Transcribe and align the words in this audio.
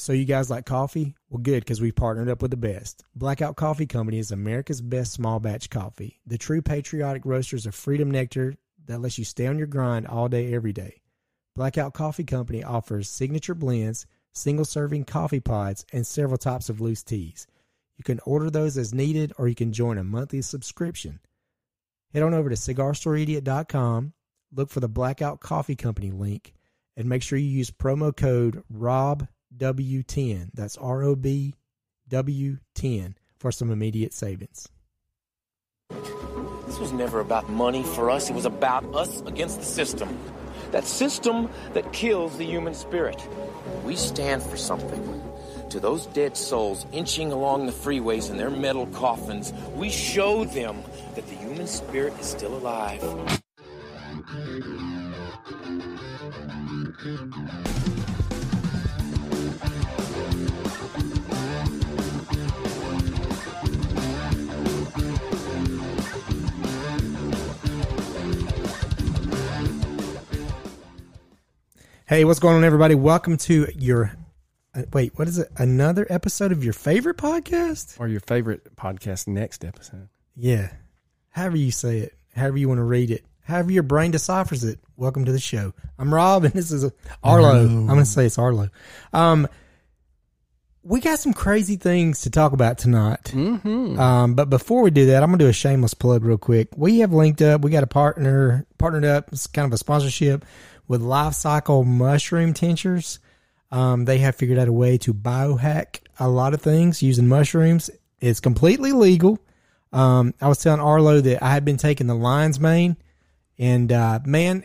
So 0.00 0.14
you 0.14 0.24
guys 0.24 0.48
like 0.48 0.64
coffee? 0.64 1.14
Well, 1.28 1.42
good 1.42 1.62
because 1.62 1.82
we 1.82 1.92
partnered 1.92 2.30
up 2.30 2.40
with 2.40 2.50
the 2.50 2.56
best. 2.56 3.04
Blackout 3.14 3.56
Coffee 3.56 3.84
Company 3.84 4.18
is 4.18 4.32
America's 4.32 4.80
best 4.80 5.12
small 5.12 5.40
batch 5.40 5.68
coffee. 5.68 6.22
The 6.26 6.38
true 6.38 6.62
patriotic 6.62 7.26
roasters 7.26 7.66
of 7.66 7.74
Freedom 7.74 8.10
Nectar 8.10 8.54
that 8.86 9.02
lets 9.02 9.18
you 9.18 9.26
stay 9.26 9.46
on 9.46 9.58
your 9.58 9.66
grind 9.66 10.06
all 10.06 10.30
day, 10.30 10.54
every 10.54 10.72
day. 10.72 11.02
Blackout 11.54 11.92
Coffee 11.92 12.24
Company 12.24 12.64
offers 12.64 13.10
signature 13.10 13.54
blends, 13.54 14.06
single 14.32 14.64
serving 14.64 15.04
coffee 15.04 15.38
pods, 15.38 15.84
and 15.92 16.06
several 16.06 16.38
types 16.38 16.70
of 16.70 16.80
loose 16.80 17.02
teas. 17.02 17.46
You 17.98 18.02
can 18.02 18.20
order 18.24 18.48
those 18.48 18.78
as 18.78 18.94
needed 18.94 19.34
or 19.36 19.48
you 19.48 19.54
can 19.54 19.70
join 19.70 19.98
a 19.98 20.02
monthly 20.02 20.40
subscription. 20.40 21.20
Head 22.14 22.22
on 22.22 22.32
over 22.32 22.48
to 22.48 22.56
cigarstoreidiot.com, 22.56 24.14
look 24.50 24.70
for 24.70 24.80
the 24.80 24.88
Blackout 24.88 25.40
Coffee 25.40 25.76
Company 25.76 26.10
link, 26.10 26.54
and 26.96 27.06
make 27.06 27.22
sure 27.22 27.38
you 27.38 27.50
use 27.50 27.70
promo 27.70 28.16
code 28.16 28.64
ROB 28.70 29.28
W10. 29.56 30.50
That's 30.54 30.76
R 30.76 31.02
O 31.02 31.16
B 31.16 31.54
W 32.08 32.58
10 32.74 33.16
for 33.38 33.52
some 33.52 33.70
immediate 33.70 34.12
savings. 34.12 34.68
This 36.66 36.78
was 36.78 36.92
never 36.92 37.20
about 37.20 37.50
money 37.50 37.82
for 37.82 38.10
us. 38.10 38.30
It 38.30 38.34
was 38.34 38.44
about 38.44 38.84
us 38.94 39.22
against 39.22 39.58
the 39.58 39.64
system. 39.64 40.18
That 40.70 40.84
system 40.84 41.50
that 41.72 41.92
kills 41.92 42.38
the 42.38 42.44
human 42.44 42.74
spirit. 42.74 43.20
We 43.84 43.96
stand 43.96 44.42
for 44.42 44.56
something. 44.56 45.22
To 45.70 45.80
those 45.80 46.06
dead 46.06 46.36
souls 46.36 46.86
inching 46.92 47.32
along 47.32 47.66
the 47.66 47.72
freeways 47.72 48.30
in 48.30 48.36
their 48.36 48.50
metal 48.50 48.86
coffins, 48.88 49.52
we 49.74 49.88
show 49.90 50.44
them 50.44 50.82
that 51.14 51.26
the 51.28 51.34
human 51.36 51.66
spirit 51.66 52.12
is 52.18 52.26
still 52.26 52.54
alive. 52.54 53.00
Hey, 72.10 72.24
what's 72.24 72.40
going 72.40 72.56
on, 72.56 72.64
everybody? 72.64 72.96
Welcome 72.96 73.36
to 73.36 73.68
your 73.78 74.10
uh, 74.74 74.82
wait. 74.92 75.16
What 75.16 75.28
is 75.28 75.38
it? 75.38 75.48
Another 75.56 76.08
episode 76.10 76.50
of 76.50 76.64
your 76.64 76.72
favorite 76.72 77.16
podcast? 77.16 78.00
or 78.00 78.08
your 78.08 78.18
favorite 78.18 78.74
podcast 78.74 79.28
next 79.28 79.64
episode. 79.64 80.08
Yeah, 80.34 80.72
however 81.28 81.56
you 81.56 81.70
say 81.70 81.98
it, 81.98 82.14
however 82.34 82.58
you 82.58 82.66
want 82.66 82.78
to 82.78 82.82
read 82.82 83.12
it, 83.12 83.24
however 83.42 83.70
your 83.70 83.84
brain 83.84 84.10
deciphers 84.10 84.64
it. 84.64 84.80
Welcome 84.96 85.24
to 85.26 85.30
the 85.30 85.38
show. 85.38 85.72
I'm 86.00 86.12
Rob, 86.12 86.42
and 86.42 86.52
this 86.52 86.72
is 86.72 86.90
Arlo. 87.22 87.60
I'm 87.60 87.86
going 87.86 88.00
to 88.00 88.04
say 88.04 88.26
it's 88.26 88.38
Arlo. 88.38 88.70
Um, 89.12 89.46
we 90.82 90.98
got 90.98 91.20
some 91.20 91.32
crazy 91.32 91.76
things 91.76 92.22
to 92.22 92.30
talk 92.30 92.52
about 92.52 92.78
tonight. 92.78 93.22
Mm-hmm. 93.26 94.00
Um, 94.00 94.34
but 94.34 94.50
before 94.50 94.82
we 94.82 94.90
do 94.90 95.06
that, 95.06 95.22
I'm 95.22 95.28
gonna 95.28 95.38
do 95.38 95.48
a 95.48 95.52
shameless 95.52 95.94
plug 95.94 96.24
real 96.24 96.38
quick. 96.38 96.70
We 96.74 97.00
have 97.00 97.12
linked 97.12 97.40
up. 97.42 97.60
We 97.60 97.70
got 97.70 97.84
a 97.84 97.86
partner 97.86 98.66
partnered 98.78 99.04
up. 99.04 99.28
It's 99.30 99.46
kind 99.46 99.66
of 99.66 99.72
a 99.72 99.78
sponsorship 99.78 100.44
with 100.90 101.00
Lifecykel 101.00 101.86
Mushroom 101.86 102.52
Tinctures. 102.52 103.20
Um, 103.70 104.06
they 104.06 104.18
have 104.18 104.34
figured 104.34 104.58
out 104.58 104.66
a 104.66 104.72
way 104.72 104.98
to 104.98 105.14
biohack 105.14 106.00
a 106.18 106.28
lot 106.28 106.52
of 106.52 106.60
things 106.60 107.00
using 107.00 107.28
mushrooms. 107.28 107.90
It's 108.18 108.40
completely 108.40 108.90
legal. 108.90 109.38
Um, 109.92 110.34
I 110.40 110.48
was 110.48 110.58
telling 110.58 110.80
Arlo 110.80 111.20
that 111.20 111.44
I 111.44 111.52
had 111.52 111.64
been 111.64 111.76
taking 111.76 112.08
the 112.08 112.16
lion's 112.16 112.58
mane, 112.58 112.96
and 113.56 113.92
uh, 113.92 114.18
man, 114.24 114.64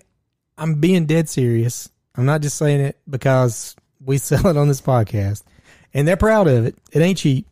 I'm 0.57 0.81
being 0.81 1.05
dead 1.05 1.29
serious. 1.29 1.89
I'm 2.15 2.25
not 2.25 2.41
just 2.41 2.57
saying 2.57 2.81
it 2.81 2.97
because 3.07 3.75
we 4.03 4.17
sell 4.17 4.47
it 4.47 4.57
on 4.57 4.67
this 4.67 4.81
podcast, 4.81 5.43
and 5.93 6.07
they're 6.07 6.17
proud 6.17 6.47
of 6.47 6.65
it. 6.65 6.75
It 6.91 7.03
ain't 7.03 7.19
cheap, 7.19 7.47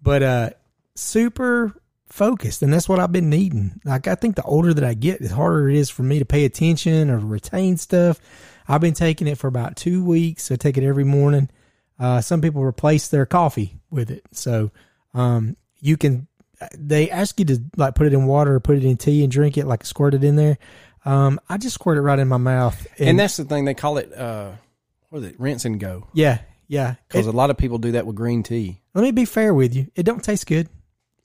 but 0.00 0.22
uh, 0.22 0.50
super 0.94 1.74
focused, 2.12 2.62
and 2.62 2.72
that's 2.72 2.88
what 2.88 2.98
I've 3.00 3.12
been 3.12 3.30
needing. 3.30 3.80
Like 3.84 4.06
I 4.06 4.14
think 4.14 4.36
the 4.36 4.42
older 4.42 4.72
that 4.74 4.84
I 4.84 4.94
get, 4.94 5.20
the 5.20 5.28
harder 5.34 5.68
it 5.70 5.76
is 5.76 5.90
for 5.90 6.02
me 6.02 6.18
to 6.18 6.24
pay 6.24 6.44
attention 6.44 7.10
or 7.10 7.18
retain 7.18 7.76
stuff. 7.76 8.20
I've 8.68 8.80
been 8.80 8.94
taking 8.94 9.26
it 9.26 9.38
for 9.38 9.48
about 9.48 9.76
two 9.76 10.04
weeks. 10.04 10.50
I 10.52 10.56
take 10.56 10.76
it 10.78 10.84
every 10.84 11.04
morning. 11.04 11.48
Uh, 11.98 12.20
some 12.20 12.40
people 12.40 12.62
replace 12.62 13.08
their 13.08 13.26
coffee 13.26 13.80
with 13.90 14.10
it, 14.10 14.24
so 14.32 14.70
um, 15.14 15.56
you 15.80 15.96
can. 15.96 16.28
They 16.78 17.10
ask 17.10 17.38
you 17.40 17.44
to 17.46 17.58
like 17.76 17.96
put 17.96 18.06
it 18.06 18.12
in 18.12 18.26
water 18.26 18.54
or 18.54 18.60
put 18.60 18.76
it 18.76 18.84
in 18.84 18.96
tea 18.96 19.24
and 19.24 19.32
drink 19.32 19.58
it, 19.58 19.66
like 19.66 19.84
squirt 19.84 20.14
it 20.14 20.22
in 20.22 20.36
there. 20.36 20.58
Um, 21.04 21.40
I 21.48 21.56
just 21.58 21.74
squirt 21.74 21.98
it 21.98 22.02
right 22.02 22.18
in 22.18 22.28
my 22.28 22.36
mouth, 22.36 22.86
And, 23.00 23.18
that's 23.18 23.36
the 23.36 23.44
thing 23.44 23.64
they 23.64 23.74
call 23.74 23.98
it. 23.98 24.12
Uh, 24.16 24.52
what 25.08 25.18
is 25.18 25.24
it? 25.30 25.40
Rinse 25.40 25.64
and 25.64 25.80
go. 25.80 26.06
yeah, 26.12 26.38
yeah. 26.68 26.94
Because 27.08 27.26
It- 27.26 27.34
a 27.34 27.36
lot 27.36 27.50
of 27.50 27.56
people 27.56 27.78
do 27.78 27.90
that 27.92 28.06
with 28.06 28.14
green 28.14 28.44
tea. 28.44 28.80
let 28.94 29.02
me 29.02 29.10
be 29.10 29.24
fair 29.24 29.52
with 29.52 29.74
you. 29.74 29.88
It 29.96 30.04
don't 30.04 30.22
taste 30.22 30.46
good. 30.46 30.68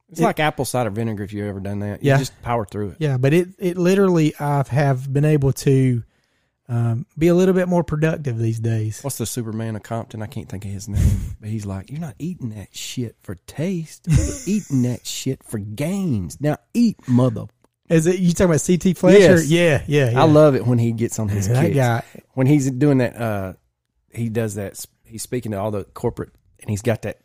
It's 0.09 0.19
like 0.21 0.39
apple 0.39 0.65
cider 0.65 0.89
vinegar. 0.89 1.23
If 1.23 1.33
you've 1.33 1.47
ever 1.47 1.59
done 1.59 1.79
that, 1.79 2.01
you 2.03 2.09
Yeah. 2.11 2.17
just 2.17 2.39
power 2.41 2.65
through 2.65 2.91
it. 2.91 2.97
Yeah, 2.99 3.17
but 3.17 3.33
it 3.33 3.49
it 3.59 3.77
literally 3.77 4.33
I 4.39 4.63
have 4.69 5.11
been 5.11 5.25
able 5.25 5.51
to 5.53 6.03
um, 6.69 7.05
be 7.17 7.27
a 7.29 7.33
little 7.33 7.53
bit 7.53 7.67
more 7.69 7.83
productive 7.83 8.37
these 8.37 8.59
days. 8.59 9.01
What's 9.01 9.17
the 9.17 9.25
Superman 9.25 9.75
of 9.77 9.83
Compton? 9.83 10.21
I 10.21 10.27
can't 10.27 10.49
think 10.49 10.65
of 10.65 10.71
his 10.71 10.87
name, 10.89 11.19
but 11.39 11.49
he's 11.49 11.65
like, 11.65 11.89
"You're 11.89 12.01
not 12.01 12.15
eating 12.19 12.49
that 12.49 12.75
shit 12.75 13.15
for 13.21 13.35
taste. 13.35 14.05
You're 14.09 14.35
eating 14.45 14.81
that 14.83 15.05
shit 15.05 15.43
for 15.43 15.59
gains. 15.59 16.39
Now 16.41 16.57
eat, 16.73 16.97
mother." 17.07 17.45
Is 17.89 18.05
it 18.05 18.19
you 18.19 18.31
talking 18.33 18.47
about 18.47 18.63
CT 18.65 18.97
Fletcher? 18.97 19.17
Yes. 19.19 19.47
Yeah, 19.49 19.81
yeah, 19.87 20.09
yeah. 20.11 20.21
I 20.21 20.25
love 20.25 20.55
it 20.55 20.67
when 20.67 20.77
he 20.77 20.91
gets 20.91 21.19
on 21.19 21.29
his 21.29 21.47
that 21.47 21.73
guy. 21.73 22.03
when 22.33 22.45
he's 22.47 22.69
doing 22.69 22.97
that 22.97 23.15
uh 23.15 23.53
he 24.11 24.27
does 24.27 24.55
that 24.55 24.85
he's 25.05 25.21
speaking 25.23 25.53
to 25.53 25.57
all 25.57 25.71
the 25.71 25.85
corporate 25.85 26.31
and 26.59 26.69
he's 26.69 26.81
got 26.81 27.03
that 27.03 27.19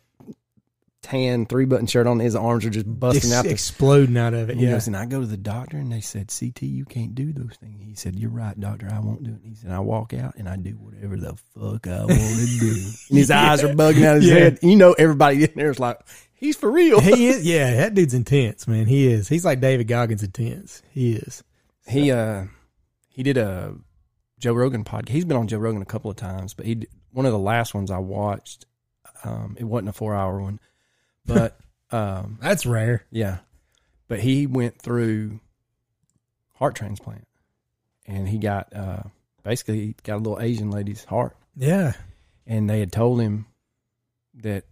tan 1.03 1.45
three 1.45 1.65
button 1.65 1.85
shirt 1.85 2.07
on 2.07 2.17
his 2.17 2.35
arms 2.35 2.65
are 2.65 2.69
just 2.71 2.85
busting 2.99 3.29
Ex- 3.29 3.33
out 3.33 3.43
the 3.45 3.51
exploding 3.51 4.17
out 4.17 4.33
of 4.33 4.49
it. 4.49 4.57
Yeah, 4.57 4.71
goes 4.71 4.87
and 4.87 4.97
I 4.97 5.05
go 5.05 5.19
to 5.19 5.27
the 5.27 5.37
doctor 5.37 5.77
and 5.77 5.91
they 5.91 6.01
said 6.01 6.33
CT 6.37 6.61
you 6.63 6.85
can't 6.85 7.13
do 7.13 7.31
those 7.33 7.55
things 7.59 7.81
he 7.83 7.93
said 7.93 8.15
you're 8.15 8.31
right 8.31 8.59
doctor 8.59 8.89
I 8.91 8.99
won't 8.99 9.23
do 9.23 9.31
it 9.31 9.41
he 9.47 9.53
said 9.53 9.69
I 9.71 9.79
walk 9.79 10.13
out 10.13 10.35
and 10.37 10.47
I 10.49 10.55
do 10.55 10.71
whatever 10.71 11.17
the 11.17 11.35
fuck 11.53 11.85
I 11.87 12.05
want 12.05 12.11
to 12.11 12.57
do 12.59 12.71
and 13.09 13.17
his 13.19 13.29
eyes 13.29 13.63
are 13.63 13.73
bugging 13.75 14.05
out 14.05 14.15
of 14.17 14.23
his 14.23 14.31
Yeah. 14.31 14.39
head 14.39 14.59
you 14.63 14.75
know 14.77 14.93
everybody 14.93 15.43
in 15.43 15.51
there 15.55 15.69
is 15.69 15.79
like 15.79 15.99
he's 16.33 16.55
for 16.55 16.71
real 16.71 16.99
he 17.01 17.27
is. 17.27 17.45
Yeah, 17.45 17.75
that 17.75 17.93
dude's 17.93 18.13
intense, 18.13 18.67
man. 18.67 18.85
He 18.85 19.07
is. 19.07 19.27
He's 19.27 19.45
like 19.45 19.59
David 19.59 19.87
Goggins 19.87 20.23
intense. 20.23 20.81
He 20.91 21.13
is. 21.13 21.43
He 21.87 22.11
uh 22.11 22.45
he 23.09 23.23
did 23.23 23.37
a 23.37 23.75
Joe 24.39 24.53
Rogan 24.53 24.83
podcast. 24.83 25.09
He's 25.09 25.25
been 25.25 25.37
on 25.37 25.47
Joe 25.47 25.57
Rogan 25.59 25.81
a 25.81 25.85
couple 25.85 26.09
of 26.09 26.17
times, 26.17 26.53
but 26.53 26.65
he 26.65 26.87
one 27.11 27.25
of 27.25 27.31
the 27.33 27.39
last 27.39 27.73
ones 27.73 27.91
I 27.91 27.99
watched. 27.99 28.65
Um, 29.25 29.55
it 29.59 29.63
wasn't 29.63 29.89
a 29.89 29.93
four 29.93 30.15
hour 30.15 30.41
one, 30.41 30.59
but 31.25 31.59
um, 31.91 32.37
That's 32.41 32.65
rare. 32.65 33.05
yeah, 33.11 33.39
but 34.07 34.19
he 34.19 34.47
went 34.47 34.81
through 34.81 35.39
heart 36.55 36.75
transplant, 36.75 37.27
and 38.05 38.27
he 38.27 38.37
got 38.37 38.73
uh 38.75 39.03
basically 39.43 39.79
he 39.87 39.95
got 40.03 40.15
a 40.15 40.17
little 40.17 40.39
Asian 40.39 40.69
lady's 40.71 41.03
heart, 41.05 41.35
Yeah, 41.55 41.93
and 42.47 42.69
they 42.69 42.79
had 42.79 42.91
told 42.91 43.21
him 43.21 43.45
that 44.35 44.65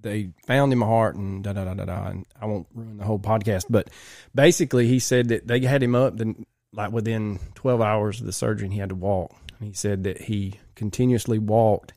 they 0.00 0.30
found 0.46 0.72
him 0.72 0.82
a 0.82 0.86
heart 0.86 1.14
and 1.16 1.42
da 1.42 1.52
da 1.54 1.64
da 1.64 1.74
da 1.74 1.84
da. 1.86 2.06
And 2.08 2.26
I 2.40 2.46
won't 2.46 2.66
ruin 2.74 2.98
the 2.98 3.04
whole 3.04 3.18
podcast, 3.18 3.64
but 3.70 3.88
basically 4.34 4.86
he 4.86 4.98
said 4.98 5.28
that 5.28 5.46
they 5.46 5.60
had 5.60 5.82
him 5.82 5.94
up 5.94 6.16
then 6.18 6.44
like 6.72 6.92
within 6.92 7.38
12 7.54 7.80
hours 7.80 8.20
of 8.20 8.26
the 8.26 8.32
surgery 8.32 8.66
and 8.66 8.74
he 8.74 8.80
had 8.80 8.90
to 8.90 8.94
walk. 8.94 9.34
And 9.58 9.66
he 9.68 9.72
said 9.72 10.04
that 10.04 10.20
he 10.22 10.54
continuously 10.74 11.38
walked. 11.38 11.94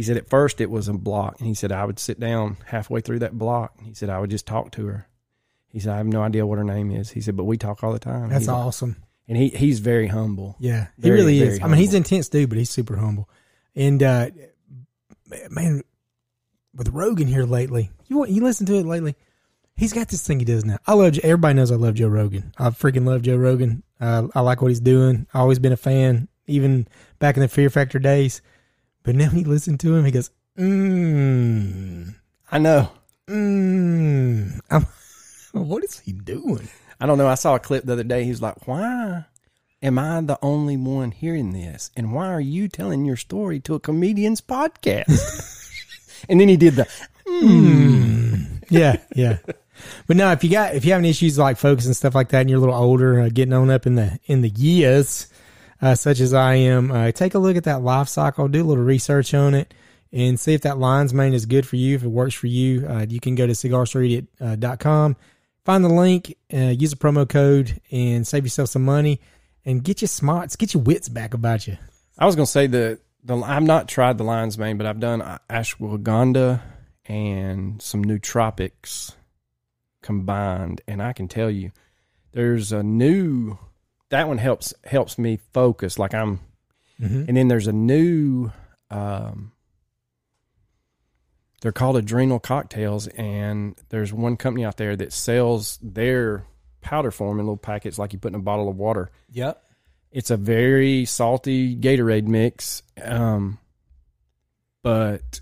He 0.00 0.04
said 0.04 0.16
at 0.16 0.30
first 0.30 0.62
it 0.62 0.70
was 0.70 0.88
a 0.88 0.94
block 0.94 1.36
and 1.40 1.46
he 1.46 1.52
said 1.52 1.72
I 1.72 1.84
would 1.84 1.98
sit 1.98 2.18
down 2.18 2.56
halfway 2.64 3.02
through 3.02 3.18
that 3.18 3.36
block 3.36 3.74
and 3.76 3.86
he 3.86 3.92
said 3.92 4.08
I 4.08 4.18
would 4.18 4.30
just 4.30 4.46
talk 4.46 4.70
to 4.72 4.86
her. 4.86 5.06
He 5.68 5.78
said 5.78 5.92
I 5.92 5.98
have 5.98 6.06
no 6.06 6.22
idea 6.22 6.46
what 6.46 6.56
her 6.56 6.64
name 6.64 6.90
is. 6.90 7.10
He 7.10 7.20
said 7.20 7.36
but 7.36 7.44
we 7.44 7.58
talk 7.58 7.84
all 7.84 7.92
the 7.92 7.98
time. 7.98 8.30
that's 8.30 8.46
He's- 8.46 8.48
awesome. 8.48 8.96
And 9.28 9.36
he 9.36 9.50
he's 9.50 9.80
very 9.80 10.06
humble. 10.06 10.56
Yeah, 10.58 10.86
he 10.96 11.02
Very, 11.02 11.16
really 11.16 11.38
very 11.38 11.50
is. 11.56 11.60
I 11.62 11.66
mean, 11.66 11.76
he's 11.76 11.92
intense 11.92 12.30
dude, 12.30 12.48
but 12.48 12.56
he's 12.56 12.70
super 12.70 12.96
humble. 12.96 13.28
And 13.76 14.02
uh 14.02 14.30
man, 15.50 15.82
with 16.74 16.88
Rogan 16.88 17.28
here 17.28 17.44
lately, 17.44 17.90
you 18.08 18.16
want 18.16 18.30
you 18.30 18.42
listen 18.42 18.64
to 18.68 18.76
it 18.76 18.86
lately. 18.86 19.16
He's 19.76 19.92
got 19.92 20.08
this 20.08 20.26
thing 20.26 20.38
he 20.38 20.46
does 20.46 20.64
now. 20.64 20.78
I 20.86 20.94
love 20.94 21.18
everybody 21.22 21.52
knows 21.56 21.70
I 21.70 21.76
love 21.76 21.92
Joe 21.92 22.08
Rogan. 22.08 22.54
I 22.56 22.70
freaking 22.70 23.04
love 23.04 23.20
Joe 23.20 23.36
Rogan. 23.36 23.82
Uh, 24.00 24.28
I 24.34 24.40
like 24.40 24.62
what 24.62 24.68
he's 24.68 24.80
doing. 24.80 25.26
I've 25.34 25.42
always 25.42 25.58
been 25.58 25.72
a 25.72 25.76
fan, 25.76 26.28
even 26.46 26.88
back 27.18 27.36
in 27.36 27.42
the 27.42 27.48
Fear 27.48 27.68
Factor 27.68 27.98
days. 27.98 28.40
But 29.02 29.14
now 29.16 29.28
he 29.30 29.44
listen 29.44 29.78
to 29.78 29.94
him, 29.96 30.04
he 30.04 30.10
goes, 30.10 30.30
Mmm. 30.58 32.14
I 32.52 32.58
know. 32.58 32.90
Mm, 33.28 34.60
I'm- 34.70 34.86
What 35.52 35.82
is 35.84 35.98
he 36.00 36.12
doing? 36.12 36.68
I 37.00 37.06
don't 37.06 37.18
know. 37.18 37.26
I 37.28 37.34
saw 37.34 37.54
a 37.56 37.58
clip 37.60 37.84
the 37.84 37.94
other 37.94 38.04
day. 38.04 38.22
He 38.24 38.30
was 38.30 38.42
like, 38.42 38.68
"Why 38.68 39.24
am 39.82 39.98
I 39.98 40.20
the 40.20 40.38
only 40.42 40.76
one 40.76 41.10
hearing 41.10 41.52
this? 41.52 41.90
And 41.96 42.12
why 42.12 42.28
are 42.28 42.40
you 42.40 42.68
telling 42.68 43.04
your 43.04 43.16
story 43.16 43.58
to 43.60 43.74
a 43.74 43.80
comedian's 43.80 44.40
podcast?" 44.40 45.08
and 46.28 46.40
then 46.40 46.48
he 46.48 46.56
did 46.56 46.74
the. 46.74 46.86
Mm. 47.26 48.62
Yeah, 48.68 48.96
yeah. 49.14 49.38
But 50.06 50.18
no, 50.18 50.30
if 50.30 50.44
you 50.44 50.50
got 50.50 50.74
if 50.74 50.84
you 50.84 50.92
have 50.92 50.98
any 50.98 51.08
issues 51.08 51.38
like 51.38 51.56
focus 51.56 51.86
and 51.86 51.96
stuff 51.96 52.14
like 52.14 52.28
that, 52.28 52.42
and 52.42 52.50
you're 52.50 52.58
a 52.58 52.60
little 52.60 52.74
older, 52.74 53.22
uh, 53.22 53.28
getting 53.32 53.54
on 53.54 53.70
up 53.70 53.86
in 53.86 53.94
the 53.94 54.18
in 54.26 54.42
the 54.42 54.50
years, 54.50 55.26
uh, 55.82 55.94
such 55.94 56.20
as 56.20 56.34
I 56.34 56.54
am, 56.54 56.90
uh, 56.90 57.12
take 57.12 57.34
a 57.34 57.38
look 57.38 57.56
at 57.56 57.64
that 57.64 57.80
Lifecykel, 57.80 58.50
do 58.50 58.62
a 58.62 58.66
little 58.66 58.84
research 58.84 59.34
on 59.34 59.54
it, 59.54 59.72
and 60.12 60.38
see 60.38 60.54
if 60.54 60.62
that 60.62 60.78
lion's 60.78 61.14
mane 61.14 61.34
is 61.34 61.46
good 61.46 61.66
for 61.66 61.76
you. 61.76 61.96
If 61.96 62.02
it 62.02 62.08
works 62.08 62.34
for 62.34 62.48
you, 62.48 62.86
uh, 62.86 63.06
you 63.08 63.20
can 63.20 63.34
go 63.34 63.46
to 63.46 63.52
cigarstoreidiot.com, 63.52 65.16
find 65.64 65.84
the 65.84 65.88
link, 65.88 66.36
uh, 66.52 66.56
use 66.56 66.92
a 66.92 66.96
promo 66.96 67.28
code, 67.28 67.80
and 67.90 68.26
save 68.26 68.44
yourself 68.44 68.68
some 68.68 68.84
money, 68.84 69.20
and 69.64 69.82
get 69.82 70.02
your 70.02 70.08
smarts, 70.08 70.56
get 70.56 70.74
your 70.74 70.82
wits 70.82 71.08
back 71.08 71.34
about 71.34 71.66
you. 71.66 71.76
I 72.18 72.26
was 72.26 72.36
gonna 72.36 72.46
say 72.46 72.66
the 72.66 73.00
the 73.24 73.36
I've 73.36 73.62
not 73.62 73.88
tried 73.88 74.18
the 74.18 74.24
lion's 74.24 74.58
mane, 74.58 74.76
but 74.76 74.86
I've 74.86 75.00
done 75.00 75.20
ashwagandha 75.48 76.60
and 77.06 77.80
some 77.80 78.04
nootropics 78.04 79.14
combined, 80.02 80.80
and 80.86 81.02
I 81.02 81.12
can 81.12 81.28
tell 81.28 81.50
you, 81.50 81.72
there's 82.32 82.72
a 82.72 82.82
new 82.82 83.58
that 84.10 84.28
one 84.28 84.38
helps 84.38 84.74
helps 84.84 85.18
me 85.18 85.38
focus. 85.52 85.98
Like 85.98 86.14
I'm, 86.14 86.40
Mhm. 87.00 87.26
and 87.28 87.36
then 87.36 87.48
there's 87.48 87.66
a 87.66 87.72
new. 87.72 88.50
um 88.90 89.52
they're 91.62 91.72
called 91.72 91.96
adrenal 91.96 92.40
cocktails, 92.40 93.06
and 93.08 93.76
there's 93.90 94.12
one 94.14 94.36
company 94.38 94.64
out 94.64 94.78
there 94.78 94.96
that 94.96 95.12
sells 95.12 95.78
their 95.82 96.46
powder 96.80 97.10
form 97.10 97.38
in 97.38 97.44
little 97.44 97.58
packets, 97.58 97.98
like 97.98 98.12
you 98.14 98.18
put 98.18 98.28
in 98.32 98.34
a 98.34 98.42
bottle 98.42 98.68
of 98.70 98.76
water 98.76 99.10
Yep. 99.32 99.62
it's 100.10 100.30
a 100.30 100.36
very 100.38 101.04
salty 101.04 101.76
Gatorade 101.76 102.26
mix. 102.26 102.82
Um, 103.02 103.58
but 104.82 105.40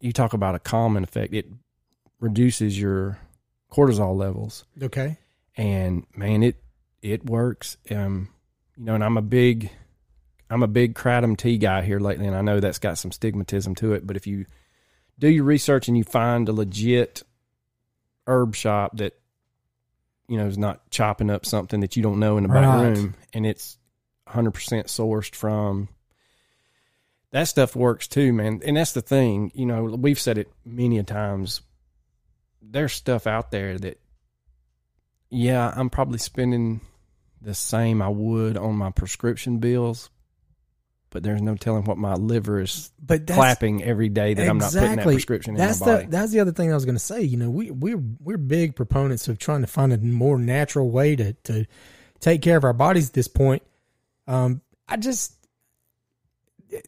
you 0.00 0.12
talk 0.12 0.32
about 0.32 0.56
a 0.56 0.58
calming 0.58 1.04
effect. 1.04 1.32
It 1.32 1.46
reduces 2.18 2.78
your 2.80 3.18
cortisol 3.70 4.16
levels, 4.16 4.64
Okay. 4.82 5.18
and 5.56 6.04
man, 6.16 6.42
it 6.42 6.56
it 7.02 7.24
works. 7.24 7.76
Um, 7.90 8.28
you 8.76 8.84
know, 8.84 8.94
and 8.94 9.04
I'm 9.04 9.16
a 9.16 9.22
big 9.22 9.70
I'm 10.48 10.62
a 10.62 10.68
big 10.68 10.94
kratom 10.94 11.36
tea 11.36 11.58
guy 11.58 11.82
here 11.82 12.00
lately, 12.00 12.26
and 12.26 12.36
I 12.36 12.42
know 12.42 12.60
that's 12.60 12.78
got 12.78 12.98
some 12.98 13.10
stigmatism 13.10 13.76
to 13.76 13.92
it. 13.92 14.06
But 14.06 14.16
if 14.16 14.26
you 14.26 14.46
do 15.18 15.28
your 15.28 15.44
research 15.44 15.88
and 15.88 15.96
you 15.96 16.04
find 16.04 16.48
a 16.48 16.52
legit 16.52 17.22
herb 18.26 18.54
shop 18.54 18.96
that 18.98 19.18
you 20.28 20.36
know 20.36 20.46
is 20.46 20.58
not 20.58 20.90
chopping 20.90 21.30
up 21.30 21.46
something 21.46 21.80
that 21.80 21.96
you 21.96 22.02
don't 22.02 22.20
know 22.20 22.36
in 22.36 22.44
the 22.44 22.48
back 22.48 22.82
room, 22.82 23.14
and 23.32 23.46
it's 23.46 23.78
100% 24.28 24.52
sourced 24.84 25.34
from 25.34 25.88
that 27.32 27.44
stuff 27.44 27.76
works 27.76 28.08
too, 28.08 28.32
man. 28.32 28.60
And 28.64 28.76
that's 28.76 28.92
the 28.92 29.02
thing, 29.02 29.52
you 29.54 29.66
know, 29.66 29.84
we've 29.84 30.18
said 30.18 30.38
it 30.38 30.50
many 30.64 30.98
a 30.98 31.02
times. 31.02 31.60
There's 32.60 32.92
stuff 32.92 33.26
out 33.26 33.50
there 33.50 33.78
that, 33.78 34.00
yeah, 35.30 35.72
I'm 35.74 35.90
probably 35.90 36.18
spending 36.18 36.80
the 37.40 37.54
same 37.54 38.02
I 38.02 38.08
would 38.08 38.56
on 38.56 38.76
my 38.76 38.90
prescription 38.90 39.58
bills, 39.58 40.10
but 41.10 41.22
there's 41.22 41.42
no 41.42 41.56
telling 41.56 41.84
what 41.84 41.98
my 41.98 42.14
liver 42.14 42.60
is 42.60 42.90
But 43.04 43.26
clapping 43.26 43.82
every 43.82 44.08
day 44.08 44.34
that 44.34 44.48
I'm 44.48 44.58
not 44.58 44.72
putting 44.72 44.96
that 44.96 45.04
prescription 45.04 45.54
that's 45.54 45.80
in 45.80 45.86
my 45.86 45.92
the 45.92 45.98
body. 45.98 46.10
that's 46.10 46.32
the 46.32 46.40
other 46.40 46.52
thing 46.52 46.70
I 46.70 46.74
was 46.74 46.84
going 46.84 46.96
to 46.96 47.00
say. 47.00 47.22
You 47.22 47.36
know, 47.36 47.50
we 47.50 47.70
we're 47.70 48.02
we're 48.20 48.38
big 48.38 48.76
proponents 48.76 49.26
of 49.28 49.38
trying 49.38 49.62
to 49.62 49.66
find 49.66 49.92
a 49.92 49.98
more 49.98 50.38
natural 50.38 50.90
way 50.90 51.16
to 51.16 51.32
to 51.44 51.66
take 52.20 52.42
care 52.42 52.56
of 52.56 52.64
our 52.64 52.72
bodies 52.72 53.08
at 53.08 53.14
this 53.14 53.28
point. 53.28 53.62
Um, 54.26 54.60
I 54.88 54.96
just, 54.96 55.34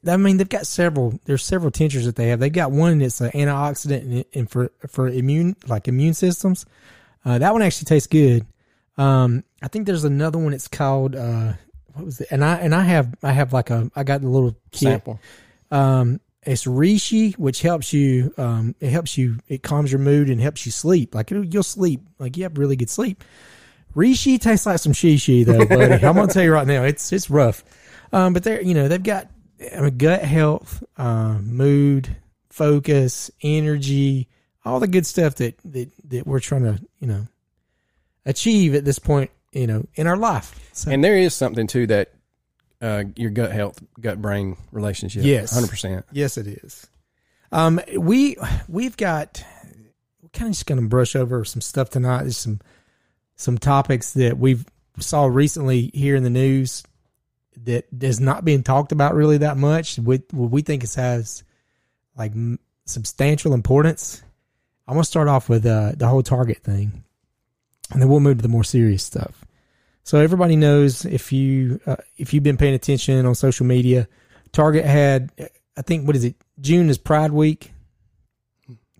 I 0.06 0.16
mean, 0.16 0.36
they've 0.36 0.48
got 0.48 0.66
several. 0.66 1.18
There's 1.24 1.42
several 1.42 1.70
tinctures 1.70 2.04
that 2.04 2.14
they 2.14 2.28
have. 2.28 2.38
They've 2.38 2.52
got 2.52 2.70
one 2.70 2.98
that's 2.98 3.20
an 3.20 3.30
antioxidant 3.30 4.02
and, 4.02 4.24
and 4.34 4.50
for 4.50 4.70
for 4.88 5.08
immune 5.08 5.56
like 5.66 5.88
immune 5.88 6.14
systems. 6.14 6.66
Uh, 7.24 7.38
that 7.38 7.52
one 7.52 7.62
actually 7.62 7.86
tastes 7.86 8.08
good. 8.08 8.46
Um, 8.98 9.44
I 9.62 9.68
think 9.68 9.86
there's 9.86 10.04
another 10.04 10.38
one. 10.38 10.52
It's 10.52 10.68
called 10.68 11.16
uh, 11.16 11.54
what 11.94 12.04
was 12.04 12.20
it? 12.20 12.28
And 12.30 12.44
I 12.44 12.56
and 12.56 12.74
I 12.74 12.82
have 12.82 13.14
I 13.22 13.32
have 13.32 13.52
like 13.52 13.70
a 13.70 13.90
I 13.94 14.04
got 14.04 14.20
the 14.20 14.28
little 14.28 14.56
kit. 14.70 14.88
Sample. 14.88 15.20
Um, 15.70 16.20
it's 16.44 16.64
reishi, 16.64 17.36
which 17.38 17.62
helps 17.62 17.92
you. 17.92 18.34
Um, 18.36 18.74
it 18.80 18.90
helps 18.90 19.16
you. 19.16 19.38
It 19.48 19.62
calms 19.62 19.92
your 19.92 20.00
mood 20.00 20.28
and 20.28 20.40
helps 20.40 20.66
you 20.66 20.72
sleep. 20.72 21.14
Like 21.14 21.30
it'll, 21.30 21.44
you'll 21.44 21.62
sleep. 21.62 22.00
Like 22.18 22.36
you 22.36 22.42
have 22.42 22.58
really 22.58 22.76
good 22.76 22.90
sleep. 22.90 23.22
Reishi 23.94 24.40
tastes 24.40 24.66
like 24.66 24.78
some 24.78 24.92
shishi 24.92 25.44
though, 25.44 25.64
buddy. 25.66 25.94
I'm 26.04 26.16
gonna 26.16 26.26
tell 26.28 26.42
you 26.42 26.52
right 26.52 26.66
now, 26.66 26.82
it's 26.84 27.12
it's 27.12 27.30
rough. 27.30 27.62
Um, 28.12 28.32
but 28.32 28.42
they're 28.42 28.62
you 28.62 28.74
know 28.74 28.88
they've 28.88 29.02
got 29.02 29.28
I 29.74 29.80
mean, 29.80 29.98
gut 29.98 30.22
health, 30.22 30.82
um, 30.96 31.54
mood, 31.54 32.16
focus, 32.50 33.30
energy, 33.42 34.28
all 34.64 34.80
the 34.80 34.88
good 34.88 35.06
stuff 35.06 35.36
that 35.36 35.58
that 35.64 35.90
that 36.08 36.26
we're 36.26 36.40
trying 36.40 36.64
to 36.64 36.80
you 37.00 37.06
know 37.06 37.26
achieve 38.24 38.74
at 38.74 38.84
this 38.84 38.98
point 38.98 39.30
you 39.52 39.66
know 39.66 39.86
in 39.94 40.06
our 40.06 40.16
life. 40.16 40.58
So, 40.72 40.90
And 40.90 41.04
there 41.04 41.16
is 41.16 41.34
something 41.34 41.66
to 41.68 41.86
that, 41.88 42.12
uh, 42.80 43.04
your 43.16 43.30
gut 43.30 43.52
health, 43.52 43.82
gut 44.00 44.20
brain 44.20 44.56
relationship. 44.70 45.22
Yes. 45.24 45.52
100%. 45.58 46.04
Yes, 46.12 46.38
it 46.38 46.46
is. 46.46 46.88
Um, 47.52 47.80
we 47.96 48.36
we've 48.68 48.96
got 48.96 49.44
we're 50.22 50.30
kind 50.30 50.48
of 50.48 50.54
just 50.54 50.66
going 50.66 50.80
to 50.80 50.88
brush 50.88 51.14
over 51.14 51.44
some 51.44 51.60
stuff 51.60 51.90
tonight. 51.90 52.22
There's 52.22 52.38
some 52.38 52.60
some 53.36 53.58
topics 53.58 54.14
that 54.14 54.38
we've 54.38 54.64
saw 54.98 55.26
recently 55.26 55.90
here 55.92 56.16
in 56.16 56.22
the 56.22 56.30
news 56.30 56.82
that 57.64 57.86
is 58.00 58.20
not 58.20 58.44
being 58.44 58.62
talked 58.62 58.92
about 58.92 59.14
really 59.14 59.38
that 59.38 59.58
much. 59.58 59.98
We 59.98 60.22
what 60.30 60.50
we 60.50 60.62
think 60.62 60.82
it 60.82 60.94
has 60.94 61.44
like 62.16 62.32
m- 62.32 62.58
substantial 62.86 63.52
importance. 63.52 64.22
I'm 64.88 64.94
gonna 64.94 65.04
start 65.04 65.28
off 65.28 65.50
with 65.50 65.66
uh, 65.66 65.92
the 65.94 66.08
whole 66.08 66.22
Target 66.22 66.58
thing, 66.58 67.04
and 67.92 68.02
then 68.02 68.08
we'll 68.08 68.20
move 68.20 68.38
to 68.38 68.42
the 68.42 68.48
more 68.48 68.64
serious 68.64 69.02
stuff. 69.02 69.44
So 70.04 70.18
everybody 70.18 70.56
knows 70.56 71.04
if 71.04 71.32
you 71.32 71.80
uh, 71.86 71.96
if 72.16 72.34
you've 72.34 72.42
been 72.42 72.56
paying 72.56 72.74
attention 72.74 73.24
on 73.24 73.34
social 73.34 73.66
media, 73.66 74.08
Target 74.50 74.84
had 74.84 75.30
I 75.76 75.82
think 75.82 76.06
what 76.06 76.16
is 76.16 76.24
it? 76.24 76.36
June 76.60 76.90
is 76.90 76.98
Pride 76.98 77.30
Week. 77.30 77.72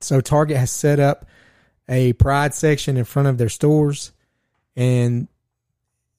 So 0.00 0.20
Target 0.20 0.56
has 0.56 0.70
set 0.70 1.00
up 1.00 1.26
a 1.88 2.12
Pride 2.14 2.54
section 2.54 2.96
in 2.96 3.04
front 3.04 3.28
of 3.28 3.38
their 3.38 3.48
stores, 3.48 4.12
and 4.76 5.28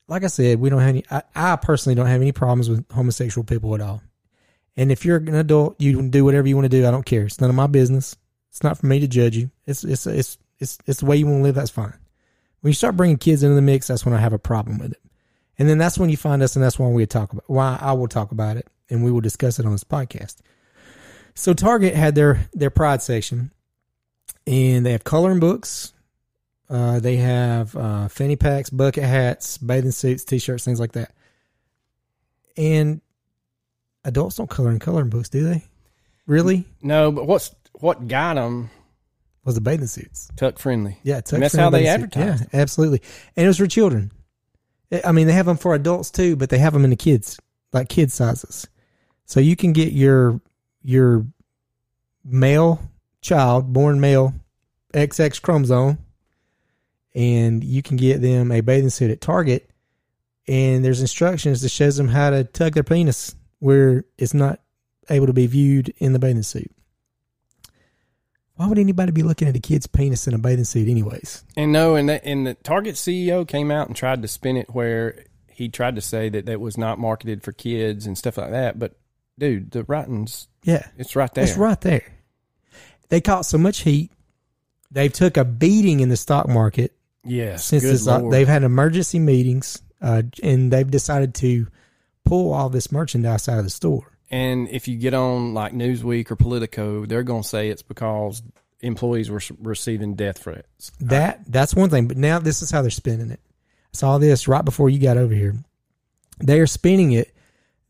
like 0.08 0.24
I 0.24 0.27
said, 0.27 0.60
we 0.60 0.70
don't 0.70 0.80
have 0.80 0.89
any. 0.89 1.03
I, 1.10 1.24
I 1.36 1.56
personally 1.56 1.96
don't 1.96 2.08
have 2.08 2.22
any 2.22 2.32
problems 2.32 2.70
with 2.70 2.89
homosexual 2.92 3.46
people 3.46 3.74
at 3.75 3.82
all. 3.82 4.01
And 4.75 4.92
if 4.92 5.06
you're 5.06 5.18
an 5.18 5.36
adult, 5.36 5.80
you 5.80 5.96
can 5.96 6.10
do 6.10 6.25
whatever 6.25 6.48
you 6.48 6.56
want 6.56 6.65
to 6.65 6.70
do. 6.70 6.86
I 6.88 6.92
don't 6.92 7.06
care. 7.06 7.25
It's 7.25 7.39
none 7.39 7.50
of 7.50 7.56
my 7.56 7.68
business. 7.68 8.15
It's 8.50 8.63
not 8.63 8.77
for 8.77 8.88
me 8.88 9.00
to 9.00 9.08
judge 9.08 9.38
you. 9.38 9.50
It's 9.65 9.84
it's 9.84 10.06
it's 10.06 10.38
it's 10.60 10.77
it's 10.86 11.00
the 11.00 11.06
way 11.06 11.18
you 11.18 11.25
want 11.25 11.39
to 11.39 11.44
live. 11.44 11.56
That's 11.56 11.70
fine. 11.72 11.94
When 12.63 12.70
you 12.70 12.75
start 12.75 12.96
bringing 12.96 13.17
kids 13.17 13.43
into 13.43 13.55
the 13.55 13.62
mix, 13.62 13.88
that's 13.88 14.05
when 14.05 14.13
I 14.13 14.20
have 14.20 14.32
a 14.32 14.39
problem 14.39 14.77
with 14.77 14.93
it. 14.93 15.01
And 15.60 15.67
then 15.67 15.77
that's 15.77 15.98
when 15.98 16.10
you 16.10 16.15
find 16.15 16.41
us, 16.41 16.55
and 16.55 16.63
that's 16.63 16.79
when 16.79 16.93
we 16.93 17.05
talk 17.05 17.34
about 17.34 17.43
why 17.48 17.77
I 17.79 17.91
will 17.91 18.08
talk 18.08 18.32
about 18.32 18.55
it, 18.55 18.67
and 18.89 19.03
we 19.03 19.12
will 19.12 19.20
discuss 19.20 19.60
it 19.60 19.65
on 19.65 19.74
this 19.74 19.84
podcast. 19.84 20.38
So 21.36 21.53
Target 21.53 21.93
had 21.93 22.15
their 22.15 22.48
their 22.53 22.70
Pride 22.70 23.01
section, 23.01 23.51
and 24.48 24.86
they 24.86 24.93
have 24.93 25.03
coloring 25.03 25.41
books. 25.41 25.91
Uh, 26.70 27.01
they 27.01 27.17
have 27.17 27.75
uh, 27.75 28.08
fanny 28.08 28.38
packs, 28.38 28.70
bucket 28.70 29.03
hats, 29.03 29.58
bathing 29.58 29.91
suits, 29.91 30.24
t-shirts, 30.24 30.63
things 30.63 30.79
like 30.79 30.93
that. 30.93 31.12
And 32.55 33.01
adults 34.05 34.38
don't 34.38 34.50
color 34.50 34.72
in 34.72 34.79
coloring 34.79 35.10
books, 35.10 35.27
do 35.27 35.43
they? 35.43 35.65
Really? 36.27 36.63
No, 36.82 37.12
but 37.12 37.27
what's 37.27 37.53
what 37.74 38.08
got 38.08 38.36
them 38.36 38.70
Was 39.45 39.55
the 39.55 39.62
bathing 39.62 39.88
suits? 39.88 40.29
tuck 40.35 40.57
friendly? 40.57 40.97
Yeah, 41.03 41.17
it's 41.17 41.33
And 41.33 41.43
that's 41.43 41.55
how 41.55 41.69
they 41.69 41.83
suit. 41.83 41.89
advertise. 41.89 42.41
Yeah, 42.41 42.47
absolutely. 42.62 43.01
And 43.35 43.43
it 43.45 43.47
was 43.47 43.57
for 43.57 43.67
children. 43.67 44.12
I 45.03 45.12
mean, 45.12 45.27
they 45.27 45.33
have 45.33 45.45
them 45.47 45.57
for 45.57 45.73
adults 45.75 46.12
too, 46.12 46.35
but 46.35 46.50
they 46.50 46.59
have 46.59 46.73
them 46.73 46.83
in 46.83 46.89
the 46.91 46.95
kids, 46.95 47.39
like 47.73 47.89
kid 47.89 48.12
sizes. 48.12 48.67
So 49.25 49.39
you 49.39 49.55
can 49.55 49.73
get 49.73 49.91
your 49.91 50.39
your 50.83 51.25
male 52.23 52.79
child, 53.21 53.73
born 53.73 54.00
male, 54.00 54.33
XX 54.93 55.41
chromosome, 55.41 55.97
and 57.15 57.63
you 57.63 57.81
can 57.81 57.97
get 57.97 58.21
them 58.21 58.51
a 58.51 58.62
bathing 58.62 58.89
suit 58.89 59.12
at 59.12 59.21
Target. 59.21 59.69
And 60.47 60.83
there's 60.83 61.01
instructions 61.01 61.62
that 61.62 61.69
shows 61.69 61.95
them 61.95 62.09
how 62.09 62.29
to 62.29 62.43
tuck 62.43 62.73
their 62.73 62.83
penis 62.83 63.33
where 63.59 64.03
it's 64.17 64.33
not 64.33 64.59
able 65.09 65.27
to 65.27 65.33
be 65.33 65.47
viewed 65.47 65.93
in 66.00 66.12
the 66.13 66.19
bathing 66.19 66.43
suit. 66.43 66.69
Why 68.55 68.67
would 68.67 68.77
anybody 68.77 69.12
be 69.12 69.24
looking 69.24 69.48
at 69.48 69.55
a 69.55 69.60
kid's 69.60 69.88
penis 69.88 70.27
in 70.27 70.33
a 70.33 70.38
bathing 70.38 70.65
suit, 70.65 70.88
anyways? 70.88 71.43
And 71.57 71.72
no, 71.72 71.95
and 71.95 72.07
the, 72.07 72.24
and 72.24 72.45
the 72.45 72.53
Target 72.53 72.95
CEO 72.95 73.48
came 73.48 73.72
out 73.72 73.88
and 73.88 73.95
tried 73.95 74.22
to 74.22 74.27
spin 74.27 74.57
it 74.57 74.69
where 74.69 75.24
he 75.48 75.69
tried 75.69 75.95
to 75.95 76.01
say 76.01 76.29
that 76.29 76.45
that 76.45 76.60
was 76.62 76.77
not 76.77 77.00
marketed 77.00 77.41
for 77.43 77.51
kids 77.51 78.05
and 78.05 78.17
stuff 78.17 78.38
like 78.38 78.51
that. 78.51 78.77
But 78.77 78.95
dude, 79.39 79.72
the 79.72 79.83
writing's 79.86 80.48
Yeah, 80.63 80.86
it's 80.98 81.15
right 81.15 81.33
there. 81.33 81.43
it's 81.45 81.57
right 81.57 81.79
there. 81.81 82.03
they 83.10 83.22
caught 83.22 83.45
so 83.48 83.57
much 83.57 83.79
heat. 83.81 84.12
They've 84.91 85.12
took 85.12 85.38
a 85.38 85.45
beating 85.45 86.00
in 86.01 86.10
the 86.10 86.17
stock 86.17 86.48
market 86.48 86.93
Yes. 87.25 87.65
since 87.65 87.81
this, 87.83 88.07
uh, 88.07 88.22
they've 88.29 88.48
had 88.48 88.62
emergency 88.63 89.17
meetings, 89.17 89.81
uh, 90.01 90.22
and 90.43 90.72
they've 90.72 90.89
decided 90.89 91.33
to 91.36 91.67
pull 92.25 92.53
all 92.53 92.69
this 92.69 92.91
merchandise 92.91 93.50
out 93.50 93.57
of 93.57 93.63
the 93.63 93.69
store. 93.72 94.12
And 94.34 94.68
if 94.70 94.88
you 94.88 94.98
get 94.98 95.13
on 95.13 95.54
like 95.54 95.74
Newsweek 95.74 96.32
or 96.32 96.36
Politico, 96.36 97.06
they're 97.06 97.22
going 97.22 97.44
to 97.44 97.48
say 97.48 97.70
it's 97.70 97.84
because 97.84 98.42
employees 98.82 99.30
were 99.30 99.40
receiving 99.62 100.16
death 100.16 100.40
threats. 100.40 100.92
That 101.02 101.42
that's 101.48 101.75
one 101.75 101.92
thing, 101.92 102.08
but 102.08 102.18
now 102.18 102.40
this 102.40 102.63
is 102.63 102.72
how 102.72 102.82
they're 102.82 102.90
spinning 102.90 103.30
it. 103.30 103.40
I 103.44 103.96
saw 103.96 104.18
this 104.18 104.48
right 104.48 104.66
before 104.66 104.90
you 104.90 104.98
got 104.98 105.18
over 105.18 105.36
here. 105.36 105.54
They 106.40 106.60
are 106.60 106.66
spinning 106.66 107.12
it. 107.12 107.32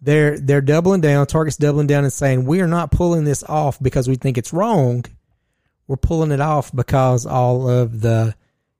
They're 0.01 0.37
they're 0.37 0.59
doubling 0.59 0.99
down. 0.99 1.27
Target's 1.27 1.55
doubling 1.55 1.87
down 1.87 2.03
and 2.03 2.11
saying 2.11 2.43
we 2.45 2.59
are 2.59 2.67
not 2.67 2.91
pulling 2.91 3.23
this 3.23 3.43
off 3.43 3.81
because 3.81 4.09
we 4.09 4.15
think 4.15 4.37
it's 4.37 4.51
wrong. 4.51 5.05
We're 5.87 5.95
pulling 5.95 6.31
it 6.31 6.41
off 6.41 6.75
because 6.75 7.25
all 7.25 7.69
of 7.69 8.01
the 8.01 8.35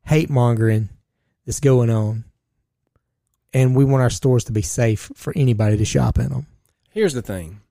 hate 0.06 0.30
mongering 0.30 0.90
that's 1.46 1.62
going 1.62 1.90
on, 1.90 2.26
and 3.54 3.74
we 3.74 3.86
want 3.86 4.04
our 4.04 4.10
stores 4.10 4.44
to 4.46 4.52
be 4.52 4.64
safe 4.64 5.14
for 5.16 5.32
anybody 5.34 5.78
to 5.78 5.86
shop 5.86 6.20
in 6.20 6.28
them. 6.28 6.48
Here's 6.94 7.14
the 7.14 7.22
thing. 7.22 7.62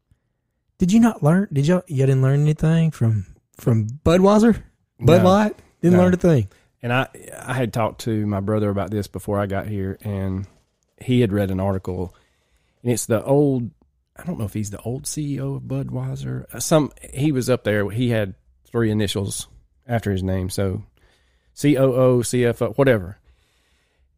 Did 0.78 0.92
you 0.92 1.00
not 1.00 1.22
learn? 1.22 1.48
Did 1.52 1.66
you? 1.66 1.82
You 1.86 2.06
didn't 2.06 2.22
learn 2.22 2.40
anything 2.40 2.90
from 2.90 3.26
from 3.56 3.86
Budweiser, 3.86 4.62
Bud 4.98 5.22
No. 5.22 5.28
Light? 5.28 5.56
Didn't 5.80 5.96
No. 5.96 6.02
learn 6.04 6.14
a 6.14 6.16
thing. 6.16 6.48
And 6.82 6.92
I 6.92 7.06
I 7.40 7.54
had 7.54 7.72
talked 7.72 8.00
to 8.02 8.26
my 8.26 8.40
brother 8.40 8.68
about 8.68 8.90
this 8.90 9.06
before 9.06 9.38
I 9.38 9.46
got 9.46 9.68
here, 9.68 9.96
and 10.02 10.46
he 11.00 11.20
had 11.20 11.32
read 11.32 11.50
an 11.52 11.60
article, 11.60 12.14
and 12.82 12.90
it's 12.92 13.06
the 13.06 13.24
old. 13.24 13.70
I 14.16 14.24
don't 14.24 14.38
know 14.38 14.44
if 14.44 14.54
he's 14.54 14.70
the 14.70 14.80
old 14.80 15.04
CEO 15.04 15.56
of 15.56 15.62
Budweiser. 15.62 16.52
Uh, 16.52 16.58
Some 16.60 16.90
he 17.14 17.30
was 17.32 17.48
up 17.48 17.62
there. 17.64 17.88
He 17.90 18.10
had 18.10 18.34
three 18.66 18.90
initials 18.90 19.46
after 19.86 20.10
his 20.10 20.22
name, 20.22 20.50
so 20.50 20.82
COO, 21.54 22.22
CFO, 22.24 22.76
whatever. 22.76 23.18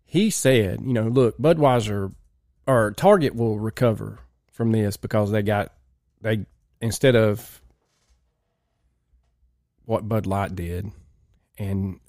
He 0.06 0.30
said, 0.30 0.80
you 0.80 0.92
know, 0.94 1.08
look, 1.08 1.36
Budweiser 1.38 2.12
or 2.66 2.92
Target 2.92 3.34
will 3.34 3.58
recover 3.58 4.20
from 4.54 4.72
this 4.72 4.96
because 4.96 5.30
they 5.30 5.42
got 5.42 5.72
they 6.22 6.46
instead 6.80 7.16
of 7.16 7.60
what 9.84 10.08
Bud 10.08 10.26
Light 10.26 10.54
did, 10.54 10.90
and 11.58 12.00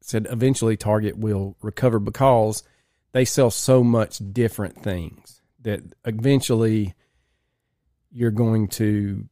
said 0.00 0.26
eventually 0.30 0.76
Target 0.76 1.16
will 1.16 1.56
recover 1.62 2.00
because 2.00 2.64
they 3.12 3.24
sell 3.24 3.50
so 3.50 3.84
much 3.84 4.20
different 4.32 4.82
things 4.82 5.40
that 5.60 5.80
eventually 6.04 6.94
you're 8.10 8.30
going 8.30 8.68
to 8.68 9.28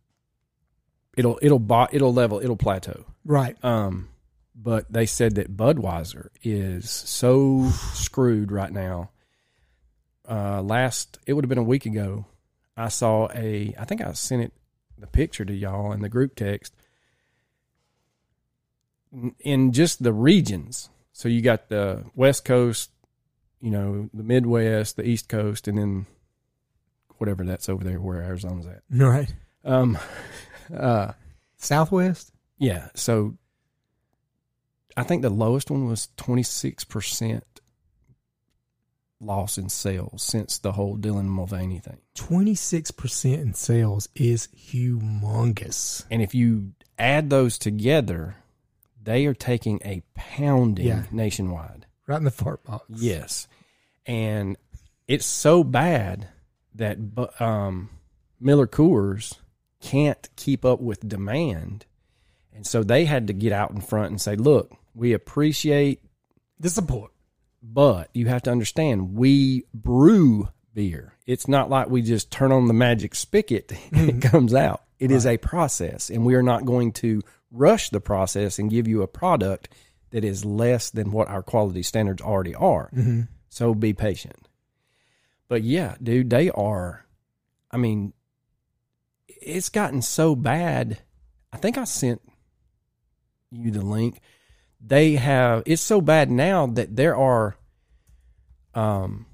it'll 1.17 1.39
it'll 1.43 1.59
bo- 1.59 1.89
it'll 1.91 2.15
level 2.15 2.41
it'll 2.41 2.57
plateau. 2.57 3.05
Right. 3.25 3.57
Um, 3.65 4.09
but 4.55 4.93
they 4.93 5.07
said 5.07 5.37
that 5.37 5.57
Budweiser 5.57 6.29
is 6.43 6.91
so 6.91 7.71
screwed 7.95 8.53
right 8.53 8.71
now. 8.71 9.11
Uh, 10.29 10.63
last 10.63 11.19
it 11.27 11.33
would 11.33 11.45
have 11.45 11.49
been 11.49 11.59
a 11.59 11.63
week 11.63 11.87
ago. 11.87 12.27
I 12.81 12.89
saw 12.89 13.29
a. 13.35 13.75
I 13.79 13.85
think 13.85 14.01
I 14.01 14.13
sent 14.13 14.43
it 14.43 14.53
the 14.99 15.07
picture 15.07 15.45
to 15.45 15.53
y'all 15.55 15.93
in 15.93 16.01
the 16.01 16.09
group 16.09 16.35
text. 16.35 16.75
In 19.41 19.73
just 19.73 20.03
the 20.03 20.13
regions, 20.13 20.89
so 21.13 21.29
you 21.29 21.43
got 21.43 21.69
the 21.69 22.05
West 22.15 22.45
Coast, 22.45 22.91
you 23.61 23.71
know, 23.71 24.09
the 24.15 24.23
Midwest, 24.23 24.97
the 24.97 25.07
East 25.07 25.29
Coast, 25.29 25.67
and 25.67 25.77
then 25.77 26.07
whatever 27.19 27.45
that's 27.45 27.69
over 27.69 27.83
there 27.83 28.01
where 28.01 28.23
Arizona's 28.23 28.67
at. 28.67 28.83
Right. 28.91 29.35
Um, 29.65 29.99
uh, 30.75 31.13
Southwest. 31.57 32.33
yeah. 32.59 32.89
So 32.95 33.37
I 34.97 35.03
think 35.03 35.23
the 35.23 35.29
lowest 35.31 35.71
one 35.71 35.87
was 35.87 36.09
26% 36.17 37.43
loss 39.21 39.59
in 39.59 39.69
sales 39.69 40.23
since 40.23 40.59
the 40.59 40.73
whole 40.73 40.97
Dylan 40.97 41.27
Mulvaney 41.27 41.79
thing. 41.79 41.99
Twenty 42.15 42.55
six 42.55 42.91
percent 42.91 43.41
in 43.43 43.55
sales 43.55 44.09
is 44.15 44.49
humongous. 44.57 46.05
And 46.11 46.23
if 46.23 46.35
you 46.35 46.73
add 46.99 47.31
those 47.31 47.59
together, 47.59 48.37
they 49.03 49.27
are 49.27 49.35
taking 49.35 49.81
a 49.85 50.03
pounding 50.15 50.87
Yeah. 50.87 51.05
nationwide. 51.11 51.87
Right 52.07 52.17
in 52.19 52.25
the 52.25 52.31
fart 52.31 52.65
box. 52.65 52.85
Yes. 52.89 53.47
And 54.07 54.57
it's 55.07 55.27
so 55.27 55.63
bad 55.65 56.29
that 56.75 56.99
um, 57.41 57.91
Miller 58.41 58.67
Coors 58.67 59.35
can't 59.81 60.29
keep 60.37 60.65
up 60.65 60.81
with 60.81 61.07
demand. 61.09 61.87
And 62.55 62.67
so 62.67 62.83
they 62.83 63.05
had 63.05 63.27
to 63.29 63.33
get 63.33 63.53
out 63.53 63.71
in 63.71 63.81
front 63.81 64.11
and 64.11 64.21
say, 64.21 64.37
look, 64.37 64.73
we 64.95 65.13
appreciate 65.13 66.03
The 66.59 66.69
support. 66.69 67.13
But 67.63 68.09
you 68.15 68.27
have 68.29 68.43
to 68.43 68.51
understand, 68.51 69.15
we 69.15 69.65
brew 69.75 70.49
beer. 70.75 71.15
It's 71.27 71.49
not 71.49 71.69
like 71.71 71.89
we 71.89 72.03
just 72.03 72.31
turn 72.31 72.53
on 72.53 72.67
the 72.67 72.75
magic 72.75 73.15
spigot 73.15 73.73
and 73.93 74.09
it 74.09 74.17
mm-hmm. 74.17 74.29
comes 74.29 74.55
out. 74.55 74.83
It 74.99 75.11
is 75.11 75.25
a 75.25 75.39
process, 75.39 76.11
and 76.11 76.27
we 76.27 76.35
are 76.35 76.43
not 76.43 76.67
going 76.67 76.93
to 76.93 77.23
rush 77.51 77.89
the 77.89 78.01
process 78.01 78.59
and 78.59 78.71
give 78.71 78.87
you 78.87 79.03
a 79.03 79.09
product 79.09 79.71
that 80.11 80.25
is 80.25 80.45
less 80.45 80.91
than 80.91 81.11
what 81.11 81.29
our 81.29 81.43
quality 81.43 81.83
standards 81.83 82.21
already 82.21 82.55
are. 82.55 82.91
Mm-hmm. 82.95 83.23
So 83.49 83.75
be 83.75 83.95
patient. 83.95 84.47
But 85.49 85.63
yeah, 85.63 85.97
dude, 86.03 86.31
they 86.31 86.51
are. 86.51 87.07
I 87.71 87.77
mean, 87.77 88.13
it's 89.27 89.71
gotten 89.71 90.03
so 90.03 90.37
bad. 90.37 91.01
I 91.53 91.57
think 91.57 91.79
I 91.79 91.85
sent 91.85 92.21
you 93.51 93.71
the 93.71 93.85
link 93.85 94.21
they 94.81 95.15
have 95.15 95.63
it's 95.67 95.83
so 95.83 96.01
bad 96.01 96.31
now 96.31 96.67
that 96.67 96.97
there 96.97 97.17
are 97.17 97.57
um 98.75 99.27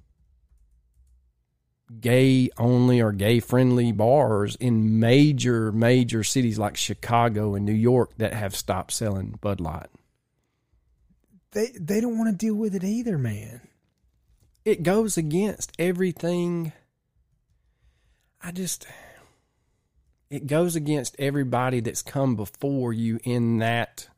gay 2.01 2.51
only 2.59 3.01
or 3.01 3.13
gay 3.13 3.39
friendly 3.41 3.93
bars 3.93 4.57
in 4.57 4.99
major 4.99 5.71
major 5.73 6.25
cities 6.25 6.59
like 6.59 6.77
Chicago 6.77 7.55
and 7.55 7.65
New 7.65 7.73
York 7.73 8.11
that 8.19 8.33
have 8.33 8.57
stopped 8.57 8.93
selling 8.93 9.39
Bud 9.41 9.61
Light. 9.61 9.89
They 11.53 11.73
they 11.79 12.01
don't 12.01 12.19
want 12.19 12.31
to 12.31 12.37
deal 12.37 12.55
with 12.55 12.75
it 12.75 12.85
either, 12.85 13.17
man. 13.17 13.61
It 14.65 14.83
goes 14.83 15.17
against 15.17 15.73
everything 15.79 16.73
I 18.43 18.53
just 18.53 18.87
it 20.29 20.47
goes 20.47 20.77
against 20.77 21.17
everybody 21.19 21.81
that's 21.81 22.03
come 22.03 22.37
before 22.37 22.93
you 22.93 23.21
in 23.23 23.59
that 23.59 24.09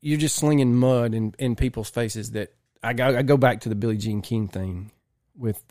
you're 0.00 0.18
just 0.18 0.36
slinging 0.36 0.74
mud 0.74 1.14
in, 1.14 1.34
in 1.38 1.56
people's 1.56 1.90
faces 1.90 2.32
that 2.32 2.54
I 2.82 2.92
go 2.92 3.16
I 3.16 3.22
go 3.22 3.36
back 3.36 3.60
to 3.60 3.68
the 3.68 3.74
Billie 3.74 3.96
Jean 3.96 4.22
King 4.22 4.48
thing 4.48 4.90
with 5.36 5.62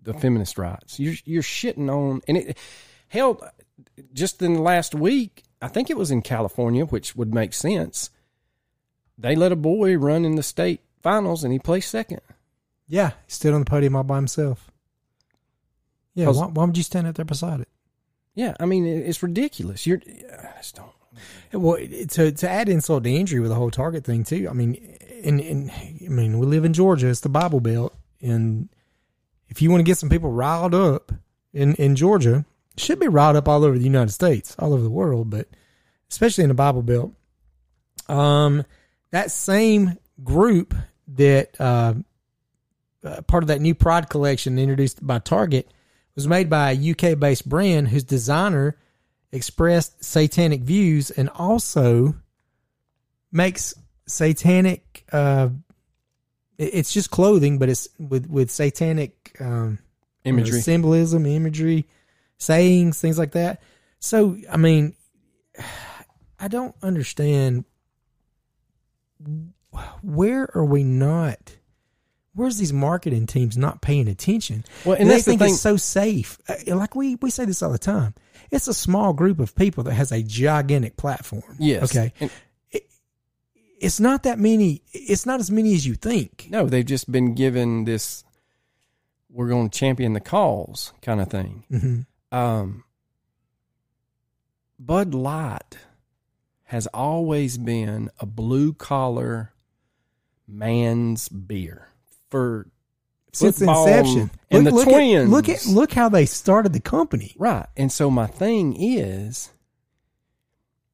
the 0.00 0.14
feminist 0.14 0.58
rights. 0.58 0.98
You're 0.98 1.14
you're 1.24 1.42
shitting 1.42 1.90
on 1.90 2.22
and 2.28 2.38
it 2.38 2.58
hell 3.08 3.42
just 4.12 4.42
in 4.42 4.54
the 4.54 4.62
last 4.62 4.94
week, 4.94 5.42
I 5.60 5.68
think 5.68 5.90
it 5.90 5.96
was 5.96 6.10
in 6.10 6.22
California, 6.22 6.84
which 6.84 7.14
would 7.16 7.34
make 7.34 7.52
sense. 7.52 8.10
They 9.18 9.36
let 9.36 9.52
a 9.52 9.56
boy 9.56 9.96
run 9.96 10.24
in 10.24 10.36
the 10.36 10.42
state 10.42 10.80
finals 11.00 11.44
and 11.44 11.52
he 11.52 11.58
placed 11.58 11.90
second. 11.90 12.20
Yeah, 12.88 13.10
he 13.26 13.32
stood 13.32 13.54
on 13.54 13.60
the 13.60 13.66
podium 13.66 13.96
all 13.96 14.02
by 14.02 14.16
himself. 14.16 14.70
Yeah, 16.14 16.28
why, 16.28 16.46
why 16.46 16.64
would 16.64 16.76
you 16.76 16.82
stand 16.82 17.06
up 17.06 17.14
there 17.14 17.24
beside 17.24 17.60
it? 17.60 17.68
Yeah, 18.34 18.54
I 18.58 18.66
mean 18.66 18.86
it's 18.86 19.22
ridiculous. 19.22 19.86
You're 19.86 20.00
I 20.06 20.56
just 20.58 20.76
don't 20.76 20.92
Well, 21.52 21.78
to 22.10 22.32
to 22.32 22.48
add 22.48 22.68
insult 22.68 23.04
to 23.04 23.10
injury 23.10 23.40
with 23.40 23.50
the 23.50 23.54
whole 23.54 23.70
Target 23.70 24.04
thing 24.04 24.24
too. 24.24 24.48
I 24.48 24.52
mean, 24.52 24.74
in 25.22 25.70
I 25.70 26.08
mean, 26.08 26.38
we 26.38 26.46
live 26.46 26.64
in 26.64 26.72
Georgia. 26.72 27.08
It's 27.08 27.20
the 27.20 27.28
Bible 27.28 27.60
Belt, 27.60 27.94
and 28.20 28.68
if 29.48 29.60
you 29.60 29.70
want 29.70 29.80
to 29.80 29.84
get 29.84 29.98
some 29.98 30.08
people 30.08 30.30
riled 30.30 30.74
up 30.74 31.12
in 31.52 31.74
in 31.74 31.96
Georgia, 31.96 32.44
should 32.76 32.98
be 32.98 33.08
riled 33.08 33.36
up 33.36 33.48
all 33.48 33.64
over 33.64 33.78
the 33.78 33.84
United 33.84 34.12
States, 34.12 34.56
all 34.58 34.72
over 34.72 34.82
the 34.82 34.90
world, 34.90 35.30
but 35.30 35.48
especially 36.10 36.44
in 36.44 36.48
the 36.48 36.54
Bible 36.54 36.82
Belt. 36.82 37.12
Um, 38.08 38.64
that 39.10 39.30
same 39.30 39.98
group 40.24 40.74
that 41.08 41.60
uh, 41.60 41.94
uh, 43.04 43.20
part 43.22 43.44
of 43.44 43.48
that 43.48 43.60
new 43.60 43.74
Pride 43.74 44.08
collection 44.08 44.58
introduced 44.58 45.04
by 45.06 45.18
Target 45.18 45.70
was 46.14 46.28
made 46.28 46.50
by 46.50 46.72
a 46.72 46.90
UK 46.90 47.18
based 47.18 47.48
brand 47.48 47.88
whose 47.88 48.04
designer 48.04 48.76
expressed 49.32 50.04
satanic 50.04 50.60
views 50.60 51.10
and 51.10 51.28
also 51.30 52.14
makes 53.32 53.74
satanic 54.06 55.04
uh 55.12 55.48
it's 56.58 56.92
just 56.92 57.10
clothing 57.10 57.58
but 57.58 57.68
it's 57.68 57.88
with 57.98 58.28
with 58.28 58.50
satanic 58.50 59.34
um 59.40 59.78
imagery. 60.24 60.60
symbolism 60.60 61.24
imagery 61.24 61.86
sayings 62.36 63.00
things 63.00 63.18
like 63.18 63.32
that 63.32 63.62
so 63.98 64.36
i 64.50 64.56
mean 64.56 64.94
i 66.38 66.46
don't 66.48 66.76
understand 66.82 67.64
where 70.02 70.54
are 70.54 70.64
we 70.64 70.84
not 70.84 71.56
Where's 72.34 72.56
these 72.56 72.72
marketing 72.72 73.26
teams 73.26 73.56
not 73.58 73.82
paying 73.82 74.08
attention? 74.08 74.64
Well, 74.86 74.96
and 74.98 75.10
they 75.10 75.20
think 75.20 75.40
thing- 75.40 75.52
it's 75.52 75.60
so 75.60 75.76
safe. 75.76 76.38
Uh, 76.48 76.74
Like 76.76 76.94
we 76.94 77.16
we 77.16 77.30
say 77.30 77.44
this 77.44 77.62
all 77.62 77.70
the 77.72 77.78
time. 77.78 78.14
It's 78.50 78.68
a 78.68 78.74
small 78.74 79.12
group 79.12 79.38
of 79.40 79.54
people 79.54 79.84
that 79.84 79.94
has 79.94 80.12
a 80.12 80.22
gigantic 80.22 80.96
platform. 80.96 81.56
Yes. 81.58 81.84
Okay. 81.84 82.12
And- 82.20 82.30
It's 83.80 83.98
not 83.98 84.22
that 84.22 84.38
many. 84.38 84.80
It's 84.92 85.26
not 85.26 85.40
as 85.40 85.50
many 85.50 85.74
as 85.74 85.84
you 85.86 85.94
think. 85.94 86.46
no, 86.50 86.66
they've 86.66 86.86
just 86.86 87.10
been 87.10 87.34
given 87.34 87.84
this. 87.84 88.22
We're 89.28 89.48
going 89.48 89.70
to 89.70 89.78
champion 89.78 90.12
the 90.12 90.20
cause 90.20 90.92
kind 91.02 91.20
of 91.20 91.28
thing. 91.30 91.64
hmm 91.68 92.00
Um, 92.36 92.84
Bud 94.78 95.14
Light 95.14 95.78
has 96.64 96.86
always 96.88 97.58
been 97.58 98.10
a 98.20 98.26
blue 98.26 98.72
collar 98.72 99.52
man's 100.46 101.28
beer 101.28 101.88
for 102.32 102.66
Since 103.32 103.58
football 103.60 103.86
inception, 103.86 104.30
and 104.50 104.64
Look- 104.64 104.72
the 104.72 104.76
look 104.76 104.88
at- 104.88 104.92
twins. 104.92 105.30
look 105.30 105.48
at 105.48 105.66
look 105.66 105.92
how 105.92 106.08
they 106.08 106.26
started 106.26 106.72
the 106.72 106.80
company. 106.80 107.34
right. 107.38 107.66
And 107.76 107.92
so 107.92 108.10
my 108.10 108.26
thing 108.26 108.74
is, 108.76 109.50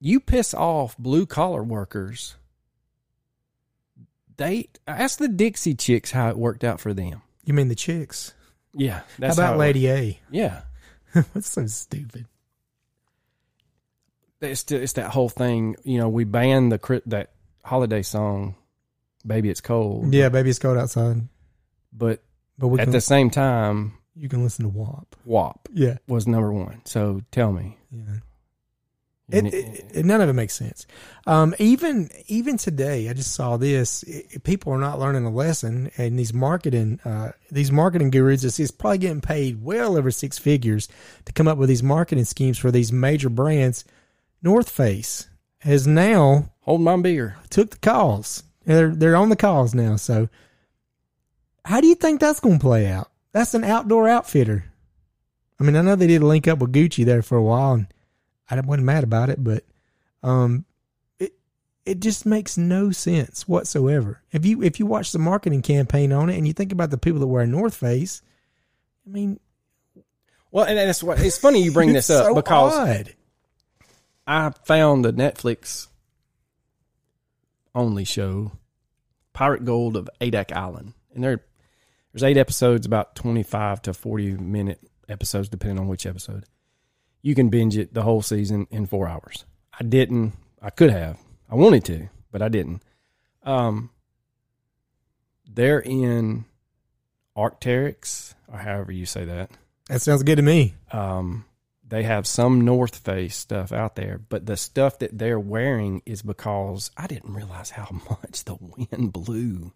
you 0.01 0.21
piss 0.21 0.53
off 0.53 0.97
blue 0.99 1.25
collar 1.27 1.63
workers. 1.65 2.35
They 4.37 4.69
ask 4.87 5.19
the 5.19 5.27
Dixie 5.29 5.75
Chicks 5.75 6.13
how 6.13 6.29
it 6.29 6.37
worked 6.39 6.63
out 6.63 6.79
for 6.81 6.93
them. 6.95 7.23
You 7.45 7.55
mean 7.55 7.69
the 7.69 7.75
chicks? 7.75 8.35
Yeah, 8.75 9.01
that's 9.19 9.37
how 9.39 9.43
about 9.45 9.55
it 9.57 9.59
Lady 9.59 9.89
A? 9.89 10.21
Yeah, 10.31 10.61
What's 11.33 11.49
so 11.51 11.67
stupid? 11.67 12.27
it's 14.41 14.71
it's 14.71 14.93
that 14.93 15.11
whole 15.11 15.29
thing. 15.29 15.75
You 15.83 15.99
know, 15.99 16.09
we 16.09 16.23
banned 16.25 16.71
the 16.71 17.03
that 17.07 17.31
holiday 17.65 18.03
song, 18.03 18.55
"Baby 19.27 19.51
It's 19.51 19.61
Cold." 19.61 20.13
Yeah, 20.15 20.29
baby, 20.29 20.51
it's 20.51 20.59
cold 20.59 20.79
outside, 20.79 21.23
but 21.93 22.23
but 22.59 22.69
we 22.69 22.79
at 22.81 22.85
can, 22.85 22.93
the 22.93 23.01
same 23.01 23.31
time, 23.31 23.95
you 24.15 24.29
can 24.29 24.43
listen 24.43 24.65
to 24.65 24.69
WAP. 24.69 25.15
WAP 25.25 25.69
Yeah, 25.73 25.99
was 26.09 26.27
number 26.27 26.53
one. 26.53 26.83
So 26.85 27.23
tell 27.31 27.53
me, 27.53 27.77
yeah. 27.91 28.19
It, 29.31 29.45
it, 29.53 29.85
it- 29.93 30.07
none 30.07 30.23
of 30.23 30.31
it 30.31 30.33
makes 30.33 30.55
sense. 30.55 30.87
Um, 31.27 31.55
even 31.59 32.09
even 32.29 32.57
today, 32.57 33.11
I 33.11 33.13
just 33.13 33.35
saw 33.35 33.59
this. 33.59 34.03
i- 34.09 34.39
people 34.39 34.73
are 34.73 34.79
not 34.79 34.99
learning 34.99 35.27
a 35.27 35.31
lesson, 35.31 35.91
and 35.99 36.19
these 36.19 36.33
marketing 36.33 36.99
uh, 37.05 37.33
these 37.51 37.71
marketing 37.71 38.09
gurus 38.11 38.43
is, 38.43 38.59
is 38.59 38.71
probably 38.71 38.97
getting 38.99 39.21
paid 39.21 39.63
well 39.63 39.99
over 39.99 40.11
six 40.11 40.39
figures 40.39 40.89
to 41.27 41.33
come 41.35 41.47
up 41.47 41.59
with 41.59 41.69
these 41.69 41.83
marketing 41.83 42.25
schemes 42.25 42.57
for 42.57 42.71
these 42.71 42.91
major 42.91 43.29
brands. 43.29 43.85
North 44.43 44.71
Face 44.71 45.29
has 45.59 45.87
now 45.87 46.53
hold 46.61 46.81
my 46.81 46.97
beer. 46.97 47.37
took 47.51 47.71
the 47.73 47.77
calls. 47.79 48.45
They're 48.69 48.95
they're 48.95 49.17
on 49.17 49.31
the 49.31 49.37
calls 49.37 49.75
now. 49.75 49.97
So, 49.97 50.29
how 51.65 51.81
do 51.81 51.87
you 51.87 51.95
think 51.95 52.21
that's 52.21 52.39
going 52.39 52.59
to 52.59 52.63
play 52.63 52.87
out? 52.87 53.11
That's 53.33 53.55
an 53.55 53.65
outdoor 53.65 54.09
outfitter. 54.11 54.67
I 55.59 55.65
mean, 55.65 55.75
I 55.75 55.81
know 55.81 55.97
they 55.97 56.07
did 56.07 56.23
link 56.23 56.47
up 56.47 56.59
with 56.59 56.75
Gucci 56.75 57.05
there 57.05 57.23
for 57.23 57.39
a 57.39 57.43
while, 57.43 57.73
and 57.73 57.87
I 58.51 58.61
wasn't 58.61 58.85
mad 58.85 59.05
about 59.05 59.31
it, 59.31 59.43
but 59.43 59.65
um, 60.23 60.67
it 61.19 61.33
it 61.87 62.01
just 62.01 62.27
makes 62.27 62.59
no 62.59 62.91
sense 62.91 63.49
whatsoever. 63.49 64.21
If 64.33 64.45
you 64.45 64.63
if 64.63 64.79
you 64.79 64.85
watch 64.85 65.13
the 65.13 65.19
marketing 65.19 65.63
campaign 65.63 66.13
on 66.13 66.29
it 66.29 66.37
and 66.37 66.47
you 66.47 66.53
think 66.53 66.71
about 66.71 66.91
the 66.91 66.99
people 66.99 67.21
that 67.21 67.27
wear 67.27 67.47
North 67.47 67.75
Face, 67.75 68.21
I 69.07 69.11
mean, 69.11 69.41
Well, 70.51 70.67
and 70.67 70.77
that's 70.77 71.03
what 71.03 71.19
it's 71.21 71.39
funny 71.39 71.63
you 71.63 71.73
bring 71.73 71.95
this 71.95 72.11
up 72.11 72.27
so 72.27 72.35
because 72.35 72.75
odd. 72.75 73.15
I 74.27 74.51
found 74.65 75.07
the 75.07 75.13
Netflix 75.15 75.88
only 77.79 78.05
show, 78.05 78.53
Pirate 79.33 79.65
Gold 79.65 79.97
of 79.97 80.11
Adak 80.21 80.53
Island, 80.53 80.95
and 81.15 81.23
there 81.23 81.45
there's 82.13 82.23
eight 82.23 82.37
episodes, 82.37 82.87
about 82.87 83.15
twenty 83.15 83.43
five 83.43 83.81
to 83.83 83.95
forty 83.95 84.33
minute 84.33 84.81
episodes, 85.09 85.49
depending 85.49 85.79
on 85.79 85.89
which 85.89 86.07
episode. 86.07 86.45
You 87.23 87.35
can 87.35 87.49
binge 87.49 87.77
it 87.77 87.95
the 87.95 88.03
whole 88.03 88.23
season 88.23 88.67
in 88.71 88.87
four 88.87 89.09
hours. 89.09 89.45
I 89.79 89.85
didn't. 89.85 90.35
I 90.61 90.71
could 90.71 90.91
have. 90.91 91.19
I 91.51 91.55
wanted 91.55 91.85
to, 91.87 92.09
but 92.31 92.43
I 92.43 92.49
didn't. 92.49 92.83
Um, 93.43 93.91
they're 95.49 95.81
in 95.81 96.45
Arcteryx, 97.37 98.35
or 98.53 98.59
however 98.59 98.93
you 98.93 99.07
say 99.07 99.25
that. 99.25 99.51
That 99.89 100.03
sounds 100.03 100.23
good 100.23 100.37
to 100.37 100.43
me. 100.43 100.75
Um, 100.93 101.45
they 101.89 102.03
have 102.03 102.27
some 102.27 102.61
North 102.63 102.97
Face 102.99 103.35
stuff 103.37 103.73
out 103.73 103.97
there, 103.97 104.21
but 104.29 104.47
the 104.47 104.57
stuff 104.57 104.99
that 104.99 105.17
they're 105.19 105.41
wearing 105.41 106.03
is 106.05 106.23
because 106.23 106.91
I 106.97 107.07
didn't 107.07 107.33
realize 107.35 107.71
how 107.71 107.89
much 108.11 108.45
the 108.45 108.57
wind 108.57 109.13
blew 109.13 109.73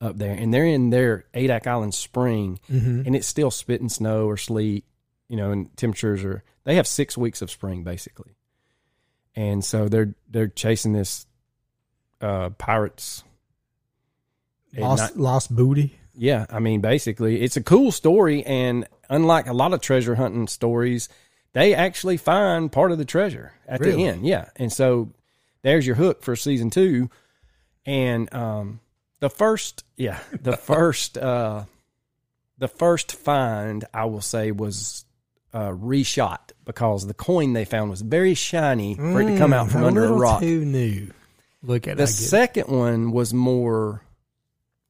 up 0.00 0.16
there. 0.18 0.32
And 0.34 0.52
they're 0.54 0.66
in 0.66 0.90
their 0.90 1.24
Adak 1.34 1.66
Island 1.66 1.94
spring, 1.94 2.60
Mm-hmm. 2.70 3.02
and 3.06 3.16
it's 3.16 3.26
still 3.26 3.50
spitting 3.50 3.88
snow 3.88 4.26
or 4.26 4.36
sleet, 4.36 4.84
you 5.28 5.36
know, 5.36 5.50
and 5.50 5.74
temperatures 5.76 6.24
are. 6.24 6.44
They 6.64 6.76
have 6.76 6.86
six 6.86 7.16
weeks 7.18 7.42
of 7.42 7.50
spring 7.50 7.84
basically, 7.84 8.36
and 9.34 9.64
so 9.64 9.88
they're 9.88 10.14
they're 10.30 10.48
chasing 10.48 10.92
this 10.94 11.26
uh, 12.20 12.50
pirates. 12.50 13.22
Lost 14.76 15.02
night- 15.14 15.16
lost 15.22 15.54
booty. 15.54 15.98
yeah, 16.14 16.46
I 16.50 16.58
mean, 16.58 16.80
basically, 16.80 17.42
it's 17.42 17.56
a 17.56 17.62
cool 17.62 17.92
story, 17.92 18.44
and 18.44 18.86
unlike 19.10 19.46
a 19.46 19.52
lot 19.52 19.72
of 19.72 19.80
treasure 19.80 20.14
hunting 20.16 20.48
stories, 20.48 21.08
they 21.54 21.74
actually 21.74 22.18
find 22.18 22.70
part 22.70 22.92
of 22.92 22.98
the 22.98 23.04
treasure 23.06 23.52
at 23.66 23.80
Really? 23.80 23.96
the 23.96 24.04
end. 24.08 24.26
Yeah, 24.26 24.50
and 24.56 24.70
so 24.72 25.10
there's 25.62 25.86
your 25.86 25.96
hook 25.96 26.22
for 26.22 26.36
season 26.36 26.68
two, 26.70 27.08
and 27.86 28.32
um, 28.34 28.80
the 29.20 29.30
first, 29.30 29.82
yeah, 29.96 30.18
the 30.38 30.56
first, 30.58 31.16
uh, 31.16 31.64
the 32.58 32.68
first 32.68 33.12
find 33.16 33.84
I 33.94 34.04
will 34.04 34.20
say 34.20 34.50
was 34.52 35.04
uh, 35.52 35.70
reshot 35.70 36.50
because 36.64 37.06
the 37.06 37.14
coin 37.14 37.52
they 37.52 37.64
found 37.64 37.88
was 37.90 38.00
very 38.02 38.34
shiny 38.34 38.94
for 38.96 39.20
it 39.22 39.26
to 39.32 39.38
come 39.38 39.52
out 39.52 39.68
Mm, 39.68 39.72
from 39.72 39.84
under 39.84 40.04
a 40.04 40.12
rock. 40.12 40.40
Too 40.40 40.64
new. 40.64 41.10
Look 41.62 41.88
at 41.88 41.96
The 41.96 42.02
it. 42.02 42.08
second 42.08 42.68
one 42.68 43.10
was 43.12 43.32
more 43.32 44.02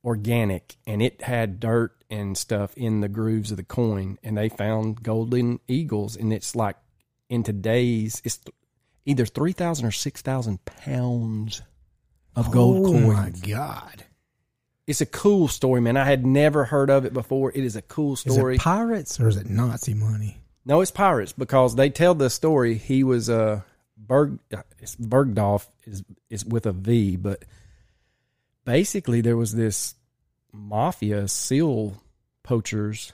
organic 0.05 0.77
and 0.87 1.03
it 1.03 1.23
had 1.23 1.61
dirt 1.61 1.93
and 2.11 2.37
stuff 2.37 2.77
in 2.77 3.01
the 3.01 3.09
grooves 3.09 3.51
of 3.51 3.57
the 3.57 3.63
coin 3.63 4.19
and 4.23 4.37
they 4.37 4.49
found 4.49 5.03
golden 5.03 5.59
eagles 5.67 6.17
and 6.17 6.33
it's 6.33 6.55
like 6.55 6.77
in 7.29 7.43
today's 7.43 8.21
it's 8.25 8.41
either 9.07 9.25
3000 9.25 9.87
or 9.87 9.91
6000 9.91 10.65
pounds 10.65 11.63
of 12.37 12.51
gold 12.51 12.87
oh 12.87 12.91
coins 12.91 13.43
my 13.43 13.49
god! 13.49 14.05
it's 14.87 15.01
a 15.01 15.07
cool 15.07 15.49
story 15.49 15.81
man 15.81 15.97
i 15.97 16.05
had 16.05 16.27
never 16.27 16.65
heard 16.65 16.91
of 16.91 17.05
it 17.05 17.15
before 17.15 17.51
it 17.53 17.65
is 17.65 17.75
a 17.75 17.83
cool 17.83 18.13
Is 18.13 18.21
story 18.21 18.57
it 18.57 18.61
pirates 18.61 19.19
or 19.19 19.29
is 19.29 19.37
it 19.37 19.49
Nazi 19.49 19.95
money? 19.95 20.45
No, 20.65 20.81
it's 20.81 20.91
pirates 20.91 21.33
because 21.33 21.77
they 21.77 21.91
tell 21.91 22.15
the 22.15 22.31
story. 22.31 22.75
He 22.75 23.05
was 23.05 23.29
uh, 23.29 23.61
Berg. 23.97 24.39
It's 24.79 24.97
Bergdorf 24.97 25.67
is 25.85 26.03
is 26.31 26.45
with 26.45 26.67
a 26.67 26.73
V, 26.73 27.17
but 27.17 27.45
basically 28.65 29.21
there 29.21 29.37
was 29.37 29.53
this 29.53 29.95
mafia 30.53 31.29
seal 31.29 32.01
poachers, 32.43 33.13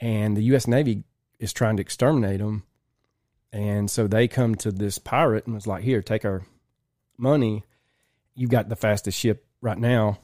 and 0.00 0.36
the 0.36 0.42
U.S. 0.44 0.66
Navy 0.66 1.04
is 1.38 1.52
trying 1.52 1.76
to 1.76 1.80
exterminate 1.82 2.40
them, 2.40 2.64
and 3.52 3.90
so 3.90 4.06
they 4.06 4.28
come 4.28 4.54
to 4.56 4.72
this 4.72 4.98
pirate 4.98 5.46
and 5.46 5.54
was 5.54 5.66
like, 5.66 5.82
"Here, 5.82 6.02
take 6.02 6.24
our 6.24 6.42
money. 7.16 7.64
You've 8.34 8.50
got 8.50 8.68
the 8.68 8.76
fastest 8.76 9.18
ship 9.18 9.46
right 9.60 9.78
now. 9.78 10.18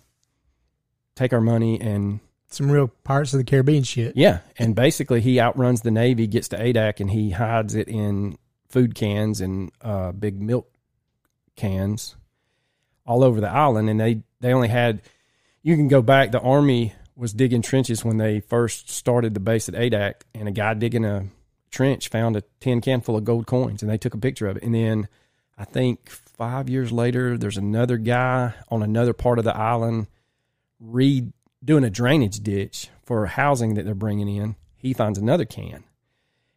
Take 1.15 1.33
our 1.33 1.41
money 1.41 1.81
and." 1.81 2.21
Some 2.49 2.71
real 2.71 2.89
Pirates 2.89 3.33
of 3.33 3.39
the 3.39 3.45
Caribbean 3.45 3.83
shit. 3.83 4.15
Yeah, 4.15 4.41
and 4.59 4.75
basically 4.75 5.23
he 5.23 5.41
outruns 5.41 5.81
the 5.81 5.91
Navy, 5.91 6.27
gets 6.27 6.49
to 6.49 6.59
Adak, 6.59 7.01
and 7.01 7.11
he 7.11 7.31
hides 7.31 7.75
it 7.75 7.89
in 7.89 8.37
food 8.69 8.95
cans 8.95 9.41
and 9.41 9.73
uh, 9.81 10.13
big 10.13 10.39
milk 10.39 10.71
cans 11.57 12.15
all 13.07 13.25
over 13.25 13.41
the 13.41 13.49
island. 13.49 13.89
And 13.89 13.99
they 13.99 14.23
they 14.43 14.53
only 14.53 14.69
had 14.69 15.01
you 15.63 15.77
can 15.77 15.89
go 15.89 16.03
back. 16.03 16.33
The 16.33 16.41
Army 16.41 16.93
was 17.17 17.33
digging 17.33 17.63
trenches 17.63 18.05
when 18.05 18.19
they 18.19 18.41
first 18.41 18.91
started 18.91 19.33
the 19.33 19.41
base 19.41 19.69
at 19.69 19.75
Adak, 19.75 20.23
and 20.35 20.49
a 20.49 20.53
guy 20.53 20.75
digging 20.75 21.05
a 21.05 21.27
trench 21.71 22.09
found 22.09 22.37
a 22.37 22.43
tin 22.61 22.81
can 22.81 23.01
full 23.01 23.17
of 23.17 23.25
gold 23.25 23.47
coins, 23.47 23.83
and 23.83 23.91
they 23.91 23.99
took 23.99 24.15
a 24.15 24.19
picture 24.19 24.49
of 24.49 24.57
it. 24.57 24.63
And 24.63 24.75
then 24.75 25.09
I 25.57 25.65
think 25.65 26.11
five 26.11 26.69
years 26.69 26.93
later, 26.93 27.39
there's 27.39 27.57
another 27.57 27.97
guy 27.97 28.55
on 28.69 28.83
another 28.83 29.13
part 29.13 29.39
of 29.39 29.45
the 29.45 29.57
island 29.57 30.09
read 30.81 31.33
doing 31.65 31.85
a 31.85 31.91
drainage 31.91 32.41
ditch 32.41 32.89
for 33.05 33.27
housing 33.27 33.75
that 33.75 33.85
they're 33.85 33.95
bringing 33.95 34.29
in. 34.29 34.57
He 34.77 34.93
finds 34.93 35.19
another 35.19 35.45
can, 35.45 35.85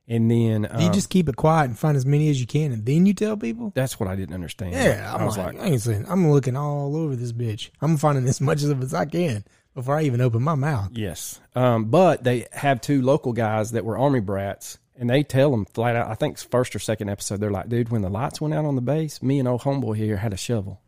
and 0.08 0.30
then 0.30 0.68
you 0.80 0.88
um, 0.88 0.94
just 0.94 1.10
keep 1.10 1.28
it 1.28 1.36
quiet 1.36 1.66
and 1.66 1.78
find 1.78 1.98
as 1.98 2.06
many 2.06 2.30
as 2.30 2.40
you 2.40 2.48
can, 2.48 2.72
and 2.72 2.86
then 2.86 3.06
you 3.06 3.14
tell 3.14 3.38
people. 3.38 3.72
that's 3.74 4.00
what 4.00 4.08
I 4.08 4.16
didn't 4.16 4.36
understand. 4.36 4.74
Yeah, 4.74 5.12
I'm 5.14 5.22
I 5.22 5.26
was 5.26 5.38
like, 5.38 5.54
like, 5.56 5.64
I 5.64 5.68
ain't 5.68 5.82
saying. 5.82 6.06
I'm 6.08 6.32
looking 6.32 6.56
all 6.56 6.96
over 6.96 7.16
this 7.16 7.32
bitch. 7.32 7.70
I'm 7.82 7.98
finding 7.98 8.28
as 8.28 8.40
much 8.40 8.64
of 8.64 8.70
it 8.70 8.84
as 8.84 8.94
I 8.94 9.06
can 9.06 9.44
before 9.74 9.98
I 9.98 10.04
even 10.04 10.22
open 10.22 10.44
my 10.44 10.56
mouth. 10.56 10.90
yes, 10.94 11.40
um, 11.56 11.86
but 11.86 12.24
they 12.24 12.48
have 12.54 12.82
two 12.82 13.02
local 13.02 13.34
guys 13.34 13.72
that 13.72 13.86
were 13.86 13.98
army 13.98 14.22
brats. 14.22 14.80
And 14.98 15.10
they 15.10 15.24
tell 15.24 15.52
them 15.52 15.66
flat 15.66 15.98
out. 15.98 16.10
I 16.10 16.16
think 16.16 16.36
it's 16.36 16.44
first 16.44 16.74
or 16.74 16.80
second 16.80 17.10
episode. 17.10 17.42
They're 17.42 17.52
like, 17.52 17.68
"Dude, 17.68 17.90
when 17.90 18.02
the 18.02 18.10
lights 18.10 18.40
went 18.40 18.54
out 18.54 18.64
on 18.64 18.76
the 18.76 18.82
base, 18.82 19.22
me 19.22 19.40
and 19.40 19.48
old 19.48 19.64
homeboy 19.64 19.98
here 19.98 20.16
had 20.16 20.32
a 20.32 20.38
shovel." 20.38 20.80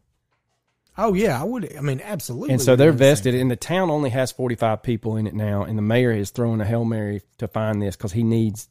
Oh 0.97 1.13
yeah, 1.13 1.39
I 1.39 1.43
would. 1.43 1.75
I 1.75 1.81
mean, 1.81 2.01
absolutely. 2.01 2.53
And 2.53 2.61
so 2.61 2.77
they're 2.77 2.91
do 2.91 2.97
the 2.97 3.03
same 3.03 3.09
vested, 3.09 3.35
and 3.35 3.51
the 3.51 3.57
town 3.57 3.89
only 3.91 4.09
has 4.11 4.31
45 4.31 4.81
people 4.81 5.17
in 5.17 5.27
it 5.27 5.35
now, 5.35 5.63
and 5.63 5.77
the 5.77 5.81
mayor 5.81 6.11
is 6.11 6.31
throwing 6.31 6.59
a 6.61 6.65
Hail 6.65 6.85
Mary 6.85 7.21
to 7.37 7.49
find 7.49 7.81
this 7.81 7.97
because 7.97 8.13
he 8.13 8.23
needs 8.23 8.69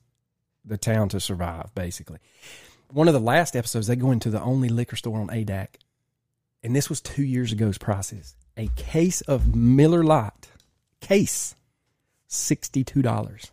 the 0.66 0.76
town 0.78 1.08
to 1.10 1.20
survive, 1.20 1.74
basically. 1.74 2.18
One 2.92 3.08
of 3.08 3.14
the 3.14 3.20
last 3.20 3.56
episodes, 3.56 3.86
they 3.86 3.96
go 3.96 4.10
into 4.10 4.30
the 4.30 4.40
only 4.42 4.68
liquor 4.68 4.96
store 4.96 5.20
on 5.20 5.28
Adak, 5.28 5.68
and 6.62 6.74
this 6.74 6.88
was 6.88 7.00
two 7.00 7.22
years 7.24 7.52
ago's 7.52 7.78
prices. 7.78 8.34
A 8.56 8.68
case 8.76 9.20
of 9.22 9.54
Miller 9.54 10.02
Lite, 10.02 10.48
case, 11.00 11.54
$62. 12.28 13.50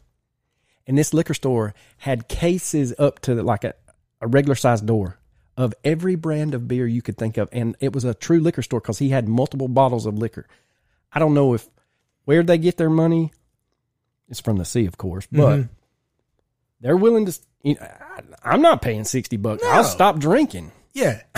And 0.88 0.98
this 0.98 1.14
liquor 1.14 1.34
store 1.34 1.74
had 1.98 2.28
cases 2.28 2.94
up 2.98 3.20
to 3.22 3.42
like 3.42 3.64
a, 3.64 3.74
a 4.22 4.28
regular 4.28 4.56
sized 4.56 4.86
door 4.86 5.18
of 5.56 5.74
every 5.84 6.16
brand 6.16 6.54
of 6.54 6.68
beer 6.68 6.88
you 6.88 7.02
could 7.02 7.18
think 7.18 7.38
of. 7.38 7.48
And 7.52 7.76
it 7.80 7.94
was 7.94 8.04
a 8.04 8.14
true 8.14 8.40
liquor 8.40 8.62
store 8.62 8.80
because 8.82 9.00
he 9.00 9.10
had 9.10 9.28
multiple 9.28 9.68
bottles 9.68 10.06
of 10.06 10.18
liquor. 10.18 10.48
I 11.12 11.20
don't 11.20 11.34
know 11.34 11.54
if 11.54 11.70
where 12.26 12.44
they 12.44 12.58
get 12.58 12.78
their 12.78 12.90
money. 12.90 13.32
It's 14.30 14.40
from 14.40 14.58
the 14.58 14.66
sea, 14.66 14.86
of 14.86 14.98
course, 14.98 15.28
but 15.32 15.60
Mhm. 15.60 15.70
They're 16.84 16.96
willing 16.98 17.26
to. 17.26 17.40
You 17.64 17.76
know, 17.76 17.88
I'm 18.44 18.62
not 18.62 18.82
paying 18.84 19.04
sixty 19.06 19.38
bucks. 19.38 19.64
I'll 19.66 19.84
stop 19.84 20.20
drinking, 20.20 20.72
Yeah. 20.94 21.22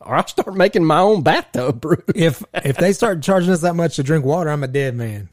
or 0.00 0.16
I'll 0.16 0.26
start 0.26 0.54
making 0.54 0.84
my 0.84 0.98
own 0.98 1.22
bathtub 1.22 1.80
brew. 1.80 2.02
If 2.14 2.44
if 2.54 2.76
they 2.76 2.92
start 2.92 3.22
charging 3.22 3.50
us 3.52 3.62
that 3.62 3.74
much 3.74 3.96
to 3.96 4.02
drink 4.02 4.24
water, 4.24 4.50
I'm 4.50 4.62
a 4.64 4.68
dead 4.68 4.94
man. 4.96 5.28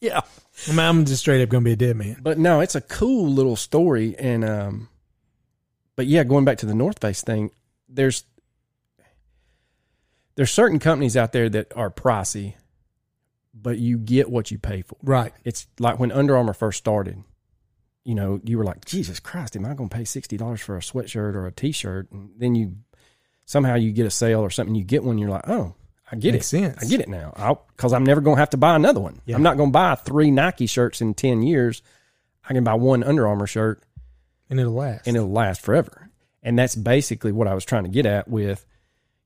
yeah, 0.00 0.20
I 0.66 0.70
mean, 0.70 0.78
I'm 0.78 1.04
just 1.04 1.20
straight 1.22 1.42
up 1.42 1.48
gonna 1.48 1.64
be 1.64 1.72
a 1.72 1.76
dead 1.76 1.96
man. 1.96 2.18
but 2.22 2.38
no, 2.38 2.60
it's 2.60 2.74
a 2.76 2.80
cool 2.80 3.28
little 3.32 3.56
story, 3.56 4.14
and 4.18 4.44
um, 4.44 4.88
but 5.96 6.06
yeah, 6.06 6.22
going 6.22 6.44
back 6.44 6.58
to 6.58 6.66
the 6.66 6.74
North 6.74 7.00
Face 7.00 7.22
thing, 7.22 7.50
there's 7.88 8.24
there's 10.36 10.50
certain 10.52 10.78
companies 10.78 11.16
out 11.16 11.32
there 11.32 11.48
that 11.48 11.76
are 11.76 11.90
pricey, 11.90 12.54
but 13.54 13.78
you 13.78 13.98
get 13.98 14.30
what 14.30 14.50
you 14.50 14.58
pay 14.58 14.82
for. 14.82 14.96
Right. 15.02 15.32
It's 15.44 15.66
like 15.80 15.98
when 15.98 16.12
Under 16.12 16.36
Armour 16.36 16.52
first 16.52 16.78
started. 16.78 17.24
You 18.08 18.14
know, 18.14 18.40
you 18.42 18.56
were 18.56 18.64
like, 18.64 18.86
Jesus 18.86 19.20
Christ, 19.20 19.54
am 19.54 19.66
I 19.66 19.74
going 19.74 19.90
to 19.90 19.94
pay 19.94 20.04
sixty 20.04 20.38
dollars 20.38 20.62
for 20.62 20.78
a 20.78 20.80
sweatshirt 20.80 21.34
or 21.34 21.46
a 21.46 21.52
T-shirt? 21.52 22.10
And 22.10 22.30
then 22.38 22.54
you 22.54 22.76
somehow 23.44 23.74
you 23.74 23.92
get 23.92 24.06
a 24.06 24.10
sale 24.10 24.40
or 24.40 24.48
something, 24.48 24.74
you 24.74 24.82
get 24.82 25.04
one, 25.04 25.18
you're 25.18 25.28
like, 25.28 25.46
oh, 25.46 25.74
I 26.10 26.16
get 26.16 26.32
Makes 26.32 26.46
it, 26.54 26.58
sense. 26.58 26.82
I 26.82 26.86
get 26.86 27.00
it 27.00 27.08
now, 27.08 27.60
because 27.76 27.92
I'm 27.92 28.04
never 28.04 28.22
going 28.22 28.36
to 28.36 28.40
have 28.40 28.48
to 28.50 28.56
buy 28.56 28.74
another 28.76 28.98
one. 29.00 29.20
Yeah. 29.26 29.36
I'm 29.36 29.42
not 29.42 29.58
going 29.58 29.68
to 29.68 29.72
buy 29.72 29.94
three 29.94 30.30
Nike 30.30 30.64
shirts 30.66 31.02
in 31.02 31.12
ten 31.12 31.42
years. 31.42 31.82
I 32.48 32.54
can 32.54 32.64
buy 32.64 32.74
one 32.74 33.04
Under 33.04 33.28
Armour 33.28 33.46
shirt 33.46 33.82
And 34.48 34.58
it'll 34.58 34.72
last. 34.72 35.06
and 35.06 35.14
it'll 35.14 35.30
last 35.30 35.60
forever. 35.60 36.08
And 36.42 36.58
that's 36.58 36.74
basically 36.74 37.32
what 37.32 37.46
I 37.46 37.52
was 37.54 37.66
trying 37.66 37.82
to 37.84 37.90
get 37.90 38.06
at 38.06 38.26
with, 38.26 38.64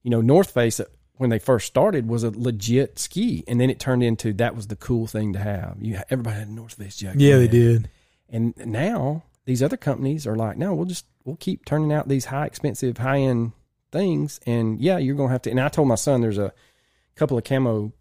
you 0.03 0.11
know, 0.11 0.21
North 0.21 0.51
Face 0.51 0.81
uh, 0.81 0.87
when 1.19 1.31
they 1.31 1.39
first 1.39 1.69
started 1.69 2.09
was 2.09 2.25
a 2.25 2.31
legit 2.31 2.99
ski, 2.99 3.45
and 3.47 3.61
then 3.61 3.71
it 3.71 3.79
turned 3.79 4.03
into 4.03 4.33
that 4.33 4.57
was 4.57 4.67
the 4.67 4.75
cool 4.75 5.07
thing 5.07 5.35
to 5.35 5.39
have. 5.39 5.77
You 5.81 6.01
everybody 6.11 6.37
had 6.37 6.49
a 6.49 6.53
North 6.53 6.75
Face 6.75 6.97
jacket. 6.97 7.21
yeah, 7.21 7.37
they 7.37 7.47
did. 7.47 7.89
And 8.33 8.55
now 8.57 9.23
these 9.45 9.63
other 9.63 9.77
companies 9.77 10.27
are 10.27 10.35
like, 10.35 10.57
no, 10.57 10.75
we'll 10.75 10.87
just 10.87 11.07
we'll 11.25 11.37
keep 11.37 11.65
turning 11.65 11.93
out 11.93 12.09
these 12.09 12.25
high 12.25 12.47
expensive, 12.47 12.99
high 12.99 13.19
end 13.19 13.53
things. 13.93 14.41
And 14.47 14.81
yeah, 14.81 14.99
you're 14.99 15.15
gonna 15.15 15.31
have 15.33 15.43
to 15.43 15.51
and 15.51 15.61
I 15.61 15.69
told 15.69 15.87
my 15.87 15.95
son 15.95 16.21
there's 16.21 16.39
a 16.39 16.53
couple 17.15 17.39
of 17.39 17.45
camo 17.45 17.93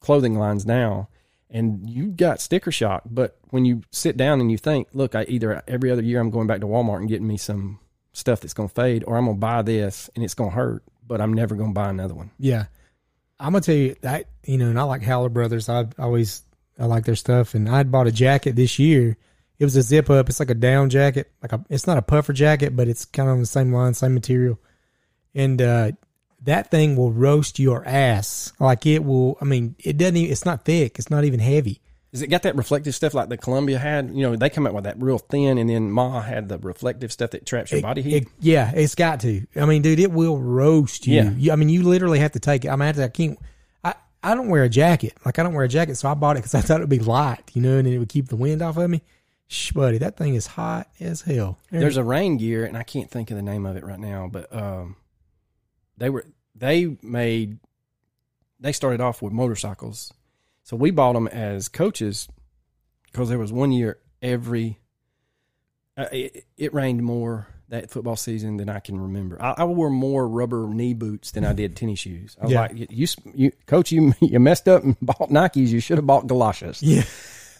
clothing 0.00 0.38
lines 0.38 0.66
now 0.66 1.08
and 1.50 1.88
you 1.88 2.08
got 2.08 2.40
sticker 2.40 2.70
shock, 2.70 3.02
but 3.06 3.38
when 3.50 3.64
you 3.64 3.82
sit 3.90 4.16
down 4.16 4.40
and 4.40 4.50
you 4.50 4.58
think, 4.58 4.88
look, 4.92 5.14
I 5.14 5.24
either 5.28 5.62
every 5.66 5.90
other 5.90 6.02
year 6.02 6.20
I'm 6.20 6.30
going 6.30 6.46
back 6.46 6.60
to 6.60 6.66
Walmart 6.66 6.98
and 6.98 7.08
getting 7.08 7.26
me 7.26 7.38
some 7.38 7.78
stuff 8.12 8.40
that's 8.40 8.52
gonna 8.52 8.68
fade, 8.68 9.04
or 9.06 9.16
I'm 9.16 9.26
gonna 9.26 9.38
buy 9.38 9.62
this 9.62 10.10
and 10.14 10.24
it's 10.24 10.34
gonna 10.34 10.50
hurt, 10.50 10.82
but 11.06 11.20
I'm 11.20 11.32
never 11.32 11.54
gonna 11.54 11.72
buy 11.72 11.88
another 11.88 12.14
one. 12.14 12.30
Yeah. 12.38 12.66
I'm 13.40 13.52
gonna 13.52 13.62
tell 13.62 13.74
you 13.74 13.94
that 14.02 14.26
you 14.44 14.58
know, 14.58 14.68
and 14.68 14.78
I 14.78 14.82
like 14.82 15.02
Howler 15.02 15.28
Brothers. 15.28 15.68
I 15.68 15.86
always 15.98 16.42
I 16.78 16.86
like 16.86 17.04
their 17.04 17.16
stuff, 17.16 17.54
and 17.54 17.68
I 17.68 17.82
bought 17.82 18.06
a 18.06 18.12
jacket 18.12 18.56
this 18.56 18.78
year. 18.78 19.16
It 19.58 19.64
was 19.64 19.76
a 19.76 19.82
zip 19.82 20.08
up. 20.10 20.28
It's 20.28 20.38
like 20.40 20.50
a 20.50 20.54
down 20.54 20.88
jacket, 20.90 21.30
like 21.42 21.52
a. 21.52 21.64
It's 21.68 21.86
not 21.86 21.98
a 21.98 22.02
puffer 22.02 22.32
jacket, 22.32 22.76
but 22.76 22.86
it's 22.88 23.04
kind 23.04 23.28
of 23.28 23.34
on 23.34 23.40
the 23.40 23.46
same 23.46 23.72
line, 23.72 23.92
same 23.94 24.14
material, 24.14 24.58
and 25.34 25.60
uh, 25.60 25.92
that 26.44 26.70
thing 26.70 26.94
will 26.96 27.12
roast 27.12 27.58
your 27.58 27.84
ass. 27.86 28.52
Like 28.60 28.86
it 28.86 29.04
will. 29.04 29.36
I 29.40 29.44
mean, 29.44 29.74
it 29.78 29.96
doesn't. 29.96 30.16
Even, 30.16 30.30
it's 30.32 30.44
not 30.44 30.64
thick. 30.64 30.98
It's 30.98 31.10
not 31.10 31.24
even 31.24 31.40
heavy. 31.40 31.80
Is 32.12 32.22
it 32.22 32.28
got 32.28 32.42
that 32.44 32.56
reflective 32.56 32.94
stuff 32.94 33.12
like 33.12 33.28
the 33.28 33.36
Columbia 33.36 33.78
had? 33.78 34.10
You 34.14 34.22
know, 34.22 34.36
they 34.36 34.48
come 34.48 34.66
out 34.66 34.72
with 34.74 34.84
that 34.84 35.00
real 35.02 35.18
thin, 35.18 35.58
and 35.58 35.68
then 35.68 35.90
Ma 35.90 36.20
had 36.22 36.48
the 36.48 36.58
reflective 36.58 37.12
stuff 37.12 37.30
that 37.32 37.44
traps 37.44 37.70
your 37.72 37.80
It- 37.80 37.82
body 37.82 38.00
heat. 38.02 38.14
it- 38.22 38.28
yeah, 38.40 38.72
it's 38.74 38.94
got 38.94 39.20
to. 39.20 39.44
I 39.56 39.66
mean, 39.66 39.82
dude, 39.82 39.98
it 39.98 40.10
will 40.12 40.38
roast 40.38 41.06
you. 41.06 41.16
Yeah. 41.16 41.30
You- 41.36 41.52
I 41.52 41.56
mean, 41.56 41.68
you 41.68 41.82
literally 41.82 42.20
have 42.20 42.32
to 42.32 42.40
take 42.40 42.64
it. 42.64 42.68
I 42.68 42.76
mean, 42.76 42.88
I, 42.98 43.08
can't. 43.08 43.38
I, 43.84 43.94
I 44.22 44.34
don't 44.34 44.48
wear 44.48 44.62
a 44.62 44.68
jacket. 44.70 45.14
Like 45.26 45.38
I 45.38 45.42
don't 45.42 45.52
wear 45.52 45.64
a 45.64 45.68
jacket, 45.68 45.96
so 45.96 46.08
I 46.08 46.14
bought 46.14 46.36
it 46.36 46.38
because 46.44 46.54
I 46.54 46.60
thought 46.62 46.76
it 46.78 46.84
would 46.84 46.88
be 46.88 47.00
light, 47.00 47.50
you 47.52 47.60
know, 47.60 47.76
and 47.76 47.86
it 47.86 47.98
would 47.98 48.08
keep 48.08 48.28
the 48.28 48.36
wind 48.36 48.62
off 48.62 48.76
of 48.78 48.88
me. 48.88 49.02
Shh, 49.50 49.72
buddy, 49.72 49.98
that 49.98 50.16
thing 50.16 50.34
is 50.34 50.46
hot 50.46 50.88
as 51.00 51.22
hell. 51.22 51.58
There's 51.70 51.96
a 51.96 52.04
rain 52.04 52.36
gear, 52.36 52.64
and 52.66 52.76
I 52.76 52.82
can't 52.82 53.10
think 53.10 53.30
of 53.30 53.36
the 53.36 53.42
name 53.42 53.64
of 53.66 53.76
it 53.76 53.84
right 53.84 53.98
now, 53.98 54.28
but 54.30 54.54
um, 54.54 54.96
they 55.96 56.10
were 56.10 56.26
they 56.54 56.96
made 57.02 57.58
they 58.60 58.72
started 58.72 59.00
off 59.00 59.22
with 59.22 59.32
motorcycles, 59.32 60.12
so 60.64 60.76
we 60.76 60.90
bought 60.90 61.14
them 61.14 61.28
as 61.28 61.68
coaches 61.68 62.28
because 63.06 63.28
there 63.30 63.38
was 63.38 63.52
one 63.52 63.72
year 63.72 63.98
every 64.20 64.78
uh, 65.96 66.08
it, 66.12 66.44
it 66.58 66.74
rained 66.74 67.02
more 67.02 67.46
that 67.70 67.90
football 67.90 68.16
season 68.16 68.56
than 68.58 68.68
I 68.68 68.80
can 68.80 69.00
remember. 69.00 69.40
I, 69.42 69.54
I 69.58 69.64
wore 69.64 69.90
more 69.90 70.26
rubber 70.28 70.66
knee 70.68 70.94
boots 70.94 71.30
than 71.32 71.44
I 71.44 71.52
did 71.52 71.74
tennis 71.76 71.98
shoes. 72.00 72.36
I 72.40 72.44
was 72.44 72.52
Yeah. 72.52 72.60
like, 72.62 72.76
you, 72.76 72.86
you, 72.90 73.06
you, 73.34 73.52
coach, 73.66 73.92
you 73.92 74.12
you 74.20 74.40
messed 74.40 74.68
up 74.68 74.84
and 74.84 74.96
bought 75.00 75.30
Nikes. 75.30 75.68
You 75.68 75.80
should 75.80 75.98
have 75.98 76.06
bought 76.06 76.26
galoshes. 76.26 76.82
yeah, 76.82 77.02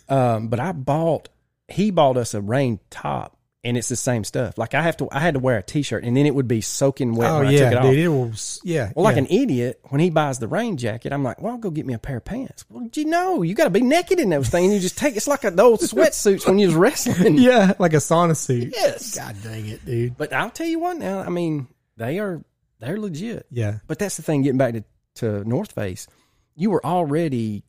Um, 0.09 0.49
but 0.49 0.61
I 0.61 0.73
bought 0.73 1.29
he 1.69 1.91
bought 1.91 2.17
us 2.17 2.35
a 2.35 2.41
rain 2.41 2.81
top 2.91 3.37
and 3.65 3.77
it's 3.77 3.89
the 3.89 3.97
same 3.97 4.25
stuff. 4.25 4.57
Like 4.57 4.73
I 4.75 4.83
have 4.83 4.97
to 4.99 5.09
I 5.13 5.21
had 5.21 5.35
to 5.35 5.41
wear 5.41 5.59
a 5.59 5.63
t 5.63 5.83
shirt 5.83 6.05
and 6.05 6.17
then 6.17 6.27
it 6.27 6.35
would 6.35 6.49
be 6.49 6.61
soaking 6.61 7.15
wet 7.15 7.31
oh 7.31 7.39
when 7.41 7.49
I 7.49 7.51
yeah, 7.51 7.71
took 7.71 7.79
it 7.81 7.83
dude, 7.83 7.85
off. 7.91 7.95
it 8.05 8.09
will. 8.09 8.29
s- 8.31 8.61
Yeah, 8.65 8.93
well, 8.95 9.05
like 9.05 9.17
an 9.17 9.27
idiot, 9.27 9.81
when 9.89 10.01
he 10.01 10.11
buys 10.11 10.39
the 10.39 10.49
rain 10.49 10.77
jacket, 10.77 11.13
I'm 11.13 11.23
like, 11.25 11.43
well, 11.43 11.53
I'll 11.53 11.59
go 11.59 11.71
get 11.71 11.85
me 11.85 11.93
a 11.95 11.99
pair 11.99 12.19
of 12.19 12.25
pants. 12.25 12.65
Well, 12.71 12.85
did 12.85 12.97
you 12.97 13.05
know 13.07 13.43
you 13.43 13.55
got 13.55 13.65
to 13.65 13.71
be 13.71 13.81
naked 13.83 14.21
in 14.21 14.31
those 14.31 14.49
things? 14.49 14.73
You 14.73 14.81
just 14.81 14.97
take 14.97 15.17
it's 15.17 15.27
like 15.29 15.45
a, 15.45 15.51
those 15.51 15.81
sweatsuits 15.93 16.47
when 16.47 16.59
you 16.59 16.69
was 16.69 16.77
wrestling. 16.77 17.37
yeah, 17.39 17.73
like 17.79 17.93
a 17.95 17.97
sauna 17.99 18.37
suit. 18.37 18.73
Yes. 18.75 19.17
God 19.17 19.37
dang 19.43 19.67
it, 19.67 19.85
dude. 19.85 20.17
But 20.17 20.33
I'll 20.33 20.51
tell 20.51 20.67
you 20.69 20.79
what 20.79 20.97
now. 20.97 21.21
I 21.21 21.29
mean, 21.29 21.67
they 21.97 22.19
are 22.21 22.41
they're 22.79 22.99
legit. 22.99 23.47
Yeah, 23.51 23.79
But 23.89 23.99
that's 23.99 24.17
the 24.17 24.23
thing. 24.23 24.43
Getting 24.43 24.59
back 24.59 24.75
to 24.75 24.85
to 25.17 25.45
North 25.49 25.73
Face, 25.73 26.07
you 26.55 26.71
were 26.71 26.85
already 26.87 27.65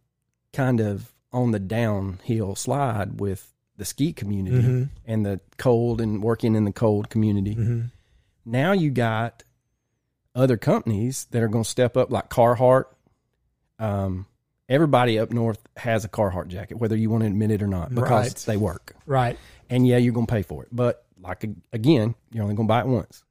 kind 0.54 0.80
of 0.80 1.12
on 1.34 1.50
the 1.52 1.60
downhill 1.60 2.56
slide 2.56 3.20
with 3.20 3.52
the 3.80 3.86
ski 3.86 4.14
community 4.14 4.62
Mhm. 4.62 4.90
and 5.06 5.26
the 5.26 5.40
cold 5.58 6.00
and 6.02 6.22
working 6.22 6.54
in 6.56 6.66
the 6.66 6.72
cold 6.72 7.10
community. 7.10 7.54
hmm 7.56 7.82
Now 8.46 8.72
you 8.74 8.92
got 8.92 9.44
other 10.36 10.58
companies 10.58 11.26
that 11.32 11.42
are 11.42 11.48
going 11.48 11.64
to 11.64 11.70
step 11.70 11.98
up, 11.98 12.12
like 12.12 12.30
Carhartt. 12.30 12.86
Um, 13.80 14.26
everybody 14.68 15.18
up 15.20 15.32
north 15.32 15.60
has 15.78 16.04
a 16.06 16.10
Carhartt 16.10 16.48
jacket, 16.50 16.76
whether 16.78 16.96
you 16.96 17.10
want 17.10 17.22
to 17.24 17.28
admit 17.28 17.52
it 17.52 17.62
or 17.62 17.68
not, 17.68 17.90
because 17.94 18.10
Right. 18.30 18.44
they 18.46 18.58
work. 18.58 18.96
right. 19.06 19.38
And 19.70 19.88
yeah, 19.88 19.98
you're 19.98 20.14
going 20.14 20.26
to 20.28 20.32
pay 20.34 20.42
for 20.42 20.64
it, 20.64 20.70
but 20.72 21.06
like 21.22 21.46
again, 21.74 22.16
you're 22.32 22.44
only 22.44 22.56
going 22.56 22.68
to 22.68 22.72
buy 22.72 22.82
it 22.82 22.88
once. 22.88 23.24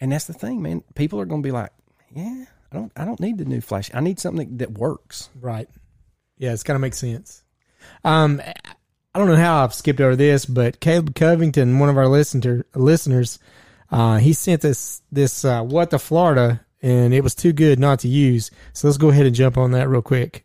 And 0.00 0.10
that's 0.12 0.24
the 0.26 0.32
thing, 0.34 0.60
man. 0.62 0.82
People 0.94 1.20
are 1.20 1.24
going 1.26 1.42
to 1.42 1.46
be 1.46 1.52
like, 1.52 1.70
"Yeah, 2.12 2.44
I 2.72 2.76
don't, 2.76 2.92
I 2.96 3.04
don't 3.04 3.20
need 3.20 3.38
the 3.38 3.44
new 3.44 3.60
flash. 3.60 3.90
I 3.94 4.00
need 4.00 4.18
something 4.18 4.56
that 4.58 4.72
works." 4.72 5.30
Right. 5.40 5.68
Yeah, 6.38 6.52
it's 6.52 6.64
got 6.64 6.72
to 6.74 6.78
make 6.80 6.94
sense. 6.94 7.44
Um, 8.02 8.40
I 9.14 9.20
don't 9.20 9.28
know 9.28 9.36
how 9.36 9.62
I've 9.62 9.72
skipped 9.72 10.00
over 10.00 10.16
this, 10.16 10.44
but 10.44 10.80
Caleb 10.80 11.14
Covington, 11.14 11.78
one 11.78 11.88
of 11.88 11.96
our 11.96 12.08
listener 12.08 12.66
listeners, 12.74 13.38
uh, 13.88 14.18
he 14.18 14.32
sent 14.32 14.62
this 14.62 15.02
this 15.12 15.44
uh, 15.44 15.62
what 15.62 15.90
the 15.90 16.00
Florida, 16.00 16.66
and 16.82 17.14
it 17.14 17.22
was 17.22 17.36
too 17.36 17.52
good 17.52 17.78
not 17.78 18.00
to 18.00 18.08
use. 18.08 18.50
So 18.72 18.88
let's 18.88 18.98
go 18.98 19.10
ahead 19.10 19.24
and 19.24 19.34
jump 19.34 19.56
on 19.56 19.70
that 19.70 19.88
real 19.88 20.02
quick. 20.02 20.44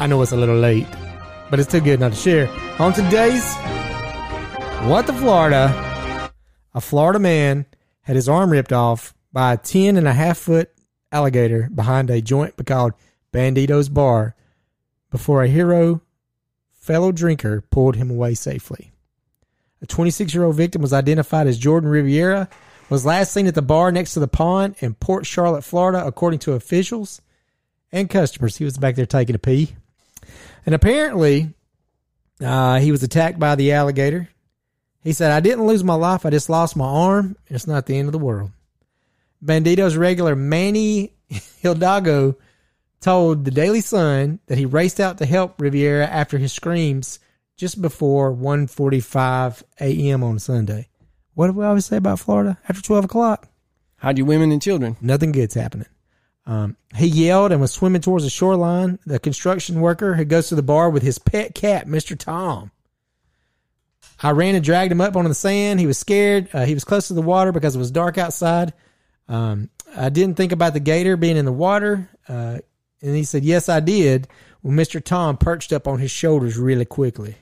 I 0.00 0.06
know 0.06 0.22
it's 0.22 0.32
a 0.32 0.36
little 0.36 0.56
late, 0.56 0.86
but 1.50 1.60
it's 1.60 1.70
too 1.70 1.82
good 1.82 2.00
not 2.00 2.12
to 2.12 2.18
share. 2.18 2.48
On 2.78 2.94
today's 2.94 3.44
what 4.88 5.06
the 5.06 5.12
Florida, 5.12 6.32
a 6.72 6.80
Florida 6.80 7.18
man 7.18 7.66
had 8.00 8.16
his 8.16 8.30
arm 8.30 8.48
ripped 8.48 8.72
off 8.72 9.12
by 9.30 9.52
a 9.52 9.56
10 9.58 9.98
and 9.98 10.08
a 10.08 10.14
half 10.14 10.38
foot 10.38 10.70
alligator 11.12 11.68
behind 11.74 12.08
a 12.08 12.22
joint 12.22 12.54
called 12.64 12.94
Bandito's 13.30 13.90
Bar 13.90 14.34
before 15.12 15.44
a 15.44 15.48
hero 15.48 16.00
fellow 16.72 17.12
drinker 17.12 17.60
pulled 17.60 17.94
him 17.94 18.10
away 18.10 18.34
safely. 18.34 18.90
A 19.80 19.86
26 19.86 20.34
year 20.34 20.42
old 20.42 20.56
victim 20.56 20.82
was 20.82 20.92
identified 20.92 21.46
as 21.46 21.58
Jordan 21.58 21.90
Riviera, 21.90 22.48
was 22.88 23.06
last 23.06 23.32
seen 23.32 23.46
at 23.46 23.54
the 23.54 23.62
bar 23.62 23.92
next 23.92 24.14
to 24.14 24.20
the 24.20 24.28
pond 24.28 24.74
in 24.80 24.94
Port 24.94 25.24
Charlotte, 25.26 25.62
Florida, 25.62 26.04
according 26.04 26.40
to 26.40 26.52
officials 26.52 27.20
and 27.92 28.10
customers. 28.10 28.56
He 28.56 28.64
was 28.64 28.78
back 28.78 28.96
there 28.96 29.06
taking 29.06 29.34
a 29.36 29.38
pee. 29.38 29.76
And 30.66 30.74
apparently, 30.74 31.54
uh, 32.40 32.80
he 32.80 32.90
was 32.90 33.02
attacked 33.02 33.38
by 33.38 33.54
the 33.54 33.72
alligator. 33.72 34.28
He 35.02 35.12
said, 35.12 35.32
I 35.32 35.40
didn't 35.40 35.66
lose 35.66 35.82
my 35.82 35.94
life. 35.94 36.24
I 36.24 36.30
just 36.30 36.48
lost 36.48 36.76
my 36.76 36.86
arm. 36.86 37.36
It's 37.48 37.66
not 37.66 37.86
the 37.86 37.98
end 37.98 38.08
of 38.08 38.12
the 38.12 38.18
world. 38.18 38.50
Bandito's 39.44 39.96
regular 39.96 40.36
Manny 40.36 41.12
Hidalgo 41.60 42.36
told 43.02 43.44
the 43.44 43.50
Daily 43.50 43.80
Sun 43.80 44.38
that 44.46 44.58
he 44.58 44.64
raced 44.64 45.00
out 45.00 45.18
to 45.18 45.26
help 45.26 45.60
Riviera 45.60 46.06
after 46.06 46.38
his 46.38 46.52
screams 46.52 47.18
just 47.56 47.82
before 47.82 48.32
1.45 48.34 49.62
a.m. 49.80 50.24
on 50.24 50.38
Sunday. 50.38 50.88
What 51.34 51.48
do 51.48 51.52
we 51.52 51.64
always 51.64 51.86
say 51.86 51.96
about 51.96 52.20
Florida? 52.20 52.58
After 52.68 52.82
12 52.82 53.04
o'clock, 53.06 53.48
Hide 53.98 54.18
your 54.18 54.26
women 54.26 54.50
and 54.50 54.60
children. 54.60 54.96
nothing 55.00 55.30
good's 55.32 55.54
happening. 55.54 55.86
Um, 56.44 56.76
he 56.96 57.06
yelled 57.06 57.52
and 57.52 57.60
was 57.60 57.70
swimming 57.70 58.02
towards 58.02 58.24
the 58.24 58.30
shoreline. 58.30 58.98
The 59.06 59.20
construction 59.20 59.80
worker 59.80 60.14
who 60.14 60.24
goes 60.24 60.48
to 60.48 60.56
the 60.56 60.62
bar 60.62 60.90
with 60.90 61.04
his 61.04 61.18
pet 61.18 61.54
cat, 61.54 61.86
Mr. 61.86 62.18
Tom. 62.18 62.72
I 64.20 64.30
ran 64.32 64.56
and 64.56 64.64
dragged 64.64 64.90
him 64.90 65.00
up 65.00 65.14
onto 65.16 65.28
the 65.28 65.34
sand. 65.36 65.78
He 65.78 65.86
was 65.86 65.98
scared. 65.98 66.48
Uh, 66.52 66.64
he 66.64 66.74
was 66.74 66.82
close 66.84 67.08
to 67.08 67.14
the 67.14 67.22
water 67.22 67.52
because 67.52 67.76
it 67.76 67.78
was 67.78 67.90
dark 67.92 68.18
outside. 68.18 68.72
Um, 69.28 69.70
I 69.96 70.08
didn't 70.08 70.36
think 70.36 70.50
about 70.52 70.72
the 70.74 70.80
gator 70.80 71.16
being 71.16 71.36
in 71.36 71.44
the 71.44 71.52
water. 71.52 72.08
Uh, 72.28 72.58
and 73.02 73.16
he 73.16 73.24
said, 73.24 73.44
Yes, 73.44 73.68
I 73.68 73.80
did. 73.80 74.28
When 74.62 74.76
Mr. 74.76 75.02
Tom 75.02 75.36
perched 75.36 75.72
up 75.72 75.88
on 75.88 75.98
his 75.98 76.12
shoulders 76.12 76.56
really 76.56 76.84
quickly. 76.84 77.34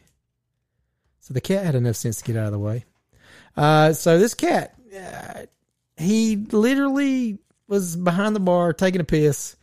So 1.20 1.34
the 1.34 1.40
cat 1.40 1.66
had 1.66 1.74
enough 1.74 1.96
sense 1.96 2.16
to 2.18 2.24
get 2.24 2.36
out 2.36 2.46
of 2.46 2.52
the 2.52 2.58
way. 2.58 2.86
Uh, 3.56 3.92
so 3.92 4.18
this 4.18 4.32
cat, 4.32 4.74
uh, 4.96 5.42
he 5.98 6.36
literally 6.36 7.38
was 7.68 7.94
behind 7.94 8.34
the 8.34 8.40
bar 8.40 8.72
taking 8.72 9.02
a 9.02 9.04
piss, 9.04 9.56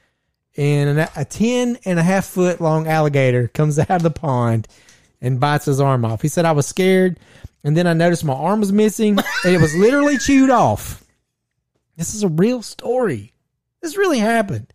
and 0.55 0.99
an, 0.99 1.07
a 1.15 1.25
10 1.25 1.79
and 1.83 1.99
a 1.99 2.03
half 2.03 2.25
foot 2.25 2.61
long 2.61 2.87
alligator 2.87 3.47
comes 3.47 3.79
out 3.79 3.89
of 3.89 4.03
the 4.03 4.11
pond 4.11 4.67
and 5.19 5.39
bites 5.39 5.65
his 5.65 5.81
arm 5.81 6.05
off. 6.05 6.21
He 6.21 6.27
said, 6.27 6.45
I 6.45 6.51
was 6.51 6.67
scared, 6.67 7.19
and 7.63 7.75
then 7.75 7.87
I 7.87 7.93
noticed 7.93 8.23
my 8.23 8.33
arm 8.33 8.59
was 8.59 8.71
missing, 8.71 9.17
and 9.43 9.55
it 9.55 9.59
was 9.59 9.75
literally 9.75 10.19
chewed 10.19 10.51
off. 10.51 11.03
This 11.95 12.13
is 12.13 12.21
a 12.21 12.27
real 12.27 12.61
story. 12.61 13.33
This 13.81 13.97
really 13.97 14.19
happened. 14.19 14.71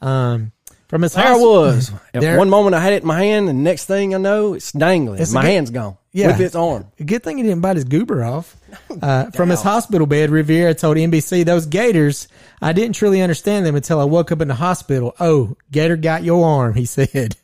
Um, 0.00 0.52
from 0.88 1.02
his 1.02 1.12
There 1.14 1.24
I 1.24 1.28
house- 1.28 1.40
was. 1.40 1.92
At 2.14 2.20
There- 2.22 2.38
one 2.38 2.48
moment 2.50 2.74
I 2.74 2.80
had 2.80 2.92
it 2.94 3.02
in 3.02 3.08
my 3.08 3.22
hand, 3.22 3.48
and 3.48 3.58
the 3.58 3.62
next 3.62 3.84
thing 3.86 4.14
I 4.14 4.18
know, 4.18 4.54
it's 4.54 4.72
dangling. 4.72 5.20
It's 5.20 5.32
a 5.32 5.34
my 5.34 5.42
good- 5.42 5.48
hand's 5.48 5.70
gone. 5.70 5.96
Yeah. 6.12 6.28
With 6.28 6.40
its 6.40 6.54
arm. 6.56 6.86
Good 7.04 7.22
thing 7.22 7.36
he 7.36 7.42
didn't 7.44 7.60
bite 7.60 7.76
his 7.76 7.84
goober 7.84 8.24
off. 8.24 8.56
Uh, 9.00 9.30
from 9.30 9.48
his 9.50 9.62
hospital 9.62 10.06
bed, 10.06 10.30
Riviera 10.30 10.74
told 10.74 10.96
NBC, 10.96 11.44
"Those 11.44 11.66
gators, 11.66 12.26
I 12.60 12.72
didn't 12.72 12.96
truly 12.96 13.20
understand 13.22 13.64
them 13.64 13.76
until 13.76 14.00
I 14.00 14.04
woke 14.04 14.32
up 14.32 14.40
in 14.40 14.48
the 14.48 14.54
hospital. 14.54 15.14
Oh, 15.20 15.56
gator 15.70 15.96
got 15.96 16.24
your 16.24 16.44
arm," 16.44 16.74
he 16.74 16.84
said. 16.86 17.36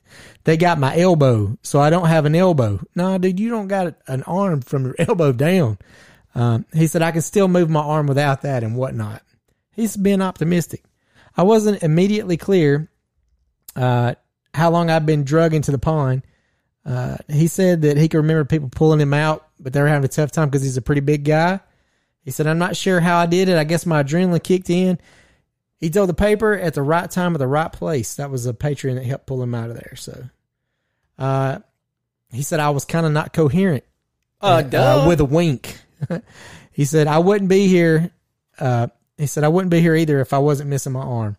They 0.44 0.56
got 0.56 0.78
my 0.78 0.98
elbow, 0.98 1.56
so 1.62 1.80
I 1.80 1.90
don't 1.90 2.06
have 2.08 2.24
an 2.26 2.34
elbow. 2.34 2.80
No, 2.94 3.16
dude, 3.18 3.38
you 3.40 3.48
don't 3.50 3.68
got 3.68 3.94
an 4.08 4.22
arm 4.24 4.60
from 4.62 4.84
your 4.86 4.94
elbow 4.98 5.32
down. 5.32 5.78
Um, 6.34 6.66
he 6.74 6.86
said, 6.88 7.00
I 7.02 7.12
can 7.12 7.22
still 7.22 7.48
move 7.48 7.70
my 7.70 7.80
arm 7.80 8.06
without 8.08 8.42
that 8.42 8.62
and 8.64 8.76
whatnot. 8.76 9.22
He's 9.72 9.96
being 9.96 10.20
optimistic. 10.20 10.82
I 11.36 11.42
wasn't 11.42 11.82
immediately 11.82 12.36
clear 12.36 12.88
uh, 13.76 14.14
how 14.52 14.70
long 14.70 14.90
I'd 14.90 15.06
been 15.06 15.24
drug 15.24 15.54
into 15.54 15.70
the 15.72 15.78
pond. 15.78 16.22
Uh, 16.86 17.16
he 17.28 17.46
said 17.48 17.82
that 17.82 17.96
he 17.96 18.08
could 18.08 18.18
remember 18.18 18.44
people 18.44 18.68
pulling 18.68 19.00
him 19.00 19.14
out, 19.14 19.46
but 19.58 19.72
they 19.72 19.80
were 19.80 19.88
having 19.88 20.04
a 20.04 20.08
tough 20.08 20.30
time 20.30 20.48
because 20.48 20.62
he's 20.62 20.76
a 20.76 20.82
pretty 20.82 21.00
big 21.00 21.24
guy. 21.24 21.58
He 22.22 22.30
said, 22.30 22.46
I'm 22.46 22.58
not 22.58 22.76
sure 22.76 23.00
how 23.00 23.18
I 23.18 23.26
did 23.26 23.48
it. 23.48 23.56
I 23.58 23.64
guess 23.64 23.84
my 23.86 24.02
adrenaline 24.02 24.42
kicked 24.42 24.70
in. 24.70 24.98
He 25.78 25.90
told 25.90 26.08
the 26.08 26.14
paper 26.14 26.54
at 26.54 26.74
the 26.74 26.82
right 26.82 27.10
time 27.10 27.34
at 27.34 27.38
the 27.38 27.46
right 27.46 27.70
place. 27.72 28.14
That 28.16 28.30
was 28.30 28.46
a 28.46 28.54
patron 28.54 28.96
that 28.96 29.04
helped 29.04 29.26
pull 29.26 29.42
him 29.42 29.54
out 29.54 29.70
of 29.70 29.76
there. 29.76 29.94
So, 29.96 30.24
uh, 31.18 31.58
he 32.32 32.42
said, 32.42 32.60
I 32.60 32.70
was 32.70 32.84
kind 32.84 33.04
of 33.06 33.12
not 33.12 33.32
coherent 33.32 33.84
Uh, 34.40 34.62
duh. 34.62 35.04
with 35.06 35.20
a 35.20 35.24
wink. 35.24 35.78
he 36.72 36.84
said, 36.84 37.06
I 37.06 37.18
wouldn't 37.18 37.48
be 37.50 37.66
here. 37.68 38.10
He 39.16 39.26
said, 39.26 39.44
I 39.44 39.48
wouldn't 39.48 39.70
be 39.70 39.80
here 39.80 39.94
either 39.94 40.20
if 40.20 40.32
I 40.32 40.38
wasn't 40.38 40.70
missing 40.70 40.92
my 40.92 41.02
arm. 41.02 41.36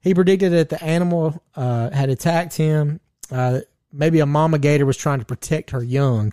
He 0.00 0.14
predicted 0.14 0.52
that 0.52 0.68
the 0.68 0.82
animal 0.82 1.42
uh, 1.54 1.90
had 1.90 2.10
attacked 2.10 2.56
him. 2.56 3.00
Uh, 3.30 3.60
maybe 3.92 4.20
a 4.20 4.26
mama 4.26 4.58
gator 4.58 4.84
was 4.84 4.96
trying 4.96 5.20
to 5.20 5.24
protect 5.24 5.70
her 5.70 5.82
young. 5.82 6.32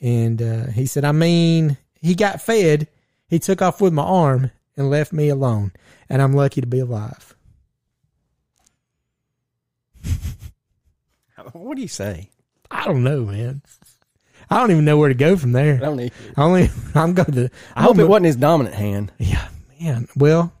And 0.00 0.40
uh, 0.40 0.66
he 0.68 0.86
said, 0.86 1.04
I 1.04 1.12
mean, 1.12 1.76
he 2.00 2.14
got 2.14 2.40
fed. 2.40 2.88
He 3.28 3.38
took 3.38 3.60
off 3.60 3.80
with 3.80 3.92
my 3.92 4.02
arm 4.02 4.50
and 4.76 4.90
left 4.90 5.12
me 5.12 5.28
alone. 5.28 5.72
And 6.08 6.22
I'm 6.22 6.34
lucky 6.34 6.60
to 6.60 6.66
be 6.66 6.80
alive. 6.80 7.34
what 11.52 11.76
do 11.76 11.82
you 11.82 11.88
say? 11.88 12.30
I 12.70 12.84
don't 12.84 13.04
know, 13.04 13.24
man. 13.24 13.62
I 14.50 14.60
don't 14.60 14.70
even 14.70 14.84
know 14.84 14.98
where 14.98 15.08
to 15.08 15.14
go 15.14 15.36
from 15.36 15.52
there. 15.52 15.76
I 15.76 15.78
don't 15.78 15.96
need. 15.96 16.12
I 16.36 16.42
only 16.42 16.70
I'm 16.94 17.14
going 17.14 17.32
to. 17.32 17.50
I 17.74 17.82
hope 17.82 17.98
it 17.98 18.06
wasn't 18.06 18.26
his 18.26 18.36
dominant 18.36 18.74
hand. 18.74 19.12
Yeah, 19.18 19.48
man. 19.80 20.08
Well, 20.16 20.52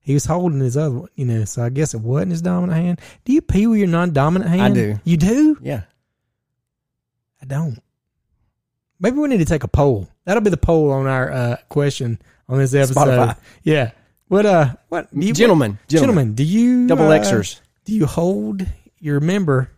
he 0.00 0.14
was 0.14 0.24
holding 0.24 0.60
his 0.60 0.76
other 0.76 1.00
one, 1.00 1.08
you 1.14 1.24
know, 1.26 1.44
so 1.44 1.62
I 1.62 1.68
guess 1.68 1.94
it 1.94 2.00
wasn't 2.00 2.32
his 2.32 2.42
dominant 2.42 2.78
hand. 2.82 3.00
Do 3.24 3.32
you 3.32 3.42
pee 3.42 3.66
with 3.66 3.78
your 3.78 3.88
non-dominant 3.88 4.50
hand? 4.50 4.62
I 4.62 4.70
do. 4.70 5.00
You 5.04 5.16
do? 5.16 5.58
Yeah. 5.62 5.82
I 7.42 7.46
don't. 7.46 7.78
Maybe 8.98 9.16
we 9.18 9.28
need 9.28 9.38
to 9.38 9.44
take 9.46 9.64
a 9.64 9.68
poll. 9.68 10.08
That'll 10.24 10.42
be 10.42 10.50
the 10.50 10.56
poll 10.56 10.90
on 10.92 11.06
our 11.06 11.30
uh, 11.32 11.56
question 11.68 12.20
on 12.48 12.58
this 12.58 12.74
episode. 12.74 12.94
Spotify. 12.94 13.36
Yeah. 13.62 13.92
What? 14.28 14.46
Uh. 14.46 14.74
What? 14.88 15.08
You, 15.12 15.32
Gentlemen, 15.32 15.72
what- 15.72 15.88
gentlemen, 15.88 16.34
do 16.34 16.44
you 16.44 16.86
Double 16.86 17.08
uh, 17.08 17.18
Xers. 17.18 17.60
Do 17.84 17.94
you 17.94 18.06
hold 18.06 18.66
your 18.98 19.20
member 19.20 19.70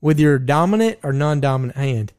with 0.00 0.20
your 0.20 0.38
dominant 0.38 0.98
or 1.02 1.12
non-dominant 1.12 1.76
hand? 1.76 2.12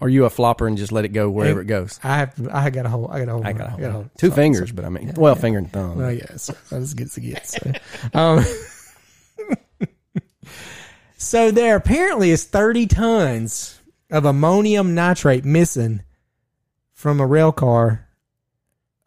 Are 0.00 0.08
you 0.10 0.26
a 0.26 0.30
flopper 0.30 0.66
and 0.66 0.76
just 0.76 0.92
let 0.92 1.06
it 1.06 1.08
go 1.08 1.30
wherever 1.30 1.60
it 1.62 1.64
goes? 1.66 1.98
I 2.04 2.18
have. 2.18 2.48
I 2.52 2.68
got 2.70 2.82
to 2.82 2.88
hold. 2.90 3.10
I 3.10 3.18
got 3.20 3.24
to 3.26 3.32
hold. 3.32 3.46
I 3.46 3.52
mine. 3.52 3.56
got 3.56 3.80
gotta 3.80 3.92
hold. 3.92 4.10
two 4.18 4.28
So- 4.28 4.34
fingers, 4.34 4.70
but 4.72 4.84
I 4.84 4.90
mean, 4.90 5.14
well, 5.16 5.34
finger 5.34 5.58
and 5.58 5.72
thumb. 5.72 5.96
Well, 5.96 6.12
yes, 6.12 6.48
that's 6.48 6.72
as 6.72 6.94
good 6.94 7.06
as 7.06 7.16
it 7.16 7.20
gets. 7.22 7.56
So, 7.56 7.72
um, 8.12 8.44
so 11.16 11.50
there 11.50 11.76
apparently 11.76 12.30
is 12.30 12.44
30 12.44 12.86
tons 12.86 13.80
of 14.10 14.24
ammonium 14.24 14.94
nitrate 14.94 15.44
missing 15.44 16.02
from 16.92 17.20
a 17.20 17.26
rail 17.26 17.52
car. 17.52 18.06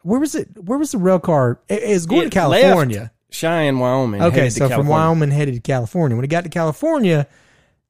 Where 0.02 0.18
was 0.20 0.34
it? 0.34 0.48
Where 0.64 0.78
was 0.78 0.92
the 0.92 0.98
rail 0.98 1.20
car? 1.20 1.60
It, 1.68 1.82
it's 1.82 2.06
going 2.06 2.22
It 2.22 2.24
to 2.24 2.30
California. 2.30 3.12
Cheyenne, 3.30 3.78
Wyoming. 3.78 4.22
Okay, 4.22 4.50
so 4.50 4.68
from 4.68 4.88
Wyoming 4.88 5.30
headed 5.30 5.54
to 5.54 5.60
California. 5.60 6.16
When 6.16 6.24
it 6.24 6.28
got 6.28 6.42
to 6.44 6.50
California, 6.50 7.28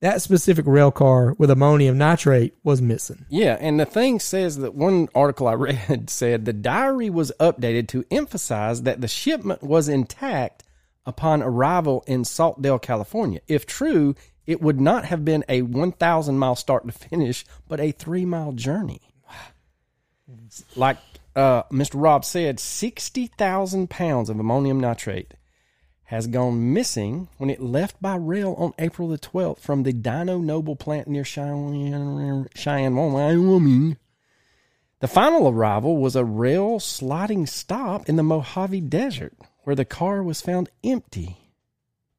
that 0.01 0.23
specific 0.23 0.67
rail 0.67 0.91
car 0.91 1.35
with 1.39 1.51
ammonium 1.51 1.99
nitrate 1.99 2.55
was 2.63 2.81
missing. 2.81 3.27
Yeah, 3.29 3.57
and 3.61 3.79
the 3.79 3.85
thing 3.85 4.19
says 4.19 4.57
that 4.59 4.75
one 4.75 5.09
article 5.15 5.47
I 5.47 5.53
read 5.55 6.09
said 6.09 6.45
the 6.45 6.53
diary 6.53 7.11
was 7.11 7.33
updated 7.39 7.89
to 7.89 8.05
emphasize 8.11 8.83
that 8.83 9.01
the 9.01 9.09
shipment 9.09 9.63
was 9.63 9.89
intact 9.89 10.65
upon 11.05 11.43
arrival 11.43 12.03
in 12.07 12.25
Saltdale, 12.25 12.81
California. 12.81 13.41
If 13.47 13.67
true, 13.67 14.15
it 14.47 14.63
would 14.63 14.81
not 14.81 15.05
have 15.05 15.25
been 15.25 15.45
a 15.49 15.63
1,000 15.63 16.39
mile 16.39 16.57
start 16.57 16.87
to 16.87 16.93
finish, 17.09 17.45
but 17.69 17.81
a 17.81 17.93
three 17.93 18.25
mile 18.25 18.53
journey. 18.53 19.03
Like 20.77 20.99
uh, 21.37 21.65
Mr. 21.65 21.95
Rob 21.95 22.25
said, 22.25 22.59
60,000 22.59 23.91
pounds 23.91 24.31
of 24.31 24.39
ammonium 24.39 24.81
nitrate 24.81 25.35
has 26.11 26.27
gone 26.27 26.73
missing 26.73 27.29
when 27.39 27.49
it 27.49 27.63
left 27.63 28.03
by 28.03 28.17
rail 28.17 28.57
on 28.59 28.75
April 28.81 29.07
the 29.07 29.17
12th 29.17 29.61
from 29.61 29.85
the 29.85 29.93
Dyno 29.93 30.43
Nobel 30.43 30.75
plant 30.75 31.07
near 31.07 31.23
Cheyenne, 31.23 32.49
Cheyenne 32.53 32.97
Wyoming. 32.97 33.97
The 34.99 35.07
final 35.07 35.47
arrival 35.47 35.99
was 35.99 36.17
a 36.17 36.25
rail 36.25 36.81
sliding 36.81 37.47
stop 37.47 38.09
in 38.09 38.17
the 38.17 38.25
Mojave 38.25 38.81
Desert 38.81 39.35
where 39.63 39.77
the 39.77 39.85
car 39.85 40.21
was 40.25 40.41
found 40.41 40.69
empty. 40.83 41.37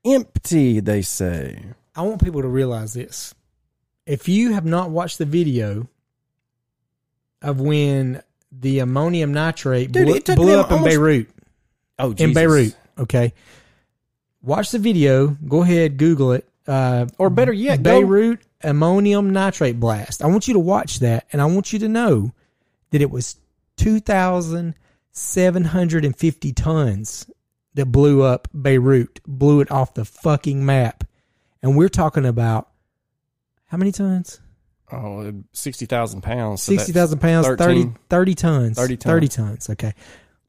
Empty, 0.05 0.79
they 0.79 1.01
say. 1.01 1.61
I 1.93 2.03
want 2.03 2.23
people 2.23 2.41
to 2.41 2.47
realize 2.47 2.93
this. 2.93 3.35
If 4.05 4.29
you 4.29 4.53
have 4.53 4.65
not 4.65 4.89
watched 4.89 5.17
the 5.17 5.25
video 5.25 5.89
of 7.41 7.59
when 7.59 8.23
the 8.53 8.79
ammonium 8.79 9.33
nitrate 9.33 9.91
Dude, 9.91 10.23
blew, 10.23 10.35
blew 10.35 10.57
up 10.57 10.67
in 10.67 10.77
almost- 10.77 10.89
Beirut, 10.89 11.29
Oh, 11.99 12.13
in 12.13 12.33
Beirut, 12.33 12.73
okay, 12.97 13.33
watch 14.41 14.71
the 14.71 14.79
video. 14.79 15.27
Go 15.47 15.61
ahead, 15.63 15.97
Google 15.97 16.33
it. 16.33 16.47
Uh, 16.67 17.07
Or 17.17 17.29
better 17.29 17.51
yet, 17.53 17.81
go- 17.83 18.01
Beirut 18.01 18.39
ammonium 18.63 19.31
nitrate 19.31 19.79
blast. 19.79 20.23
I 20.23 20.27
want 20.27 20.47
you 20.47 20.53
to 20.53 20.59
watch 20.59 20.99
that, 20.99 21.25
and 21.31 21.41
I 21.41 21.45
want 21.45 21.73
you 21.73 21.79
to 21.79 21.87
know 21.89 22.31
that 22.91 23.01
it 23.01 23.09
was 23.09 23.37
two 23.77 23.99
thousand 23.99 24.75
seven 25.11 25.63
hundred 25.65 26.05
and 26.05 26.15
fifty 26.15 26.53
tons 26.53 27.25
that 27.73 27.87
blew 27.87 28.21
up 28.21 28.47
Beirut, 28.53 29.19
blew 29.25 29.61
it 29.61 29.71
off 29.71 29.93
the 29.93 30.05
fucking 30.05 30.63
map, 30.65 31.03
and 31.63 31.75
we're 31.75 31.89
talking 31.89 32.25
about 32.25 32.69
how 33.67 33.77
many 33.77 33.91
tons? 33.91 34.39
Oh, 34.93 35.31
60,000 35.53 36.19
pounds. 36.21 36.61
so 36.63 36.73
60,000 36.73 37.19
pounds, 37.19 37.47
30, 37.47 37.93
30 38.09 38.35
tons. 38.35 38.77
30 38.77 38.97
tons. 38.97 39.03
30 39.05 39.27
tons. 39.29 39.69
Okay. 39.69 39.93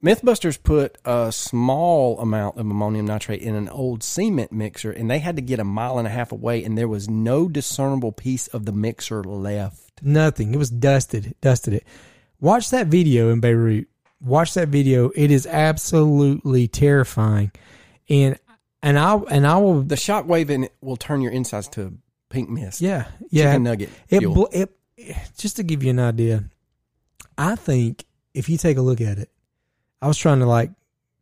Mythbusters 0.05 0.61
put 0.61 0.99
a 1.05 1.31
small 1.31 2.19
amount 2.19 2.57
of 2.57 2.67
ammonium 2.67 3.07
nitrate 3.07 3.41
in 3.41 3.55
an 3.55 3.69
old 3.69 4.03
cement 4.03 4.51
mixer, 4.51 4.91
and 4.91 5.09
they 5.09 5.21
had 5.21 5.37
to 5.37 5.43
get 5.43 5.61
a 5.61 5.65
mile 5.65 5.99
and 5.99 6.09
a 6.09 6.11
half 6.11 6.33
away, 6.33 6.65
and 6.65 6.77
there 6.77 6.89
was 6.89 7.09
no 7.09 7.49
discernible 7.49 8.11
piece 8.11 8.49
of 8.49 8.65
the 8.65 8.73
mixer 8.73 9.23
left. 9.23 10.03
Nothing. 10.03 10.53
It 10.53 10.57
was 10.57 10.71
dusted. 10.71 11.37
Dusted 11.41 11.75
it. 11.75 11.87
Watch 12.41 12.71
that 12.71 12.89
video 12.89 13.31
in 13.31 13.39
Beirut 13.39 13.87
Watch 14.25 14.55
that 14.55 14.69
video. 14.69 15.11
It 15.17 15.33
is 15.33 15.47
absolutely 15.49 16.69
terrifying, 16.69 17.51
and 18.09 18.39
and 18.81 18.97
I 18.97 19.17
and 19.17 19.45
I 19.45 19.57
will. 19.57 19.83
The 19.83 19.97
shockwave 19.97 20.49
in 20.49 20.65
it 20.65 20.75
will 20.81 20.97
turn 20.97 21.23
your 21.23 21.33
insides 21.33 21.67
to 21.71 21.99
pink 22.29 22.49
mist. 22.49 22.81
Yeah, 22.81 23.07
yeah. 23.31 23.51
Chicken 23.51 23.63
nugget. 23.65 23.91
It, 24.09 24.21
bl- 24.21 24.45
it 24.53 24.71
just 25.37 25.57
to 25.57 25.65
give 25.65 25.83
you 25.83 25.91
an 25.91 25.99
idea. 25.99 26.45
I 27.37 27.57
think 27.57 28.05
if 28.33 28.49
you 28.49 28.57
take 28.59 28.77
a 28.77 28.83
look 28.83 29.01
at 29.01 29.19
it, 29.19 29.32
I 30.03 30.09
was 30.09 30.19
trying 30.19 30.41
to 30.41 30.47
like 30.47 30.71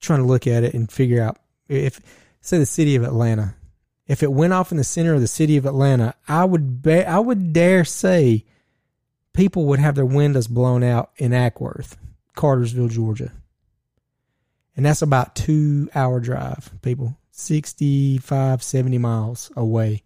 trying 0.00 0.20
to 0.20 0.26
look 0.26 0.46
at 0.46 0.64
it 0.64 0.72
and 0.74 0.90
figure 0.90 1.22
out 1.22 1.38
if 1.68 2.00
say 2.40 2.58
the 2.58 2.66
city 2.66 2.96
of 2.96 3.04
Atlanta, 3.04 3.54
if 4.06 4.22
it 4.22 4.32
went 4.32 4.54
off 4.54 4.72
in 4.72 4.78
the 4.78 4.84
center 4.84 5.14
of 5.14 5.20
the 5.20 5.28
city 5.28 5.58
of 5.58 5.66
Atlanta, 5.66 6.14
I 6.26 6.46
would 6.46 6.82
I 6.88 7.18
would 7.20 7.52
dare 7.52 7.84
say 7.84 8.46
people 9.34 9.66
would 9.66 9.78
have 9.78 9.94
their 9.94 10.06
windows 10.06 10.48
blown 10.48 10.82
out 10.82 11.10
in 11.18 11.32
Acworth, 11.32 11.96
Cartersville, 12.34 12.88
Georgia. 12.88 13.32
And 14.76 14.86
that's 14.86 15.02
about 15.02 15.36
2 15.36 15.90
hour 15.94 16.18
drive, 16.20 16.70
people. 16.80 17.18
65 17.32 18.62
70 18.62 18.98
miles 18.98 19.52
away. 19.56 20.02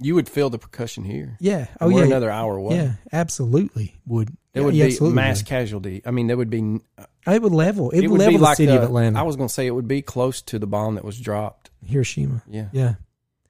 You 0.00 0.14
would 0.14 0.28
feel 0.28 0.50
the 0.50 0.58
percussion 0.58 1.04
here. 1.04 1.36
Yeah. 1.40 1.66
Oh 1.80 1.88
yeah. 1.88 2.04
another 2.04 2.30
hour 2.30 2.56
away. 2.56 2.76
Yeah, 2.76 2.92
absolutely 3.12 4.00
would. 4.06 4.36
There 4.52 4.64
would 4.64 4.74
Yeah, 4.74 4.86
be 4.88 5.10
mass 5.10 5.40
would. 5.40 5.46
casualty. 5.46 6.02
I 6.04 6.10
mean, 6.10 6.26
there 6.26 6.36
would 6.36 6.50
be. 6.50 6.80
Uh, 6.98 7.04
it 7.32 7.40
would 7.42 7.52
level. 7.52 7.90
It, 7.90 7.98
It 7.98 8.08
would 8.08 8.12
would 8.12 8.20
level 8.20 8.38
the 8.38 8.44
like 8.44 8.56
city 8.56 8.72
of 8.74 8.82
Atlanta. 8.82 9.18
I 9.18 9.22
was 9.22 9.36
going 9.36 9.48
to 9.48 9.52
say 9.54 9.66
it 9.66 9.70
would 9.74 9.86
be 9.88 10.02
close 10.02 10.42
to 10.42 10.58
the 10.58 10.66
bomb 10.66 10.94
that 10.96 11.04
was 11.04 11.20
dropped. 11.20 11.70
Hiroshima. 11.86 12.42
Yeah, 12.48 12.68
Yeah. 12.72 12.94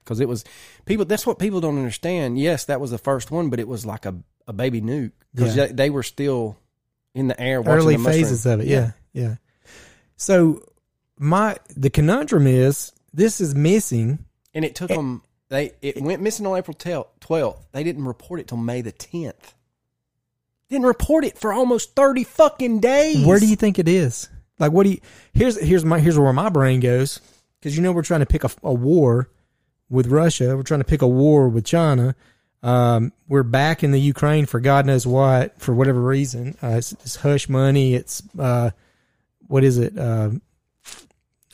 because 0.03 0.19
it 0.19 0.27
was 0.27 0.43
people. 0.85 1.05
That's 1.05 1.25
what 1.25 1.39
people 1.39 1.59
don't 1.61 1.77
understand. 1.77 2.37
Yes, 2.39 2.65
that 2.65 2.79
was 2.79 2.91
the 2.91 2.97
first 2.99 3.31
one, 3.31 3.49
but 3.49 3.59
it 3.59 3.67
was 3.67 3.85
like 3.85 4.05
a, 4.05 4.15
a 4.47 4.53
baby 4.53 4.81
nuke 4.81 5.11
because 5.33 5.55
Yeah. 5.55 5.67
they, 5.67 5.73
they 5.73 5.89
were 5.89 6.03
still 6.03 6.57
in 7.15 7.27
the 7.27 7.39
air. 7.41 7.61
Watching 7.61 7.73
Early 7.77 7.95
the 7.97 8.03
phases 8.03 8.45
of 8.45 8.59
it. 8.61 8.67
Yeah. 8.67 8.91
yeah. 9.13 9.35
So 10.17 10.61
my 11.17 11.57
the 11.75 11.89
conundrum 11.89 12.47
is 12.47 12.91
this 13.13 13.41
is 13.41 13.55
missing. 13.55 14.19
and 14.53 14.63
it 14.65 14.75
took 14.75 14.91
It- 14.91 14.95
them. 14.95 15.23
They 15.51 15.73
it 15.81 16.01
went 16.01 16.21
missing 16.21 16.47
on 16.47 16.57
April 16.57 16.77
twelfth. 17.19 17.67
They 17.73 17.83
didn't 17.83 18.05
report 18.05 18.39
it 18.39 18.47
till 18.47 18.57
May 18.57 18.79
the 18.79 18.93
tenth. 18.93 19.53
Didn't 20.69 20.85
report 20.85 21.25
it 21.25 21.37
for 21.37 21.51
almost 21.51 21.93
thirty 21.93 22.23
fucking 22.23 22.79
days. 22.79 23.25
Where 23.25 23.37
do 23.37 23.45
you 23.45 23.57
think 23.57 23.77
it 23.77 23.89
is? 23.89 24.29
Like, 24.59 24.71
what 24.71 24.83
do 24.83 24.91
you? 24.91 24.99
Here's 25.33 25.59
here's 25.59 25.83
my 25.83 25.99
here's 25.99 26.17
where 26.17 26.31
my 26.31 26.47
brain 26.47 26.79
goes 26.79 27.19
because 27.59 27.75
you 27.75 27.83
know 27.83 27.91
we're 27.91 28.01
trying 28.01 28.21
to 28.21 28.25
pick 28.25 28.45
a, 28.45 28.49
a 28.63 28.73
war 28.73 29.29
with 29.89 30.07
Russia. 30.07 30.55
We're 30.55 30.63
trying 30.63 30.79
to 30.79 30.85
pick 30.85 31.01
a 31.01 31.07
war 31.07 31.49
with 31.49 31.65
China. 31.65 32.15
Um, 32.63 33.11
we're 33.27 33.43
back 33.43 33.83
in 33.83 33.91
the 33.91 33.99
Ukraine 33.99 34.45
for 34.45 34.61
God 34.61 34.85
knows 34.85 35.05
what 35.05 35.59
for 35.59 35.75
whatever 35.75 35.99
reason. 35.99 36.55
Uh, 36.63 36.75
it's, 36.77 36.93
it's 36.93 37.17
hush 37.17 37.49
money. 37.49 37.93
It's 37.95 38.23
uh, 38.39 38.71
what 39.47 39.65
is 39.65 39.79
it? 39.79 39.97
Uh, 39.97 40.29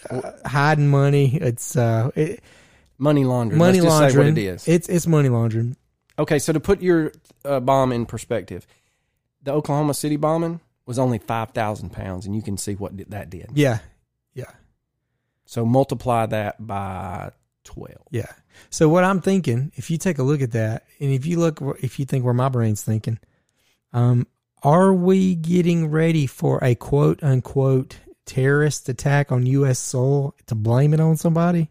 uh, 0.07 0.33
hiding 0.45 0.87
money. 0.87 1.35
It's 1.35 1.75
uh, 1.75 2.11
it, 2.13 2.43
money 2.97 3.25
laundering? 3.25 3.59
money 3.59 3.81
Let's 3.81 3.85
just 3.85 4.01
laundering. 4.01 4.35
Say 4.35 4.41
what 4.43 4.49
it 4.49 4.55
is. 4.55 4.67
It's 4.67 4.89
it's 4.89 5.07
money 5.07 5.29
laundering. 5.29 5.75
Okay, 6.19 6.39
so 6.39 6.53
to 6.53 6.59
put 6.59 6.81
your 6.81 7.11
uh, 7.45 7.59
bomb 7.59 7.91
in 7.91 8.05
perspective, 8.05 8.65
the 9.43 9.51
Oklahoma 9.51 9.93
City 9.93 10.15
bombing 10.15 10.59
was 10.85 10.97
only 10.97 11.19
five 11.19 11.51
thousand 11.51 11.91
pounds, 11.91 12.25
and 12.25 12.35
you 12.35 12.41
can 12.41 12.57
see 12.57 12.75
what 12.75 12.97
that 13.11 13.29
did. 13.29 13.51
Yeah, 13.53 13.79
yeah. 14.33 14.51
So 15.45 15.65
multiply 15.65 16.25
that 16.27 16.65
by 16.65 17.31
twelve. 17.63 18.07
Yeah. 18.11 18.31
So 18.69 18.89
what 18.89 19.03
I'm 19.03 19.21
thinking, 19.21 19.71
if 19.75 19.91
you 19.91 19.97
take 19.97 20.17
a 20.17 20.23
look 20.23 20.41
at 20.41 20.51
that, 20.53 20.85
and 20.99 21.11
if 21.11 21.25
you 21.25 21.39
look, 21.39 21.61
if 21.81 21.99
you 21.99 22.05
think 22.05 22.25
where 22.25 22.33
my 22.33 22.49
brain's 22.49 22.83
thinking, 22.83 23.19
um, 23.93 24.25
are 24.63 24.93
we 24.93 25.35
getting 25.35 25.91
ready 25.91 26.25
for 26.25 26.63
a 26.63 26.73
quote 26.73 27.23
unquote 27.23 27.97
terrorist 28.25 28.89
attack 28.89 29.31
on 29.31 29.45
U.S. 29.45 29.79
soil 29.79 30.35
to 30.47 30.55
blame 30.55 30.93
it 30.93 30.99
on 30.99 31.15
somebody? 31.17 31.69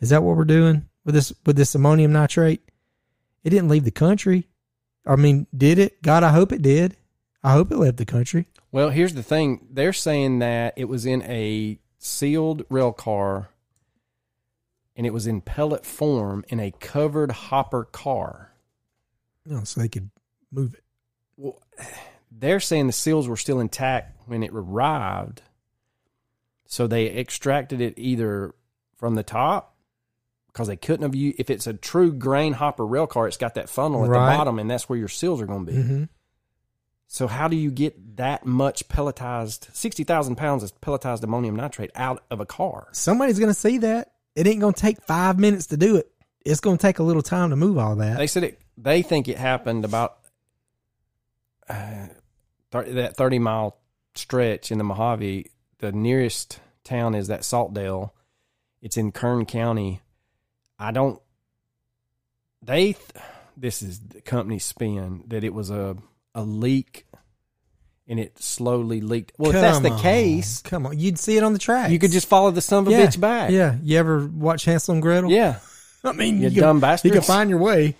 Is 0.00 0.10
that 0.10 0.22
what 0.22 0.36
we're 0.36 0.44
doing 0.44 0.88
with 1.04 1.14
this 1.14 1.32
with 1.44 1.56
this 1.56 1.74
ammonium 1.74 2.12
nitrate? 2.12 2.62
It 3.44 3.50
didn't 3.50 3.68
leave 3.68 3.84
the 3.84 3.90
country. 3.90 4.48
I 5.06 5.16
mean, 5.16 5.46
did 5.56 5.78
it? 5.78 6.02
God, 6.02 6.22
I 6.22 6.30
hope 6.30 6.52
it 6.52 6.62
did. 6.62 6.96
I 7.42 7.52
hope 7.52 7.70
it 7.70 7.76
left 7.76 7.96
the 7.96 8.06
country. 8.06 8.46
Well, 8.72 8.90
here's 8.90 9.14
the 9.14 9.22
thing: 9.22 9.66
they're 9.70 9.92
saying 9.92 10.40
that 10.40 10.74
it 10.76 10.86
was 10.86 11.06
in 11.06 11.22
a 11.22 11.78
sealed 11.98 12.64
rail 12.70 12.92
car, 12.92 13.50
and 14.96 15.06
it 15.06 15.12
was 15.12 15.26
in 15.26 15.40
pellet 15.40 15.84
form 15.84 16.44
in 16.48 16.60
a 16.60 16.72
covered 16.80 17.32
hopper 17.32 17.84
car. 17.84 18.52
No, 19.44 19.64
so 19.64 19.80
they 19.80 19.88
could 19.88 20.10
move 20.50 20.74
it. 20.74 20.84
Well, 21.36 21.62
they're 22.30 22.60
saying 22.60 22.86
the 22.86 22.92
seals 22.92 23.28
were 23.28 23.36
still 23.36 23.60
intact 23.60 24.20
when 24.26 24.42
it 24.42 24.50
arrived. 24.52 25.42
So 26.66 26.86
they 26.86 27.10
extracted 27.10 27.80
it 27.80 27.94
either 27.96 28.54
from 28.96 29.14
the 29.14 29.22
top 29.22 29.69
because 30.52 30.68
they 30.68 30.76
couldn't 30.76 31.02
have 31.02 31.14
used, 31.14 31.38
if 31.40 31.48
it's 31.50 31.66
a 31.66 31.72
true 31.74 32.12
grain 32.12 32.52
hopper 32.54 32.86
rail 32.86 33.06
car, 33.06 33.26
it's 33.28 33.36
got 33.36 33.54
that 33.54 33.68
funnel 33.68 34.04
at 34.04 34.10
Right. 34.10 34.32
the 34.32 34.36
bottom 34.38 34.58
and 34.58 34.70
that's 34.70 34.88
where 34.88 34.98
your 34.98 35.08
seals 35.08 35.40
are 35.40 35.46
going 35.46 35.66
to 35.66 35.72
be. 35.72 35.78
Mm-hmm. 35.78 36.04
So 37.06 37.26
how 37.26 37.48
do 37.48 37.56
you 37.56 37.70
get 37.70 38.16
that 38.18 38.46
much 38.46 38.88
pelletized, 38.88 39.74
60,000 39.74 40.36
pounds 40.36 40.62
of 40.62 40.80
pelletized 40.80 41.22
ammonium 41.24 41.56
nitrate 41.56 41.90
out 41.94 42.22
of 42.30 42.38
a 42.40 42.46
car? 42.46 42.88
Somebody's 42.92 43.38
going 43.38 43.52
to 43.52 43.58
see 43.58 43.78
that. 43.78 44.12
It 44.36 44.46
ain't 44.46 44.60
going 44.60 44.74
to 44.74 44.80
take 44.80 45.02
five 45.02 45.38
minutes 45.38 45.66
to 45.68 45.76
do 45.76 45.96
it. 45.96 46.10
It's 46.44 46.60
going 46.60 46.78
to 46.78 46.82
take 46.82 47.00
a 47.00 47.02
little 47.02 47.22
time 47.22 47.50
to 47.50 47.56
move 47.56 47.78
all 47.78 47.96
that. 47.96 48.16
They 48.16 48.26
said 48.28 48.44
it, 48.44 48.60
they 48.78 49.02
think 49.02 49.26
it 49.28 49.38
happened 49.38 49.84
about 49.84 50.18
uh, 51.68 52.06
30, 52.70 52.92
that 52.92 53.16
30 53.16 53.38
mile 53.38 53.76
stretch 54.14 54.70
in 54.70 54.78
the 54.78 54.84
Mojave. 54.84 55.50
The 55.78 55.92
nearest 55.92 56.60
town 56.84 57.14
is 57.14 57.28
that 57.28 57.40
Saltdale. 57.40 58.10
It's 58.82 58.96
in 58.96 59.12
Kern 59.12 59.46
County. 59.46 60.00
I 60.80 60.90
don't, 60.92 61.20
they, 62.62 62.94
th- 62.94 62.96
this 63.56 63.82
is 63.82 64.00
the 64.00 64.20
company 64.20 64.58
spin 64.58 65.24
that 65.28 65.44
it 65.44 65.52
was 65.54 65.70
a, 65.70 65.96
a 66.34 66.42
leak 66.42 67.06
and 68.08 68.18
it 68.18 68.42
slowly 68.42 69.00
leaked. 69.00 69.32
Well, 69.38 69.50
if 69.50 69.60
that's 69.60 69.78
the 69.80 69.90
on. 69.90 70.00
case, 70.00 70.62
come 70.62 70.86
on, 70.86 70.98
you'd 70.98 71.18
see 71.18 71.36
it 71.36 71.42
on 71.44 71.52
the 71.52 71.58
track. 71.58 71.90
you 71.90 71.98
could 71.98 72.10
just 72.10 72.26
follow 72.28 72.50
the 72.50 72.62
son 72.62 72.84
of 72.84 72.88
a 72.88 72.90
yeah, 72.92 73.06
bitch 73.06 73.20
back. 73.20 73.50
Yeah, 73.50 73.76
you 73.82 73.98
ever 73.98 74.26
watch 74.26 74.64
Hansel 74.64 74.94
and 74.94 75.02
Gretel? 75.02 75.30
Yeah. 75.30 75.60
I 76.04 76.12
mean, 76.12 76.40
You 76.40 76.48
you, 76.48 76.60
dumb 76.60 76.76
can, 76.76 76.80
bastards. 76.80 77.14
you 77.14 77.20
can 77.20 77.26
find 77.26 77.50
your 77.50 77.58
way. 77.58 77.94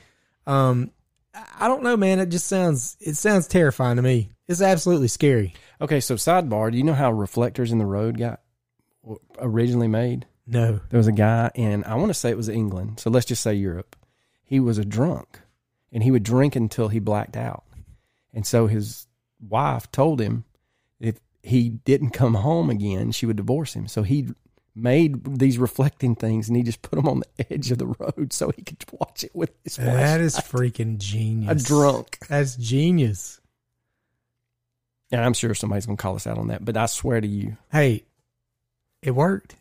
Um, 0.47 0.91
I 1.35 1.69
don't 1.69 1.83
know, 1.83 1.97
man. 1.97 2.19
It 2.19 2.27
just 2.31 2.47
sounds 2.49 2.97
it 3.01 3.17
sounds 3.17 3.47
terrifying 3.47 3.97
to 3.97 4.03
me. 4.03 4.31
It's 4.49 4.63
absolutely 4.63 5.09
scary. 5.09 5.55
Okay, 5.81 6.01
so 6.01 6.17
sidebar, 6.17 6.73
do 6.73 6.79
you 6.79 6.83
know 6.85 6.95
how 6.95 7.13
reflectors 7.13 7.71
in 7.71 7.79
the 7.79 7.87
road 7.87 8.19
got 8.19 8.41
originally 9.39 9.87
made? 9.87 10.27
No, 10.51 10.81
There 10.91 10.99
was 10.99 11.07
a 11.07 11.13
guy 11.13 11.51
in, 11.55 11.85
I 11.85 11.95
want 11.95 12.09
to 12.09 12.15
say 12.15 12.29
it 12.31 12.37
was 12.37 12.49
England, 12.49 12.99
so 12.99 13.09
let's 13.09 13.27
just 13.27 13.43
say 13.43 13.55
Europe. 13.55 13.95
He 14.43 14.59
was 14.59 14.79
a 14.79 14.85
drunk 14.85 15.39
and 15.93 16.03
he 16.03 16.11
would 16.11 16.25
drink 16.25 16.57
until 16.57 16.89
he 16.89 16.99
blacked 16.99 17.37
out. 17.37 17.63
And 18.35 18.45
so 18.45 18.67
his 18.67 19.07
wife 19.41 19.91
told 19.93 20.21
him 20.21 20.45
if 20.99 21.21
he 21.45 21.69
didn't 21.71 22.11
come 22.11 22.35
home 22.35 22.69
again, 22.69 23.13
she 23.13 23.27
would 23.27 23.37
divorce 23.37 23.75
him. 23.75 23.87
So 23.87 24.03
he 24.03 24.29
made 24.75 25.39
these 25.39 25.57
reflecting 25.57 26.17
things 26.17 26.49
and 26.49 26.57
he 26.57 26.65
just 26.65 26.83
put 26.83 26.97
them 26.97 27.09
on 27.09 27.21
the 27.21 27.53
edge 27.53 27.71
of 27.71 27.79
the 27.79 27.87
road 27.87 28.33
so 28.33 28.51
he 28.51 28.63
could 28.63 28.85
watch 28.93 29.23
it 29.23 29.35
with 29.35 29.53
his 29.63 29.79
wife. 29.79 29.87
that 29.87 30.21
is 30.21 30.35
freaking 30.37 30.99
genius. 30.99 31.63
a 31.63 31.67
drunk. 31.67 32.19
That's 32.29 32.57
genius. 32.57 33.41
And 35.13 35.21
I'm 35.25 35.35
sure 35.35 35.55
somebody's 35.55 35.87
going 35.87 35.97
to 35.97 36.03
call 36.03 36.17
us 36.17 36.27
out 36.27 36.39
on 36.39 36.49
that, 36.49 36.65
but 36.65 36.77
I 36.77 36.87
swear 36.87 37.21
to 37.21 37.27
you, 37.29 37.57
Hey, 37.71 38.05
it 39.03 39.13
worked. 39.13 39.55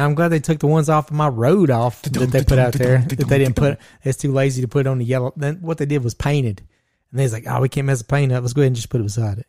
Now 0.00 0.06
I'm 0.06 0.14
glad 0.14 0.28
they 0.28 0.40
took 0.40 0.60
the 0.60 0.66
ones 0.66 0.88
off 0.88 1.10
of 1.10 1.14
my 1.14 1.28
road 1.28 1.68
off 1.68 2.00
that 2.00 2.14
they 2.14 2.42
put 2.42 2.58
out 2.58 2.72
there 2.72 3.04
that 3.06 3.28
they 3.28 3.36
didn't 3.36 3.54
put. 3.54 3.78
It's 4.02 4.16
too 4.16 4.32
lazy 4.32 4.62
to 4.62 4.68
put 4.68 4.86
on 4.86 4.96
the 4.96 5.04
yellow. 5.04 5.34
Then 5.36 5.56
what 5.56 5.76
they 5.76 5.84
did 5.84 6.02
was 6.02 6.14
painted, 6.14 6.62
and 7.10 7.20
they 7.20 7.24
was 7.24 7.34
like, 7.34 7.44
"Oh, 7.46 7.60
we 7.60 7.68
can't 7.68 7.86
mess 7.86 7.98
the 7.98 8.06
paint 8.06 8.32
up. 8.32 8.40
Let's 8.40 8.54
go 8.54 8.62
ahead 8.62 8.68
and 8.68 8.76
just 8.76 8.88
put 8.88 9.02
it 9.02 9.04
beside 9.04 9.36
it." 9.36 9.46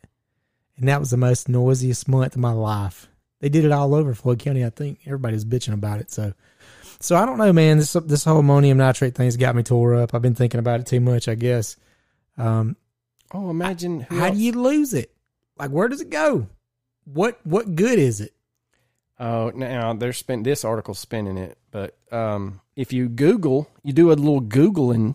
And 0.76 0.86
that 0.88 1.00
was 1.00 1.08
the 1.08 1.16
most 1.16 1.48
noisiest 1.48 2.06
month 2.06 2.34
of 2.34 2.40
my 2.42 2.52
life. 2.52 3.08
They 3.40 3.48
did 3.48 3.64
it 3.64 3.72
all 3.72 3.94
over 3.94 4.12
Floyd 4.12 4.40
County. 4.40 4.62
I 4.62 4.68
think 4.68 5.00
everybody 5.06 5.32
was 5.36 5.46
bitching 5.46 5.72
about 5.72 6.00
it. 6.00 6.10
So, 6.10 6.34
so 7.00 7.16
I 7.16 7.24
don't 7.24 7.38
know, 7.38 7.54
man. 7.54 7.78
This 7.78 7.94
this 8.04 8.24
whole 8.24 8.40
ammonium 8.40 8.76
nitrate 8.76 9.14
thing's 9.14 9.38
got 9.38 9.56
me 9.56 9.62
tore 9.62 9.94
up. 9.94 10.12
I've 10.12 10.20
been 10.20 10.34
thinking 10.34 10.60
about 10.60 10.80
it 10.80 10.86
too 10.86 11.00
much. 11.00 11.28
I 11.28 11.34
guess. 11.34 11.76
Um, 12.36 12.76
oh, 13.32 13.48
imagine 13.48 14.00
who 14.00 14.18
how 14.18 14.26
else- 14.26 14.36
do 14.36 14.42
you 14.42 14.52
lose 14.52 14.92
it? 14.92 15.14
Like, 15.56 15.70
where 15.70 15.88
does 15.88 16.02
it 16.02 16.10
go? 16.10 16.46
What 17.04 17.40
what 17.44 17.74
good 17.74 17.98
is 17.98 18.20
it? 18.20 18.34
Oh, 19.22 19.52
now 19.54 19.92
they're 19.94 20.12
spin 20.12 20.42
this 20.42 20.64
article's 20.64 20.98
spinning 20.98 21.38
it, 21.38 21.56
but 21.70 21.96
um, 22.10 22.60
if 22.74 22.92
you 22.92 23.08
Google, 23.08 23.68
you 23.84 23.92
do 23.92 24.10
a 24.10 24.14
little 24.14 24.42
googling. 24.42 25.14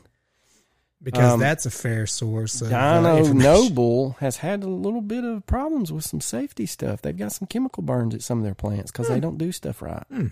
Because 1.03 1.33
Um, 1.33 1.39
that's 1.41 1.65
a 1.65 1.69
fair 1.69 2.07
source. 2.07 2.61
Of, 2.61 2.71
uh, 2.71 2.75
Dyno 2.75 3.17
information. 3.19 3.37
Nobel 3.37 4.15
has 4.19 4.37
had 4.37 4.63
a 4.63 4.67
little 4.69 5.01
bit 5.01 5.23
of 5.25 5.45
problems 5.45 5.91
with 5.91 6.05
some 6.05 6.21
safety 6.21 6.65
stuff. 6.65 7.01
They've 7.01 7.15
got 7.17 7.33
some 7.33 7.47
chemical 7.47 7.83
burns 7.83 8.15
at 8.15 8.21
some 8.23 8.37
of 8.39 8.45
their 8.45 8.55
plants 8.55 8.91
because 8.91 9.09
they 9.09 9.19
don't 9.19 9.37
do 9.37 9.51
stuff 9.51 9.81
right. 9.81 10.03
Hmm. 10.09 10.27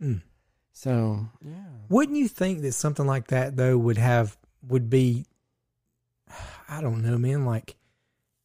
Hmm. 0.00 0.14
So 0.72 1.26
yeah, 1.44 1.54
Wouldn't 1.90 2.16
you 2.16 2.28
think 2.28 2.62
that 2.62 2.72
something 2.72 3.06
like 3.06 3.28
that 3.28 3.56
though 3.56 3.76
would 3.76 3.98
have 3.98 4.36
would 4.66 4.88
be 4.88 5.26
I 6.68 6.80
don't 6.80 7.02
know, 7.02 7.18
man, 7.18 7.44
like 7.44 7.76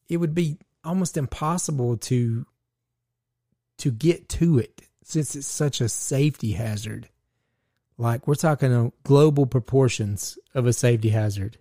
it 0.09 0.17
would 0.17 0.36
be 0.36 0.57
almost 0.84 1.15
impossible 1.15 1.95
to 1.97 2.45
to 3.84 3.91
get 3.91 4.29
to 4.29 4.57
it 4.57 4.84
since 5.03 5.36
it's 5.36 5.45
such 5.45 5.81
a 5.81 5.89
safety 5.89 6.53
hazard. 6.53 7.09
Like 7.97 8.25
we're 8.25 8.36
talking 8.36 8.93
global 9.03 9.45
proportions 9.45 10.38
of 10.55 10.65
a 10.65 10.71
safety 10.71 11.09
hazard. 11.09 11.57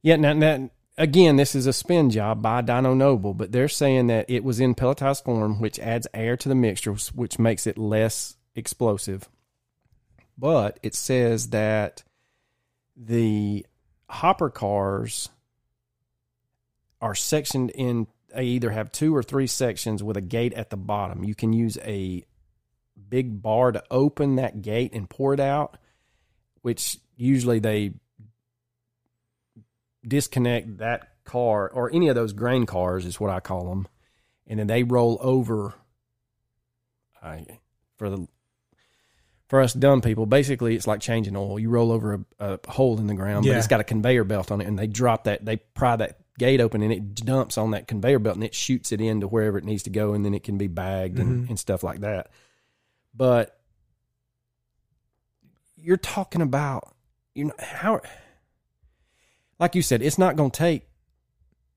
Yeah, 0.00 0.16
now, 0.16 0.32
now 0.32 0.70
again, 0.96 1.36
this 1.36 1.54
is 1.54 1.66
a 1.66 1.74
spin 1.74 2.08
job 2.08 2.40
by 2.40 2.62
Dyno 2.62 2.96
Nobel, 2.96 3.34
but 3.34 3.52
they're 3.52 3.68
saying 3.68 4.06
that 4.06 4.30
it 4.30 4.44
was 4.44 4.58
in 4.58 4.74
pelletized 4.74 5.24
form, 5.24 5.60
which 5.60 5.78
adds 5.78 6.06
air 6.14 6.38
to 6.38 6.48
the 6.48 6.54
mixture, 6.54 6.94
which 7.14 7.38
makes 7.38 7.66
it 7.66 7.76
less 7.76 8.38
explosive. 8.54 9.28
But 10.38 10.80
it 10.82 10.94
says 10.94 11.50
that 11.50 12.02
the 12.96 13.66
hopper 14.08 14.48
cars 14.48 15.28
are 17.02 17.14
sectioned 17.14 17.72
in 17.72 18.06
they 18.36 18.44
either 18.44 18.70
have 18.70 18.92
two 18.92 19.16
or 19.16 19.22
three 19.22 19.46
sections 19.46 20.02
with 20.02 20.16
a 20.16 20.20
gate 20.20 20.52
at 20.54 20.70
the 20.70 20.76
bottom. 20.76 21.24
You 21.24 21.34
can 21.34 21.52
use 21.52 21.78
a 21.82 22.24
big 23.08 23.40
bar 23.42 23.72
to 23.72 23.82
open 23.90 24.36
that 24.36 24.62
gate 24.62 24.92
and 24.92 25.08
pour 25.08 25.32
it 25.34 25.40
out, 25.40 25.78
which 26.62 26.98
usually 27.16 27.58
they 27.58 27.94
disconnect 30.06 30.78
that 30.78 31.08
car 31.24 31.68
or 31.68 31.90
any 31.92 32.08
of 32.08 32.14
those 32.14 32.32
grain 32.32 32.66
cars 32.66 33.04
is 33.04 33.18
what 33.18 33.30
I 33.30 33.40
call 33.40 33.68
them, 33.68 33.88
and 34.46 34.58
then 34.58 34.66
they 34.66 34.82
roll 34.82 35.18
over. 35.20 35.74
I 37.22 37.46
for 37.96 38.10
the 38.10 38.28
for 39.48 39.60
us 39.60 39.72
dumb 39.72 40.00
people, 40.02 40.26
basically 40.26 40.76
it's 40.76 40.86
like 40.86 41.00
changing 41.00 41.36
oil. 41.36 41.58
You 41.58 41.70
roll 41.70 41.90
over 41.90 42.24
a, 42.38 42.54
a 42.54 42.70
hole 42.70 42.98
in 42.98 43.06
the 43.06 43.14
ground, 43.14 43.44
Yeah. 43.44 43.52
but 43.54 43.58
it's 43.58 43.66
got 43.68 43.80
a 43.80 43.84
conveyor 43.84 44.24
belt 44.24 44.50
on 44.52 44.60
it, 44.60 44.66
and 44.66 44.78
they 44.78 44.86
drop 44.86 45.24
that. 45.24 45.44
They 45.44 45.56
pry 45.56 45.96
that 45.96 46.20
gate 46.38 46.60
open, 46.60 46.82
and 46.82 46.92
it 46.92 47.14
dumps 47.14 47.56
on 47.58 47.70
that 47.72 47.86
conveyor 47.88 48.18
belt, 48.18 48.36
and 48.36 48.44
it 48.44 48.54
shoots 48.54 48.92
it 48.92 49.00
into 49.00 49.26
wherever 49.26 49.58
it 49.58 49.64
needs 49.64 49.82
to 49.84 49.90
go, 49.90 50.12
and 50.14 50.24
then 50.24 50.34
it 50.34 50.42
can 50.44 50.58
be 50.58 50.66
bagged 50.68 51.18
and, 51.18 51.28
mm-hmm. 51.42 51.48
and 51.50 51.58
stuff 51.58 51.82
like 51.82 52.00
that. 52.00 52.30
But 53.14 53.58
you're 55.76 55.96
talking 55.96 56.42
about 56.42 56.94
you 57.34 57.46
know 57.46 57.54
how, 57.58 58.00
like 59.58 59.74
you 59.74 59.82
said, 59.82 60.02
it's 60.02 60.18
not 60.18 60.36
going 60.36 60.50
to 60.50 60.58
take. 60.58 60.88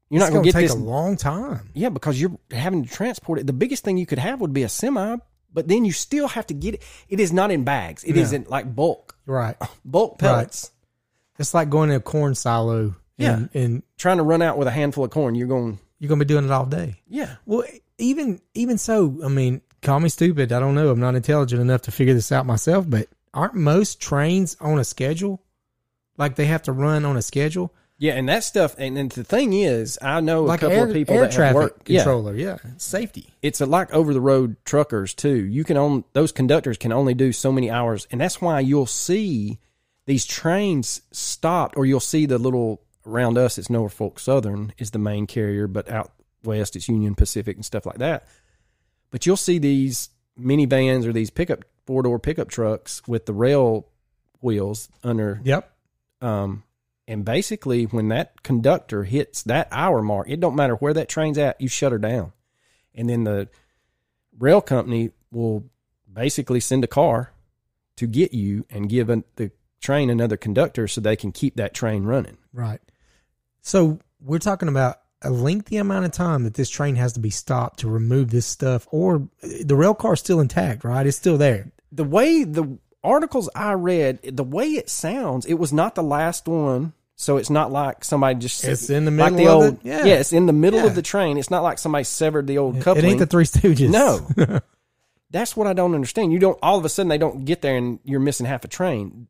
You're 0.10 0.24
It's 0.24 0.30
not 0.32 0.34
going 0.34 0.44
gonna 0.44 0.46
get 0.46 0.54
take 0.54 0.68
this 0.70 0.76
a 0.76 0.80
long 0.80 1.18
time. 1.18 1.70
yeah, 1.74 1.90
because 1.90 2.20
you're 2.20 2.38
having 2.52 2.84
to 2.84 2.90
transport 2.90 3.40
it. 3.40 3.46
The 3.46 3.54
biggest 3.54 3.84
thing 3.84 3.98
you 3.98 4.08
could 4.08 4.18
have 4.18 4.42
would 4.42 4.54
be 4.54 4.64
a 4.64 4.70
semi, 4.70 5.18
but 5.54 5.68
then 5.68 5.86
you 5.86 5.92
still 5.92 6.28
have 6.28 6.48
to 6.48 6.54
get 6.56 6.76
it. 6.76 6.84
It 7.10 7.20
is 7.20 7.32
not 7.32 7.52
in 7.52 7.64
bags. 7.64 8.04
It 8.04 8.16
No. 8.16 8.38
not 8.38 8.50
like 8.50 8.76
bulk 8.76 9.16
Right. 9.28 9.56
bulk 9.86 10.18
pellets. 10.18 10.72
It's 11.38 11.54
like 11.54 11.70
going 11.70 11.90
to 11.90 11.98
a 11.98 12.00
corn 12.00 12.34
silo. 12.34 12.96
And, 13.20 13.50
and 13.54 13.84
Trying 13.98 14.18
to 14.18 14.24
run 14.24 14.42
out 14.42 14.58
with 14.58 14.68
a 14.68 14.72
handful 14.72 15.04
of 15.04 15.12
corn, 15.12 15.36
you're 15.36 15.48
going. 15.48 15.80
you're 16.00 16.10
gonna 16.10 16.20
be 16.20 16.26
doing 16.26 16.46
it 16.46 16.52
all 16.52 16.66
day. 16.66 17.02
Yeah, 17.08 17.36
Well, 17.46 17.64
even 17.98 18.40
even 18.54 18.78
so, 18.78 19.20
I 19.24 19.28
mean, 19.28 19.62
call 19.82 20.00
me 20.00 20.10
stupid. 20.10 20.52
I 20.52 20.60
don't 20.60 20.76
know. 20.76 20.90
I'm 20.90 21.00
not 21.00 21.16
intelligent 21.16 21.62
enough 21.62 21.82
to 21.84 21.92
figure 21.92 22.14
this 22.14 22.32
out 22.32 22.46
myself. 22.46 22.90
But 22.90 23.10
aren't 23.34 23.56
most 23.56 24.00
trains 24.02 24.56
on 24.62 24.80
a 24.80 24.84
schedule? 24.84 25.42
Like 26.18 26.36
they 26.36 26.46
have 26.46 26.64
to 26.64 26.72
run 26.72 27.06
on 27.06 27.18
a 27.18 27.22
schedule, 27.22 27.74
yeah, 27.98 28.14
and 28.14 28.30
that 28.30 28.46
stuff. 28.46 28.76
And, 28.78 28.98
and 28.98 29.12
the 29.12 29.26
thing 29.26 29.52
is, 29.54 30.00
I 30.02 30.22
know 30.22 30.44
like 30.44 30.60
a 30.60 30.68
couple 30.68 30.78
air, 30.78 30.88
of 30.88 30.94
people 30.94 31.16
air 31.16 31.22
that 31.24 31.32
traffic. 31.32 31.74
Yeah, 31.86 32.00
controller. 32.04 32.34
Yeah. 32.36 32.58
safety. 32.78 33.28
it's 33.42 33.60
a, 33.60 33.66
like 33.66 33.94
over 33.94 34.14
the 34.14 34.22
road 34.22 34.56
truckers 34.64 35.14
too. 35.14 35.46
You 35.46 35.64
can 35.66 35.76
own 35.76 36.06
those 36.14 36.32
conductors 36.32 36.78
can 36.78 36.94
only 36.94 37.14
do 37.14 37.34
so 37.34 37.52
many 37.52 37.70
hours, 37.70 38.08
and 38.12 38.22
that's 38.22 38.42
why 38.42 38.62
you'll 38.62 38.86
see 38.86 39.60
these 40.06 40.26
trains 40.26 41.02
stopped, 41.12 41.76
or 41.78 41.86
you'll 41.86 42.00
see 42.00 42.26
the 42.26 42.38
little 42.38 42.82
around 43.10 43.38
us. 43.38 43.58
It's 43.58 43.70
Norfolk 43.70 44.20
Southern 44.20 44.74
is 44.78 44.92
the 44.92 45.00
main 45.00 45.28
carrier, 45.28 45.68
but 45.68 45.90
out 45.90 46.12
west 46.44 46.76
it's 46.76 46.88
Union 46.88 47.16
Pacific 47.16 47.56
and 47.56 47.66
stuff 47.66 47.86
like 47.86 47.98
that. 47.98 48.28
But 49.12 49.26
you'll 49.26 49.38
see 49.38 49.58
these 49.58 50.10
minivans 50.40 51.06
or 51.06 51.14
these 51.14 51.30
pickup 51.30 51.66
four 51.86 52.04
door 52.04 52.20
pickup 52.20 52.50
trucks 52.50 53.02
with 53.08 53.26
the 53.26 53.34
rail 53.34 53.88
wheels 54.42 54.90
under 55.04 55.42
Yep. 55.44 55.72
um, 56.22 56.64
and 57.08 57.26
basically, 57.26 57.86
when 57.86 58.10
that 58.10 58.44
conductor 58.44 59.04
hits 59.04 59.42
that 59.44 59.68
hour 59.72 60.02
mark, 60.04 60.30
it 60.30 60.40
don't 60.40 60.56
matter 60.56 60.76
where 60.76 60.94
that 60.94 61.10
train's 61.10 61.40
at, 61.40 61.60
you 61.60 61.68
shut 61.68 61.92
her 61.92 61.98
down. 61.98 62.34
And 62.94 63.10
then 63.10 63.24
the 63.24 63.50
rail 64.38 64.62
company 64.62 65.10
will 65.32 65.66
basically 66.12 66.60
send 66.60 66.84
a 66.84 66.88
car 66.88 67.32
to 67.96 68.06
get 68.06 68.32
you 68.32 68.66
and 68.70 68.88
give 68.88 69.10
an, 69.10 69.24
the 69.38 69.52
train 69.82 70.12
another 70.12 70.38
conductor 70.38 70.88
so 70.88 71.02
they 71.02 71.16
can 71.16 71.32
keep 71.32 71.56
that 71.56 71.74
train 71.74 72.04
running. 72.04 72.38
Right. 72.54 72.80
So 73.62 74.00
we're 74.22 74.40
talking 74.40 74.70
about 74.70 74.98
a 75.22 75.30
lengthy 75.30 75.78
amount 75.78 76.06
of 76.06 76.12
time 76.12 76.44
that 76.44 76.54
this 76.54 76.70
train 76.70 76.96
has 76.96 77.14
to 77.14 77.20
be 77.20 77.30
stopped 77.30 77.80
to 77.80 77.90
remove 77.90 78.32
this 78.32 78.46
stuff, 78.46 78.88
or 78.92 79.28
the 79.64 79.76
rail 79.76 79.94
car 79.94 80.14
is 80.14 80.20
still 80.20 80.40
intact, 80.40 80.84
right? 80.84 81.06
It's 81.06 81.18
still 81.18 81.38
there. 81.38 81.72
The 81.92 82.04
way 82.06 82.44
the 82.44 82.78
articles 83.04 83.50
I 83.56 83.74
read, 83.74 84.20
the 84.24 84.44
way 84.44 84.68
it 84.68 84.90
sounds, 84.90 85.46
it 85.46 85.56
was 85.56 85.74
not 85.74 85.96
the 85.96 86.04
last 86.04 86.48
one. 86.48 86.94
So 87.16 87.36
it's 87.36 87.50
not 87.50 87.70
like 87.70 88.06
somebody 88.06 88.40
just 88.40 88.64
It's 88.64 88.90
in 88.90 89.04
the 89.04 89.12
like 89.12 89.34
middle 89.34 89.60
the 89.60 89.66
of 89.68 89.72
old 89.74 89.86
it? 89.86 89.86
Yeah. 89.86 90.06
it's 90.06 90.32
in 90.32 90.46
the 90.46 90.54
middle 90.54 90.80
Yeah. 90.80 90.86
of 90.86 90.96
the 90.96 91.02
train. 91.02 91.38
It's 91.38 91.50
not 91.52 91.64
like 91.64 91.78
somebody 91.78 92.06
severed 92.06 92.48
the 92.48 92.58
old 92.60 92.80
couple. 92.82 93.04
It 93.04 93.08
ain't 93.08 93.20
the 93.20 93.26
Three 93.26 93.44
Stooges. 93.44 93.90
No. 93.90 94.62
That's 95.30 95.56
what 95.58 95.68
I 95.68 95.74
don't 95.74 95.94
understand. 95.96 96.32
You 96.32 96.40
don't 96.40 96.58
all 96.64 96.78
of 96.78 96.86
a 96.86 96.90
sudden 96.90 97.10
they 97.10 97.18
don't 97.18 97.44
get 97.44 97.62
there 97.62 97.76
and 97.76 98.00
you're 98.06 98.22
missing 98.22 98.46
half 98.46 98.64
a 98.64 98.70
train. 98.70 99.28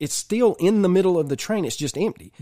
It's 0.00 0.14
still 0.14 0.54
in 0.60 0.82
the 0.82 0.88
middle 0.88 1.18
of 1.18 1.28
the 1.28 1.36
train. 1.36 1.64
It's 1.64 1.76
just 1.76 1.98
empty. 1.98 2.32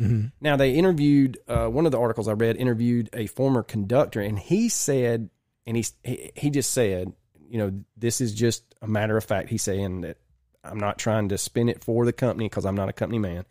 Now 0.41 0.57
they 0.57 0.73
interviewed 0.73 1.39
uh, 1.49 1.69
one 1.69 1.87
of 1.87 1.93
the 1.93 1.99
articles 1.99 2.29
I 2.29 2.33
read 2.33 2.57
interviewed 2.57 3.09
a 3.13 3.27
former 3.27 3.63
conductor 3.63 4.21
and 4.21 4.39
he 4.39 4.69
said 4.69 5.31
and 5.67 5.77
he 5.77 5.85
he, 6.05 6.31
he 6.35 6.51
just 6.51 6.71
said, 6.73 7.13
you 7.49 7.59
know, 7.59 7.73
this 7.97 8.21
is 8.21 8.35
just 8.35 8.63
a 8.83 8.87
matter 8.87 9.17
of 9.17 9.25
fact. 9.25 9.49
He's 9.49 9.63
saying 9.63 10.03
that 10.03 10.19
I'm 10.63 10.79
not 10.79 10.99
trying 10.99 11.29
to 11.31 11.39
spin 11.39 11.69
it 11.69 11.83
for 11.83 12.05
the 12.05 12.13
company 12.13 12.47
because 12.47 12.67
I'm 12.67 12.75
not 12.75 12.89
a 12.89 12.93
company 12.93 13.19
man. 13.19 13.45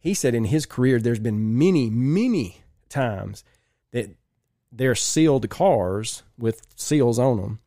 He 0.00 0.14
said 0.14 0.34
in 0.34 0.46
his 0.46 0.66
career 0.66 0.98
there's 0.98 1.20
been 1.20 1.56
many 1.56 1.88
many 1.88 2.62
times 2.88 3.44
that 3.92 4.16
they're 4.72 4.94
sealed 4.94 5.48
cars 5.48 6.22
with 6.36 6.62
seals 6.74 7.18
on 7.18 7.36
them, 7.36 7.60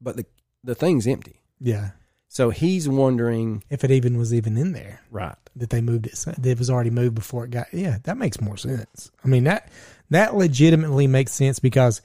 but 0.00 0.16
the 0.16 0.26
the 0.64 0.74
thing's 0.74 1.06
empty. 1.06 1.40
Yeah. 1.60 1.90
So 2.38 2.50
he's 2.50 2.88
wondering, 2.88 3.64
If 3.68 3.82
it 3.82 3.90
even 3.90 4.16
was 4.16 4.32
even 4.32 4.56
in 4.56 4.70
there, 4.70 5.00
right? 5.10 5.34
that 5.56 5.70
they 5.70 5.80
moved 5.80 6.06
it, 6.06 6.14
that 6.14 6.46
it 6.46 6.56
was 6.56 6.70
already 6.70 6.90
moved 6.90 7.16
before 7.16 7.44
it 7.44 7.50
got. 7.50 7.66
Yeah, 7.72 7.98
that 8.04 8.16
makes 8.16 8.40
more 8.40 8.56
sense. 8.56 9.10
I 9.24 9.26
mean 9.26 9.42
that 9.42 9.72
that 10.10 10.36
legitimately 10.36 11.08
makes 11.08 11.32
sense 11.32 11.58
because 11.58 12.00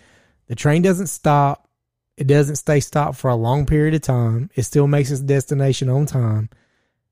the 0.47 0.55
train 0.55 0.81
doesn't 0.81 1.05
stop. 1.05 1.69
It 2.17 2.25
doesn't 2.25 2.55
stay 2.55 2.79
stopped 2.79 3.19
for 3.19 3.29
a 3.29 3.35
long 3.35 3.67
period 3.67 3.93
of 3.93 4.01
time. 4.01 4.49
It 4.55 4.63
still 4.63 4.87
makes 4.87 5.11
its 5.11 5.21
destination 5.21 5.87
on 5.87 6.07
time. 6.07 6.49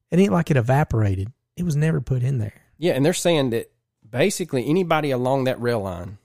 It 0.10 0.18
ain't 0.18 0.34
like 0.34 0.50
it 0.50 0.58
evaporated. 0.58 1.32
It 1.56 1.62
was 1.62 1.76
never 1.76 2.02
put 2.02 2.24
in 2.24 2.40
there. 2.40 2.60
Yeah, 2.80 2.94
and 2.94 3.06
they're 3.06 3.14
saying 3.14 3.52
that 3.52 3.72
basically 4.10 4.68
anybody 4.68 5.12
along 5.12 5.44
that 5.44 5.62
rail 5.62 5.82
line, 5.82 6.18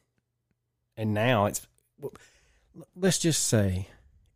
and 0.96 1.12
now 1.12 1.44
it's, 1.44 1.66
let's 2.94 3.18
just 3.18 3.44
say, 3.44 3.88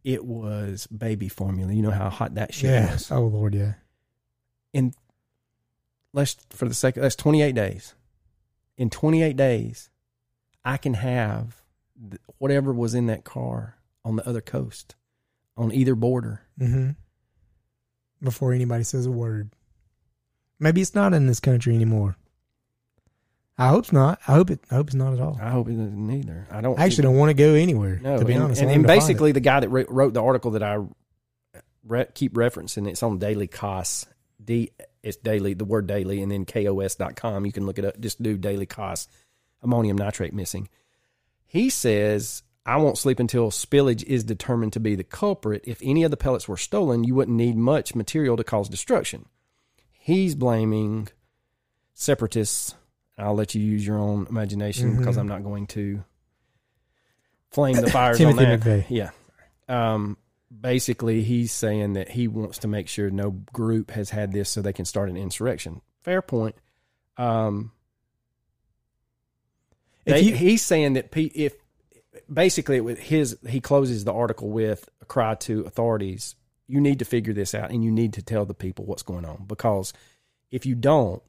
it 0.04 0.24
was 0.24 0.86
baby 0.86 1.28
formula. 1.28 1.72
You 1.72 1.82
know 1.82 1.90
how 1.90 2.10
hot 2.10 2.34
that 2.34 2.54
shit 2.54 2.90
was. 2.90 3.10
Oh 3.10 3.22
Lord, 3.22 3.54
yeah. 3.54 3.74
In 4.72 4.94
let's 6.12 6.36
for 6.50 6.66
the 6.66 6.74
sake 6.74 6.96
of 6.96 7.02
that's 7.02 7.16
28 7.16 7.54
days. 7.54 7.94
In 8.76 8.88
28 8.88 9.36
days, 9.36 9.90
I 10.64 10.76
can 10.76 10.94
have 10.94 11.62
th- 11.98 12.20
whatever 12.38 12.72
was 12.72 12.94
in 12.94 13.06
that 13.06 13.24
car 13.24 13.76
on 14.04 14.16
the 14.16 14.26
other 14.26 14.40
coast, 14.40 14.94
on 15.56 15.72
either 15.72 15.94
border. 15.94 16.42
Mm-hmm. 16.58 16.90
Before 18.22 18.52
anybody 18.52 18.84
says 18.84 19.06
a 19.06 19.10
word. 19.10 19.50
Maybe 20.58 20.82
it's 20.82 20.94
not 20.94 21.14
in 21.14 21.26
this 21.26 21.40
country 21.40 21.74
anymore. 21.74 22.16
I 23.60 23.68
hope 23.68 23.84
it's 23.84 23.92
not. 23.92 24.20
I 24.26 24.32
hope 24.32 24.50
it. 24.50 24.60
I 24.70 24.74
hope 24.76 24.88
it's 24.88 24.94
not 24.94 25.12
at 25.12 25.20
all. 25.20 25.38
I 25.40 25.50
hope 25.50 25.68
it 25.68 25.72
doesn't 25.72 26.10
either. 26.10 26.46
I 26.50 26.60
don't 26.60 26.78
I 26.78 26.84
actually 26.84 27.02
don't 27.02 27.16
want 27.16 27.30
to 27.30 27.34
go 27.34 27.54
anywhere. 27.54 28.00
No, 28.02 28.18
to 28.18 28.24
be 28.24 28.32
and, 28.32 28.44
honest, 28.44 28.62
and, 28.62 28.70
and 28.70 28.82
wanted 28.82 28.88
to 28.88 29.00
find 29.00 29.00
basically 29.00 29.32
the 29.32 29.40
guy 29.40 29.60
that 29.60 29.68
wrote, 29.68 29.88
wrote 29.88 30.14
the 30.14 30.22
article 30.22 30.52
that 30.52 30.62
I 30.62 30.78
re- 31.86 32.06
keep 32.14 32.34
referencing, 32.34 32.88
it's 32.88 33.02
on 33.02 33.18
Daily 33.18 33.46
Kos. 33.46 34.06
D 34.42 34.70
it's 35.02 35.16
daily, 35.16 35.54
the 35.54 35.64
word 35.64 35.86
daily, 35.86 36.22
and 36.22 36.30
then 36.30 36.44
kos.com. 36.44 37.46
You 37.46 37.52
can 37.52 37.66
look 37.66 37.78
it 37.78 37.84
up. 37.84 37.98
Just 38.00 38.22
do 38.22 38.36
daily 38.36 38.66
kos, 38.66 39.08
ammonium 39.62 39.96
nitrate 39.96 40.34
missing. 40.34 40.68
He 41.46 41.70
says, 41.70 42.42
I 42.66 42.76
won't 42.76 42.98
sleep 42.98 43.18
until 43.18 43.50
spillage 43.50 44.04
is 44.04 44.24
determined 44.24 44.72
to 44.74 44.80
be 44.80 44.94
the 44.94 45.04
culprit. 45.04 45.64
If 45.66 45.80
any 45.82 46.02
of 46.04 46.10
the 46.10 46.16
pellets 46.16 46.48
were 46.48 46.56
stolen, 46.56 47.04
you 47.04 47.14
wouldn't 47.14 47.36
need 47.36 47.56
much 47.56 47.94
material 47.94 48.36
to 48.36 48.44
cause 48.44 48.68
destruction. 48.68 49.26
He's 49.90 50.34
blaming 50.34 51.08
separatists. 51.94 52.74
I'll 53.22 53.34
let 53.34 53.54
you 53.54 53.60
use 53.62 53.86
your 53.86 53.98
own 53.98 54.26
imagination 54.28 54.96
because 54.96 55.16
I'm 55.16 55.28
not 55.28 55.42
going 55.44 55.66
to 55.68 56.02
flame 57.50 57.76
the 57.76 57.90
fires 57.90 58.20
on 58.20 58.36
that. 58.36 58.60
McVeigh. 58.60 58.86
Yeah. 58.88 59.10
Um, 59.68 60.16
basically, 60.60 61.22
he's 61.22 61.52
saying 61.52 61.92
that 61.94 62.08
he 62.10 62.28
wants 62.28 62.58
to 62.58 62.68
make 62.68 62.88
sure 62.88 63.10
no 63.10 63.30
group 63.52 63.90
has 63.92 64.10
had 64.10 64.32
this 64.32 64.48
so 64.50 64.62
they 64.62 64.72
can 64.72 64.84
start 64.84 65.08
an 65.08 65.16
insurrection. 65.16 65.80
Fair 66.02 66.22
point. 66.22 66.54
Um, 67.16 67.72
They, 70.06 70.20
you- 70.20 70.34
he's 70.34 70.62
saying 70.62 70.94
that 70.94 71.10
pe- 71.10 71.24
if 71.34 71.54
basically 72.32 72.80
with 72.80 72.98
his 72.98 73.36
he 73.48 73.60
closes 73.60 74.04
the 74.04 74.12
article 74.12 74.48
with 74.50 74.88
a 75.00 75.04
cry 75.04 75.34
to 75.36 75.60
authorities 75.62 76.34
you 76.66 76.80
need 76.80 76.98
to 77.00 77.04
figure 77.04 77.32
this 77.32 77.54
out 77.54 77.70
and 77.70 77.84
you 77.84 77.90
need 77.90 78.12
to 78.14 78.22
tell 78.22 78.44
the 78.44 78.54
people 78.54 78.84
what's 78.84 79.02
going 79.02 79.24
on 79.24 79.44
because 79.46 79.92
if 80.50 80.66
you 80.66 80.74
don't 80.74 81.22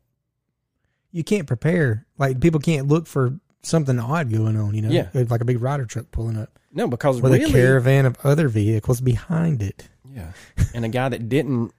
you 1.12 1.24
can't 1.24 1.48
prepare. 1.48 2.06
Like 2.18 2.40
people 2.40 2.60
can't 2.60 2.88
look 2.88 3.08
for 3.08 3.40
something 3.64 4.00
odd 4.00 4.32
going 4.32 4.58
on. 4.58 4.74
You 4.74 4.82
know, 4.84 4.90
Yeah. 4.90 5.10
like 5.14 5.42
a 5.42 5.46
big 5.46 5.62
Ryder 5.62 5.86
truck 5.86 6.12
pulling 6.12 6.38
up 6.38 6.58
no 6.74 6.88
because 6.88 7.22
with 7.22 7.34
really 7.34 7.44
a 7.46 7.50
caravan 7.50 8.06
of 8.06 8.18
other 8.24 8.48
vehicles 8.48 9.02
behind 9.02 9.62
it. 9.62 9.90
yeah 10.14 10.32
and 10.74 10.86
a 10.86 10.90
guy 10.90 11.10
that 11.10 11.28
didn't 11.30 11.72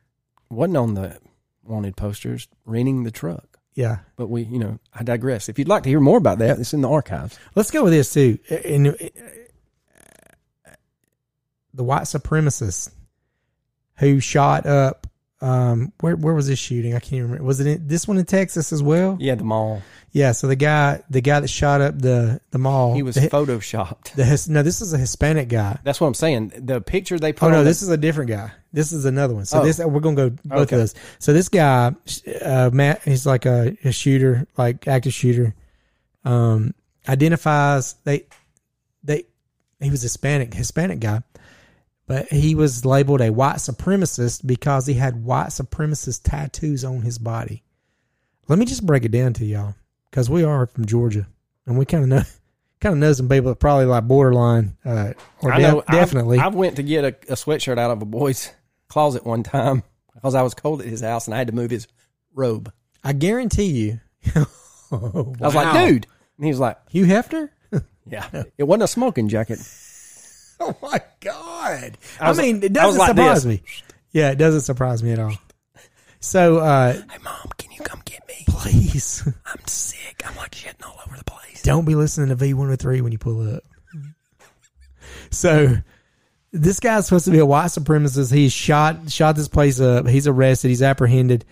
wasn't 0.51 0.77
on 0.77 0.95
the 0.95 1.19
wanted 1.65 1.97
posters 1.97 2.47
renting 2.67 3.05
the 3.05 3.11
truck 3.11 3.59
Yeah. 3.75 3.99
but 4.17 4.29
we 4.29 4.43
you 4.43 4.59
know 4.59 4.79
i 4.93 5.03
digress 5.03 5.49
if 5.49 5.59
you'd 5.59 5.69
like 5.69 5.83
to 5.85 5.89
hear 5.89 5.99
more 6.01 6.19
about 6.19 6.39
that 6.41 6.59
it's 6.59 6.75
in 6.75 6.83
the 6.83 6.91
archives 6.91 7.39
Let's 7.55 7.71
go 7.71 7.85
with 7.85 7.93
this 7.95 8.13
too. 8.13 8.39
And 8.51 8.89
uh, 8.89 8.93
the 11.75 11.85
white 11.85 12.03
supremacists 12.03 12.91
who 13.97 14.21
shot 14.21 14.67
up. 14.67 15.07
Um, 15.43 15.93
where 16.01 16.15
where 16.15 16.35
was 16.35 16.47
this 16.47 16.59
shooting? 16.61 16.95
I 16.95 17.01
can't 17.01 17.15
even 17.15 17.25
remember. 17.25 17.45
Was 17.45 17.59
it 17.59 17.67
in, 17.67 17.87
this 17.89 18.07
one 18.07 18.17
in 18.17 18.25
Texas 18.25 18.73
as 18.73 18.81
well? 18.83 19.17
yeah 19.21 19.35
the 19.35 19.43
mall 19.43 19.83
Yeah. 20.13 20.31
So 20.33 20.47
the 20.47 20.55
guy, 20.57 21.03
the 21.11 21.21
guy 21.21 21.41
that 21.41 21.49
shot 21.49 21.81
up 21.81 21.99
the 21.99 22.41
the 22.53 22.59
mall, 22.59 22.95
he 22.95 23.03
was 23.03 23.17
the, 23.17 23.23
photoshopped 23.29 24.15
the 24.15 24.25
no. 24.53 24.63
This 24.63 24.81
is 24.81 24.93
a 24.93 24.99
Hispanic 24.99 25.49
guy. 25.49 25.79
that's 25.83 26.01
what 26.01 26.07
i'm 26.07 26.15
saying 26.15 26.53
the 26.57 26.81
picture 26.81 27.19
they 27.19 27.33
put 27.33 27.47
Oh 27.47 27.51
no, 27.51 27.59
on 27.59 27.65
the- 27.65 27.71
this 27.71 27.83
is 27.83 27.89
a 27.89 27.97
different 27.97 28.31
guy. 28.31 28.53
This 28.73 28.93
is 28.93 29.05
another 29.05 29.35
one. 29.35 29.45
So 29.45 29.61
Oh. 29.61 29.65
this 29.65 29.79
we're 29.81 29.99
gonna 30.01 30.17
go 30.17 30.31
both 30.31 30.61
Okay. 30.63 30.77
of 30.77 30.81
those. 30.83 30.95
So 31.19 31.33
this 31.33 31.49
guy, 31.49 31.93
uh, 32.41 32.71
Matt, 32.73 33.03
he's 33.03 33.27
like 33.27 33.45
a, 33.45 33.77
a 33.85 33.91
shooter, 33.93 34.47
like 34.57 34.87
active 34.87 35.13
shooter. 35.13 35.55
Um, 36.25 36.73
identifies 37.09 37.97
they 38.05 38.27
they 39.03 39.25
he 39.81 39.91
was 39.91 40.03
Hispanic 40.03 40.55
Hispanic 40.55 41.01
guy, 41.01 41.23
but 42.13 42.29
he 42.29 42.55
was 42.55 42.85
labeled 42.85 43.23
a 43.23 43.33
white 43.33 43.57
supremacist 43.57 44.47
because 44.47 44.87
he 44.87 44.93
had 44.93 45.25
white 45.25 45.47
supremacist 45.49 46.21
tattoos 46.25 46.85
on 46.85 47.01
his 47.01 47.17
body. 47.17 47.63
Let 48.49 48.59
me 48.59 48.67
just 48.67 48.85
break 48.85 49.07
it 49.07 49.13
down 49.13 49.33
to 49.35 49.47
y'all 49.47 49.75
because 50.11 50.29
we 50.29 50.45
are 50.45 50.67
from 50.67 50.85
Georgia 50.85 51.27
and 51.65 51.79
we 51.79 51.87
kind 51.87 52.03
of 52.03 52.11
know 52.11 52.23
kind 52.83 52.93
of 52.93 52.99
know 52.99 53.15
some 53.15 53.31
people 53.31 53.49
that 53.51 53.61
probably 53.61 53.87
like 53.87 54.07
borderline 54.07 54.77
uh, 54.85 55.15
or 55.41 55.53
I 55.55 55.57
de- 55.57 55.63
know. 55.63 55.83
I've- 55.89 55.97
definitely. 55.97 56.39
I 56.39 56.49
went 56.49 56.77
to 56.77 56.83
get 56.83 57.05
a, 57.05 57.33
a 57.33 57.35
sweatshirt 57.35 57.79
out 57.79 57.91
of 57.91 58.03
a 58.03 58.05
boy's 58.05 58.53
closet 58.89 59.25
one 59.25 59.43
time 59.43 59.83
because 60.13 60.35
I 60.35 60.43
was 60.43 60.53
cold 60.53 60.83
at 60.83 60.89
his 60.89 61.01
house 61.01 61.27
and 61.27 61.35
I 61.35 61.39
had 61.39 61.47
to 61.47 61.55
move 61.55 61.71
his 61.71 61.89
robe. 62.35 62.71
I 63.03 63.15
guarantee 63.15 63.71
you. 63.71 64.01
Oh, 64.37 65.35
I 65.41 65.47
was 65.47 65.55
like, 65.55 65.89
dude. 65.89 66.07
And 66.37 66.45
he 66.45 66.51
was 66.51 66.61
like, 66.61 66.77
Hugh 66.91 67.07
Hefner? 67.07 67.49
yeah. 68.07 68.43
It 68.59 68.65
wasn't 68.65 68.83
a 68.83 68.89
smoking 68.89 69.31
jacket. 69.31 69.61
Oh 70.69 70.77
my 70.81 71.01
God. 71.21 71.99
I 72.21 72.31
I, 72.31 72.33
mean, 72.35 72.63
it 72.63 72.73
doesn't 72.73 73.05
surprise 73.05 73.45
me. 73.45 73.63
Yeah, 74.13 74.31
it 74.31 74.37
doesn't 74.39 74.61
surprise 74.61 75.03
me 75.03 75.11
at 75.13 75.19
all. 75.19 75.33
So, 76.21 76.59
uh, 76.59 76.93
Hey, 76.93 77.19
mom, 77.25 77.49
can 77.59 77.73
you 77.73 77.81
come 77.81 78.01
get 78.05 78.27
me? 78.29 78.45
please 78.47 79.27
I'm 79.47 79.67
sick. 79.67 80.23
I'm 80.25 80.37
like 80.37 80.53
shitting 80.53 80.87
all 80.87 80.99
over 81.07 81.17
the 81.17 81.25
place. 81.25 81.63
don't 81.63 81.85
be 81.85 81.95
listening 81.97 82.29
to 82.29 82.37
V103 82.37 83.01
when 83.03 83.11
you 83.13 83.19
pull 83.19 83.55
up. 83.57 83.65
So, 85.31 85.77
this 86.53 86.79
guy's 86.81 87.07
supposed 87.07 87.25
to 87.25 87.31
be 87.31 87.39
a 87.39 87.47
white 87.47 87.67
supremacist. 87.71 88.33
He's 88.33 88.53
shot, 88.53 89.11
shot 89.11 89.35
this 89.37 89.49
place 89.49 89.81
up. 89.81 90.07
He's 90.07 90.29
arrested. 90.29 90.69
He's 90.69 90.83
apprehended. 90.83 91.45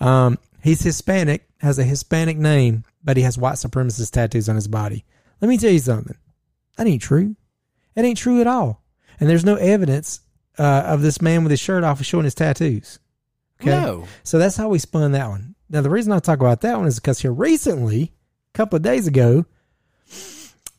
Um, 0.00 0.38
he's 0.62 0.82
Hispanic, 0.82 1.48
has 1.60 1.78
a 1.78 1.84
Hispanic 1.84 2.36
name, 2.36 2.84
but 3.04 3.16
he 3.16 3.22
has 3.22 3.38
white 3.38 3.54
supremacist 3.54 4.10
tattoos 4.10 4.48
on 4.48 4.56
his 4.56 4.68
body. 4.68 5.04
Let 5.40 5.48
me 5.48 5.56
tell 5.58 5.70
you 5.70 5.78
something. 5.78 6.16
That 6.76 6.86
ain't 6.86 7.02
true. 7.02 7.36
That 7.98 8.04
ain't 8.04 8.16
true 8.18 8.40
at 8.40 8.46
all. 8.46 8.84
And 9.18 9.28
there's 9.28 9.44
no 9.44 9.56
evidence 9.56 10.20
uh, 10.56 10.62
of 10.86 11.02
this 11.02 11.20
man 11.20 11.42
with 11.42 11.50
his 11.50 11.58
shirt 11.58 11.82
off 11.82 12.00
showing 12.04 12.22
his 12.22 12.34
tattoos. 12.36 13.00
Okay. 13.60 13.70
No. 13.70 14.04
So 14.22 14.38
that's 14.38 14.54
how 14.56 14.68
we 14.68 14.78
spun 14.78 15.10
that 15.12 15.28
one. 15.28 15.56
Now 15.68 15.80
the 15.80 15.90
reason 15.90 16.12
I 16.12 16.20
talk 16.20 16.38
about 16.38 16.60
that 16.60 16.78
one 16.78 16.86
is 16.86 17.00
because 17.00 17.18
here 17.18 17.32
recently, 17.32 18.12
a 18.54 18.56
couple 18.56 18.76
of 18.76 18.82
days 18.82 19.08
ago, 19.08 19.46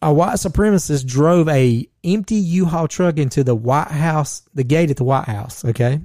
a 0.01 0.13
white 0.13 0.35
supremacist 0.35 1.05
drove 1.07 1.49
a 1.49 1.89
empty 2.05 2.35
U-Haul 2.35 2.87
truck 2.87 3.17
into 3.17 3.43
the 3.43 3.53
White 3.53 3.89
House, 3.89 4.43
the 4.53 4.63
gate 4.63 4.89
at 4.89 4.95
the 4.95 5.03
White 5.03 5.25
House. 5.25 5.65
Okay, 5.65 5.99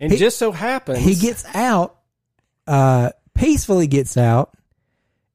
And 0.00 0.10
He- 0.10 0.18
just 0.18 0.36
so 0.36 0.50
happens 0.50 0.98
he 0.98 1.14
gets 1.14 1.44
out, 1.54 1.96
uh, 2.66 3.10
peacefully 3.36 3.86
gets 3.86 4.16
out, 4.16 4.56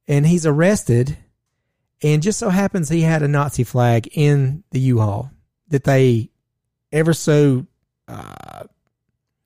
and 0.09 0.27
he's 0.27 0.45
arrested. 0.45 1.17
And 2.03 2.21
just 2.21 2.37
so 2.39 2.49
happens 2.49 2.89
he 2.89 3.01
had 3.01 3.23
a 3.23 3.27
Nazi 3.27 3.63
flag 3.63 4.07
in 4.11 4.63
the 4.71 4.79
U-Haul 4.79 5.31
that 5.69 5.83
they 5.83 6.29
ever 6.91 7.13
so 7.13 7.65
uh, 8.07 8.63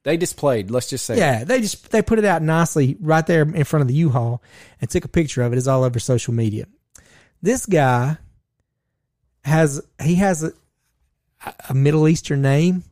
they 0.03 0.17
displayed. 0.17 0.71
Let's 0.71 0.89
just 0.89 1.05
say, 1.05 1.17
Yeah, 1.17 1.43
they 1.43 1.61
just 1.61 1.91
they 1.91 2.01
put 2.01 2.19
it 2.19 2.25
out 2.25 2.41
nicely 2.41 2.97
right 2.99 3.25
there 3.25 3.43
in 3.43 3.63
front 3.63 3.81
of 3.81 3.87
the 3.87 3.93
U-Haul 3.95 4.41
and 4.79 4.89
took 4.89 5.05
a 5.05 5.09
picture 5.09 5.43
of 5.43 5.53
it. 5.53 5.57
It's 5.57 5.67
all 5.67 5.83
over 5.83 5.99
social 5.99 6.33
media. 6.33 6.65
This 7.41 7.65
guy 7.65 8.17
has 9.43 9.81
he 10.01 10.15
has 10.15 10.43
a, 10.43 10.53
a 11.69 11.73
Middle 11.73 12.07
Eastern 12.07 12.41
name. 12.41 12.83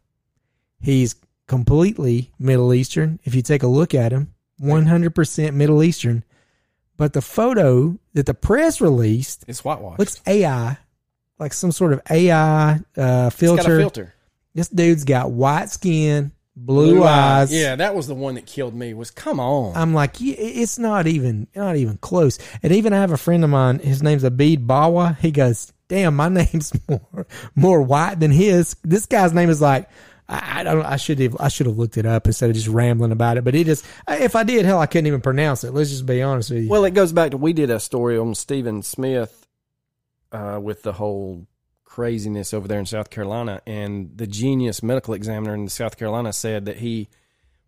He's 0.80 1.16
completely 1.48 2.32
Middle 2.40 2.74
Eastern. 2.74 3.20
If 3.24 3.36
you 3.36 3.42
take 3.42 3.64
a 3.64 3.68
look 3.68 3.94
at 3.94 4.12
him, 4.12 4.34
one 4.58 4.86
hundred 4.86 5.16
percent 5.16 5.56
Middle 5.56 5.84
Eastern. 5.84 6.24
But 7.00 7.14
the 7.14 7.22
photo 7.22 7.98
that 8.14 8.26
the 8.28 8.34
press 8.36 8.80
released 8.82 9.46
it's 9.48 9.64
whitewashed. 9.64 9.98
looks 10.00 10.22
AI, 10.28 10.78
like 11.40 11.54
some 11.54 11.72
sort 11.72 11.94
of 11.94 12.02
AI 12.12 12.74
uh, 12.74 12.76
It's 12.76 12.96
got 12.96 13.28
a 13.28 13.32
filter. 13.32 13.78
filter. 13.80 14.14
This 14.54 14.68
dude's 14.68 15.06
got 15.06 15.32
white 15.32 15.70
skin, 15.70 16.34
blue, 16.56 17.02
eyes. 17.04 17.54
Yeah, 17.54 17.78
that 17.78 17.96
was 17.96 18.08
the 18.08 18.16
one 18.16 18.36
that 18.36 18.46
killed 18.46 18.76
me. 18.76 18.94
Was 18.94 19.12
come 19.12 19.40
on. 19.40 19.78
I'm 19.78 19.94
like, 19.94 20.16
it's 20.20 20.78
not 20.78 21.08
even, 21.08 21.48
not 21.56 21.78
even 21.78 21.98
close. 21.98 22.38
And 22.62 22.74
even 22.74 22.92
I 22.92 22.98
have 23.00 23.12
a 23.14 23.18
friend 23.18 23.44
of 23.46 23.50
mine. 23.50 23.80
His 23.80 24.04
name's 24.04 24.24
Abid 24.24 24.66
Bawa. 24.68 25.18
He 25.20 25.32
goes, 25.32 25.72
"Damn, 25.88 26.18
my 26.18 26.28
name's 26.42 26.74
more, 26.90 27.26
more 27.56 27.82
white 27.82 28.20
than 28.20 28.32
his." 28.32 28.76
This 28.84 29.06
guy's 29.06 29.32
name 29.34 29.50
is 29.50 29.62
like, 29.62 29.88
I, 30.30 30.60
I 30.60 30.64
don't. 30.64 30.86
I 30.86 30.96
should 30.98 31.20
have, 31.20 31.36
I 31.40 31.48
should 31.48 31.66
have 31.66 31.78
looked 31.78 31.98
it 31.98 32.06
up 32.06 32.28
instead 32.28 32.50
of 32.50 32.56
just 32.56 32.68
rambling 32.68 33.12
about 33.12 33.38
it. 33.38 33.44
But 33.44 33.56
it 33.56 33.66
just, 33.66 33.86
if 34.08 34.36
I 34.36 34.44
did, 34.44 34.66
hell, 34.66 34.80
I 34.80 34.86
couldn't 34.86 35.08
even 35.08 35.22
pronounce 35.22 35.64
it. 35.64 35.74
Let's 35.74 35.90
just 35.90 36.06
be 36.06 36.22
honest 36.22 36.52
with 36.52 36.64
you. 36.64 36.70
Well, 36.70 36.86
it 36.86 36.94
goes 36.94 37.12
back 37.12 37.32
to 37.32 37.38
we 37.38 37.52
did 37.52 37.70
a 37.70 37.80
story 37.80 38.18
on 38.18 38.36
Stephen 38.36 38.84
Smith 38.84 39.48
uh, 40.32 40.60
with 40.62 40.84
the 40.84 40.94
whole 40.94 41.48
craziness 41.84 42.54
over 42.54 42.68
there 42.68 42.80
in 42.80 42.86
South 42.86 43.10
Carolina, 43.10 43.62
and 43.66 44.12
the 44.16 44.28
genius 44.28 44.84
medical 44.84 45.16
examiner 45.16 45.56
in 45.56 45.68
South 45.68 45.98
Carolina 45.98 46.32
said 46.32 46.66
that 46.66 46.78
he 46.78 47.10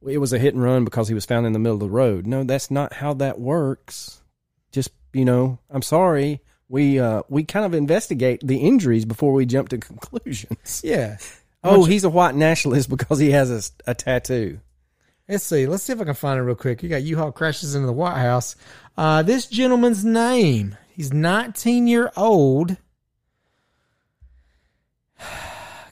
it 0.08 0.20
was 0.20 0.34
a 0.34 0.40
hit 0.40 0.54
and 0.54 0.64
run 0.64 0.84
because 0.84 1.08
he 1.08 1.14
was 1.14 1.26
found 1.26 1.46
in 1.46 1.54
the 1.54 1.60
middle 1.60 1.76
of 1.76 1.82
the 1.82 1.90
road. 1.90 2.26
No, 2.26 2.44
that's 2.44 2.72
not 2.72 2.94
how 2.94 3.14
that 3.16 3.40
works. 3.40 4.22
Just 4.72 4.92
you 5.14 5.26
know, 5.26 5.60
I'm 5.70 5.82
sorry. 5.82 6.42
We 6.70 7.00
uh, 7.00 7.24
we 7.28 7.44
kind 7.44 7.66
of 7.66 7.74
investigate 7.74 8.42
the 8.44 8.60
injuries 8.60 9.06
before 9.06 9.34
we 9.34 9.46
jump 9.46 9.70
to 9.70 9.78
conclusions. 9.78 10.82
yeah. 10.84 11.18
Oh, 11.64 11.86
he's 11.86 12.04
a 12.04 12.10
white 12.10 12.36
nationalist 12.36 12.90
because 12.96 13.20
he 13.20 13.32
has 13.32 13.52
a, 13.86 13.92
a 13.92 13.96
tattoo. 13.96 14.60
Let's 15.28 15.44
see. 15.44 15.66
Let's 15.68 15.84
see 15.84 15.94
if 15.94 16.02
I 16.02 16.04
can 16.04 16.14
find 16.14 16.40
it 16.40 16.44
real 16.44 16.56
quick. 16.56 16.84
You 16.84 16.90
got 16.90 17.04
U-Haul 17.04 17.32
crashes 17.32 17.76
into 17.76 17.88
the 17.88 17.94
White 17.94 18.18
House. 18.18 18.56
Uh, 18.98 19.24
this 19.24 19.48
gentleman's 19.48 20.04
name. 20.04 20.76
He's 20.90 21.14
19 21.14 21.88
year 21.88 22.12
old. 22.18 22.78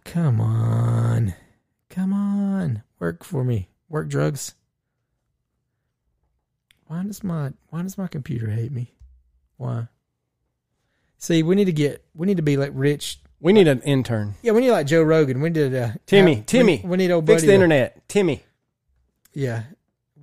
Come 0.04 0.42
on. 0.42 1.36
Come 1.90 2.14
on. 2.14 2.84
Work 3.00 3.24
for 3.24 3.44
me. 3.44 3.70
Work 3.88 4.10
drugs. 4.10 4.56
Why 6.88 7.04
does 7.04 7.24
my 7.24 7.52
why 7.70 7.84
does 7.84 7.98
my 7.98 8.08
computer 8.08 8.50
hate 8.50 8.72
me? 8.72 8.96
Why? 9.58 9.88
See, 11.18 11.44
we 11.44 11.54
need 11.56 11.66
to 11.66 11.72
get 11.72 12.04
we 12.16 12.26
need 12.26 12.38
to 12.38 12.44
be 12.44 12.58
like 12.58 12.72
rich. 12.74 13.22
We 13.42 13.54
need 13.54 13.68
an 13.68 13.82
intern. 13.84 14.36
Yeah, 14.42 14.52
we 14.52 14.62
need 14.62 14.72
like 14.72 14.86
Joe 14.88 15.02
Rogan. 15.02 15.40
We 15.42 15.50
need 15.50 15.74
uh, 15.74 15.92
Timmy, 16.06 16.36
have- 16.36 16.46
Timmy, 16.46 16.82
We, 16.84 16.90
we 16.90 16.98
need 16.98 17.12
old 17.12 17.26
Fix 17.26 17.42
buddy 17.42 17.48
the 17.48 17.52
to- 17.52 17.54
internet. 17.56 18.08
Timmy. 18.10 18.44
Yeah. 19.34 19.64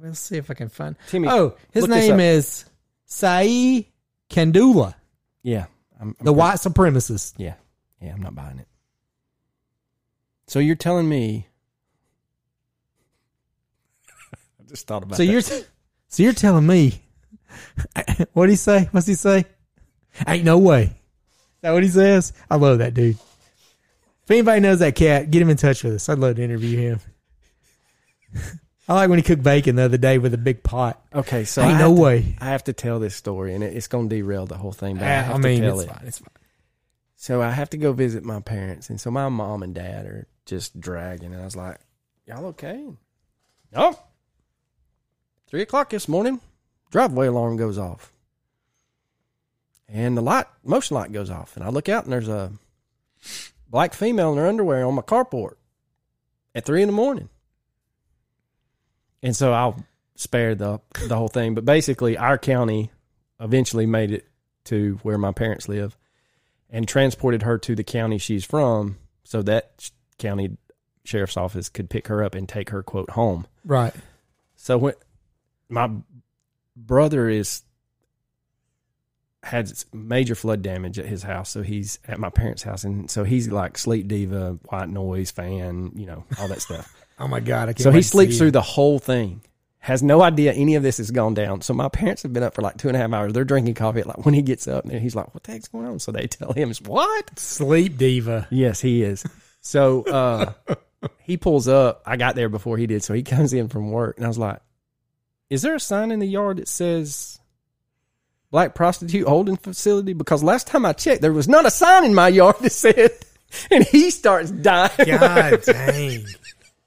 Let's 0.00 0.20
see 0.20 0.36
if 0.36 0.50
I 0.50 0.54
can 0.54 0.68
find. 0.68 0.96
Timmy, 1.08 1.28
Oh, 1.28 1.56
his 1.72 1.88
name 1.88 2.20
is 2.20 2.66
Sai 3.06 3.86
Kandula, 4.28 4.94
Yeah. 5.42 5.66
I'm, 5.98 6.08
I'm 6.08 6.14
the 6.18 6.24
pretty- 6.24 6.38
white 6.38 6.56
supremacist. 6.56 7.34
Yeah. 7.38 7.54
Yeah, 8.02 8.12
I'm 8.12 8.20
not 8.22 8.34
buying 8.34 8.58
it. 8.58 8.68
So 10.48 10.58
you're 10.58 10.76
telling 10.76 11.08
me 11.08 11.48
I 14.60 14.64
just 14.68 14.86
thought 14.86 15.02
about 15.02 15.16
So 15.16 15.24
that. 15.24 15.32
you're 15.32 15.40
so 15.42 16.22
you're 16.22 16.32
telling 16.34 16.66
me 16.66 17.00
what 17.94 18.28
would 18.34 18.50
he 18.50 18.56
say? 18.56 18.88
What's 18.92 19.06
he 19.06 19.14
say? 19.14 19.46
Ain't 20.26 20.44
no 20.44 20.58
way. 20.58 21.00
Is 21.56 21.62
that 21.62 21.72
what 21.72 21.82
he 21.82 21.88
says? 21.88 22.32
I 22.50 22.56
love 22.56 22.78
that 22.78 22.94
dude. 22.94 23.16
If 24.24 24.30
anybody 24.30 24.60
knows 24.60 24.80
that 24.80 24.94
cat, 24.96 25.30
get 25.30 25.40
him 25.42 25.50
in 25.50 25.56
touch 25.56 25.82
with 25.84 25.94
us. 25.94 26.08
I'd 26.08 26.18
love 26.18 26.36
to 26.36 26.42
interview 26.42 26.78
him. 26.78 27.00
I 28.88 28.94
like 28.94 29.08
when 29.10 29.18
he 29.18 29.22
cooked 29.24 29.42
bacon 29.42 29.74
the 29.76 29.82
other 29.82 29.96
day 29.98 30.18
with 30.18 30.32
a 30.34 30.38
big 30.38 30.62
pot. 30.62 31.02
Okay, 31.14 31.44
so 31.44 31.62
Ain't 31.62 31.74
I 31.76 31.78
no 31.80 31.88
have 31.88 31.96
to- 31.96 32.02
way. 32.02 32.36
I 32.40 32.46
have 32.46 32.64
to 32.64 32.72
tell 32.72 33.00
this 33.00 33.16
story, 33.16 33.54
and 33.54 33.64
it, 33.64 33.76
it's 33.76 33.88
going 33.88 34.08
to 34.08 34.14
derail 34.16 34.46
the 34.46 34.56
whole 34.56 34.72
thing. 34.72 34.96
But 34.96 35.04
I, 35.04 35.06
I, 35.06 35.22
have 35.22 35.34
I 35.36 35.38
mean, 35.38 35.60
to 35.62 35.66
tell 35.66 35.80
it's 35.80 35.90
it. 35.90 35.94
fine. 35.94 36.06
It's 36.06 36.18
fine. 36.18 36.28
So 37.16 37.42
I 37.42 37.50
have 37.50 37.70
to 37.70 37.76
go 37.78 37.92
visit 37.92 38.24
my 38.24 38.40
parents, 38.40 38.90
and 38.90 39.00
so 39.00 39.10
my 39.10 39.28
mom 39.28 39.62
and 39.64 39.74
dad 39.74 40.06
are 40.06 40.28
just 40.44 40.78
dragging, 40.78 41.32
and 41.32 41.40
I 41.40 41.44
was 41.44 41.56
like, 41.56 41.78
"Y'all 42.26 42.44
okay?" 42.46 42.84
No. 43.72 43.98
Three 45.48 45.62
o'clock 45.62 45.90
this 45.90 46.08
morning, 46.08 46.40
driveway 46.90 47.26
alarm 47.28 47.56
goes 47.56 47.78
off, 47.78 48.12
and 49.88 50.16
the 50.16 50.22
light, 50.22 50.46
motion 50.64 50.96
light 50.96 51.12
goes 51.12 51.30
off, 51.30 51.56
and 51.56 51.64
I 51.64 51.68
look 51.68 51.88
out, 51.88 52.04
and 52.04 52.12
there's 52.12 52.28
a 52.28 52.52
black 53.68 53.94
female 53.94 54.32
in 54.32 54.38
her 54.38 54.46
underwear 54.46 54.84
on 54.84 54.94
my 54.94 55.02
carport 55.02 55.54
at 56.54 56.64
three 56.64 56.82
in 56.82 56.88
the 56.88 56.92
morning, 56.92 57.28
and 59.22 59.34
so 59.34 59.52
I'll 59.52 59.84
spare 60.14 60.54
the 60.54 60.80
the 61.08 61.16
whole 61.16 61.28
thing, 61.28 61.54
but 61.54 61.64
basically, 61.64 62.16
our 62.16 62.38
county 62.38 62.90
eventually 63.40 63.86
made 63.86 64.10
it 64.10 64.26
to 64.64 64.98
where 65.02 65.18
my 65.18 65.32
parents 65.32 65.68
live 65.68 65.96
and 66.70 66.88
transported 66.88 67.42
her 67.42 67.58
to 67.58 67.74
the 67.74 67.84
county 67.84 68.18
she's 68.18 68.44
from 68.44 68.98
so 69.24 69.42
that 69.42 69.90
county 70.18 70.56
sheriff's 71.04 71.36
office 71.36 71.68
could 71.68 71.88
pick 71.88 72.08
her 72.08 72.22
up 72.22 72.34
and 72.34 72.48
take 72.48 72.70
her 72.70 72.82
quote 72.82 73.10
home. 73.10 73.46
Right. 73.64 73.94
So 74.56 74.78
when 74.78 74.94
my 75.68 75.90
brother 76.74 77.28
is 77.28 77.62
had 79.46 79.72
major 79.92 80.34
flood 80.34 80.60
damage 80.60 80.98
at 80.98 81.06
his 81.06 81.22
house, 81.22 81.50
so 81.50 81.62
he's 81.62 82.00
at 82.08 82.18
my 82.18 82.30
parents' 82.30 82.64
house, 82.64 82.82
and 82.82 83.08
so 83.08 83.22
he's 83.22 83.48
like 83.48 83.78
sleep 83.78 84.08
diva, 84.08 84.58
white 84.70 84.88
noise 84.88 85.30
fan, 85.30 85.92
you 85.94 86.04
know, 86.04 86.24
all 86.40 86.48
that 86.48 86.60
stuff. 86.60 86.92
Oh 87.18 87.26
my 87.26 87.40
god! 87.40 87.70
I 87.70 87.72
can't 87.72 87.80
so 87.80 87.90
he 87.92 88.02
sleeps 88.02 88.36
through 88.36 88.50
the 88.50 88.60
whole 88.60 88.98
thing. 88.98 89.40
Has 89.78 90.02
no 90.02 90.20
idea 90.20 90.52
any 90.52 90.74
of 90.74 90.82
this 90.82 90.98
has 90.98 91.10
gone 91.10 91.32
down. 91.32 91.62
So 91.62 91.72
my 91.72 91.88
parents 91.88 92.22
have 92.24 92.32
been 92.34 92.42
up 92.42 92.52
for 92.52 92.60
like 92.60 92.76
two 92.76 92.88
and 92.88 92.96
a 92.96 93.00
half 93.00 93.10
hours. 93.10 93.32
They're 93.32 93.42
drinking 93.42 93.72
coffee. 93.72 94.02
Like 94.02 94.26
when 94.26 94.34
he 94.34 94.42
gets 94.42 94.68
up, 94.68 94.84
and 94.84 95.00
he's 95.00 95.16
like, 95.16 95.32
"What 95.32 95.42
the 95.44 95.52
heck's 95.52 95.68
going 95.68 95.86
on?" 95.86 95.98
So 95.98 96.12
they 96.12 96.26
tell 96.26 96.52
him, 96.52 96.74
"What?" 96.84 97.38
sleep 97.38 97.96
diva. 97.96 98.46
Yes, 98.50 98.82
he 98.82 99.02
is. 99.02 99.24
So 99.62 100.02
uh, 100.02 100.52
he 101.20 101.38
pulls 101.38 101.68
up. 101.68 102.02
I 102.04 102.18
got 102.18 102.34
there 102.34 102.50
before 102.50 102.76
he 102.76 102.86
did, 102.86 103.02
so 103.02 103.14
he 103.14 103.22
comes 103.22 103.54
in 103.54 103.68
from 103.68 103.90
work, 103.90 104.18
and 104.18 104.26
I 104.26 104.28
was 104.28 104.38
like, 104.38 104.60
"Is 105.48 105.62
there 105.62 105.74
a 105.74 105.80
sign 105.80 106.10
in 106.10 106.18
the 106.18 106.26
yard 106.26 106.58
that 106.58 106.68
says 106.68 107.40
black 108.56 108.74
prostitute 108.74 109.28
holding 109.28 109.56
facility?" 109.56 110.14
Because 110.14 110.42
last 110.42 110.66
time 110.66 110.86
I 110.86 110.92
checked, 110.94 111.20
there 111.20 111.32
was 111.32 111.46
not 111.48 111.66
a 111.66 111.70
sign 111.70 112.04
in 112.04 112.14
my 112.14 112.28
yard 112.28 112.56
that 112.60 112.72
said. 112.72 113.10
And 113.70 113.84
he 113.84 114.10
starts 114.10 114.50
dying 114.50 114.90
God 115.06 115.62
dang! 115.62 116.26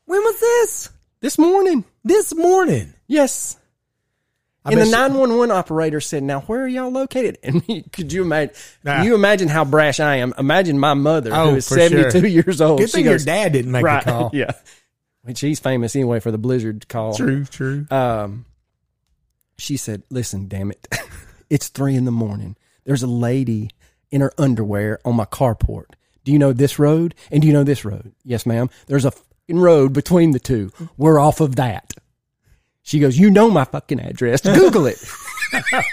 When 0.05 0.21
was 0.21 0.39
this? 0.39 0.89
this 1.21 1.37
morning. 1.37 1.85
This 2.03 2.35
morning. 2.35 2.93
Yes. 3.07 3.55
I 4.65 4.71
and 4.73 4.81
the 4.81 4.85
nine 4.85 5.13
one 5.13 5.37
one 5.37 5.51
operator 5.51 6.01
said, 6.01 6.21
"Now 6.21 6.41
where 6.41 6.63
are 6.63 6.67
y'all 6.67 6.91
located?" 6.91 7.37
And 7.43 7.63
he- 7.63 7.83
could 7.83 8.11
you 8.11 8.23
imagine? 8.23 8.53
Nah. 8.83 8.97
Can 8.97 9.05
you 9.05 9.15
imagine 9.15 9.47
how 9.47 9.63
brash 9.63 10.01
I 10.01 10.17
am? 10.17 10.33
Imagine 10.37 10.77
my 10.77 10.93
mother, 10.95 11.31
Oh, 11.33 11.51
who 11.51 11.55
is 11.55 11.65
seventy 11.65 12.11
two 12.11 12.19
sure. 12.19 12.27
years 12.27 12.59
old. 12.59 12.79
Good 12.79 12.91
thing 12.91 13.05
goes, 13.05 13.25
your 13.25 13.35
dad 13.35 13.53
didn't 13.53 13.71
make 13.71 13.85
right, 13.85 14.03
the 14.03 14.11
call. 14.11 14.29
yeah. 14.33 14.51
Which 15.21 15.39
he's 15.39 15.61
famous 15.61 15.95
anyway 15.95 16.19
for 16.19 16.29
the 16.31 16.37
blizzard 16.37 16.89
call. 16.89 17.15
True. 17.15 17.45
True. 17.45 17.87
Um, 17.89 18.45
she 19.57 19.77
said, 19.77 20.03
"Listen, 20.09 20.49
damn 20.49 20.71
it, 20.71 20.85
it's 21.49 21.67
three 21.67 21.95
in 21.95 22.05
the 22.05 22.11
morning. 22.11 22.55
There's 22.85 23.03
a 23.03 23.07
lady 23.07 23.69
in 24.11 24.21
her 24.21 24.33
underwear 24.37 24.99
on 25.05 25.15
my 25.15 25.25
carport. 25.25 25.93
Do 26.23 26.31
you 26.31 26.39
know 26.39 26.53
this 26.53 26.79
road? 26.79 27.15
And 27.31 27.41
do 27.41 27.47
you 27.47 27.53
know 27.53 27.63
this 27.63 27.85
road? 27.85 28.13
Yes, 28.23 28.45
ma'am. 28.45 28.69
There's 28.87 29.05
a 29.05 29.11
fucking 29.11 29.59
road 29.59 29.93
between 29.93 30.31
the 30.31 30.39
two. 30.39 30.71
We're 30.97 31.19
off 31.19 31.41
of 31.41 31.55
that." 31.57 31.93
She 32.81 32.99
goes, 32.99 33.17
"You 33.17 33.29
know 33.29 33.49
my 33.49 33.65
fucking 33.65 33.99
address. 33.99 34.41
Google 34.41 34.87
it." 34.87 34.97
I 35.53 35.83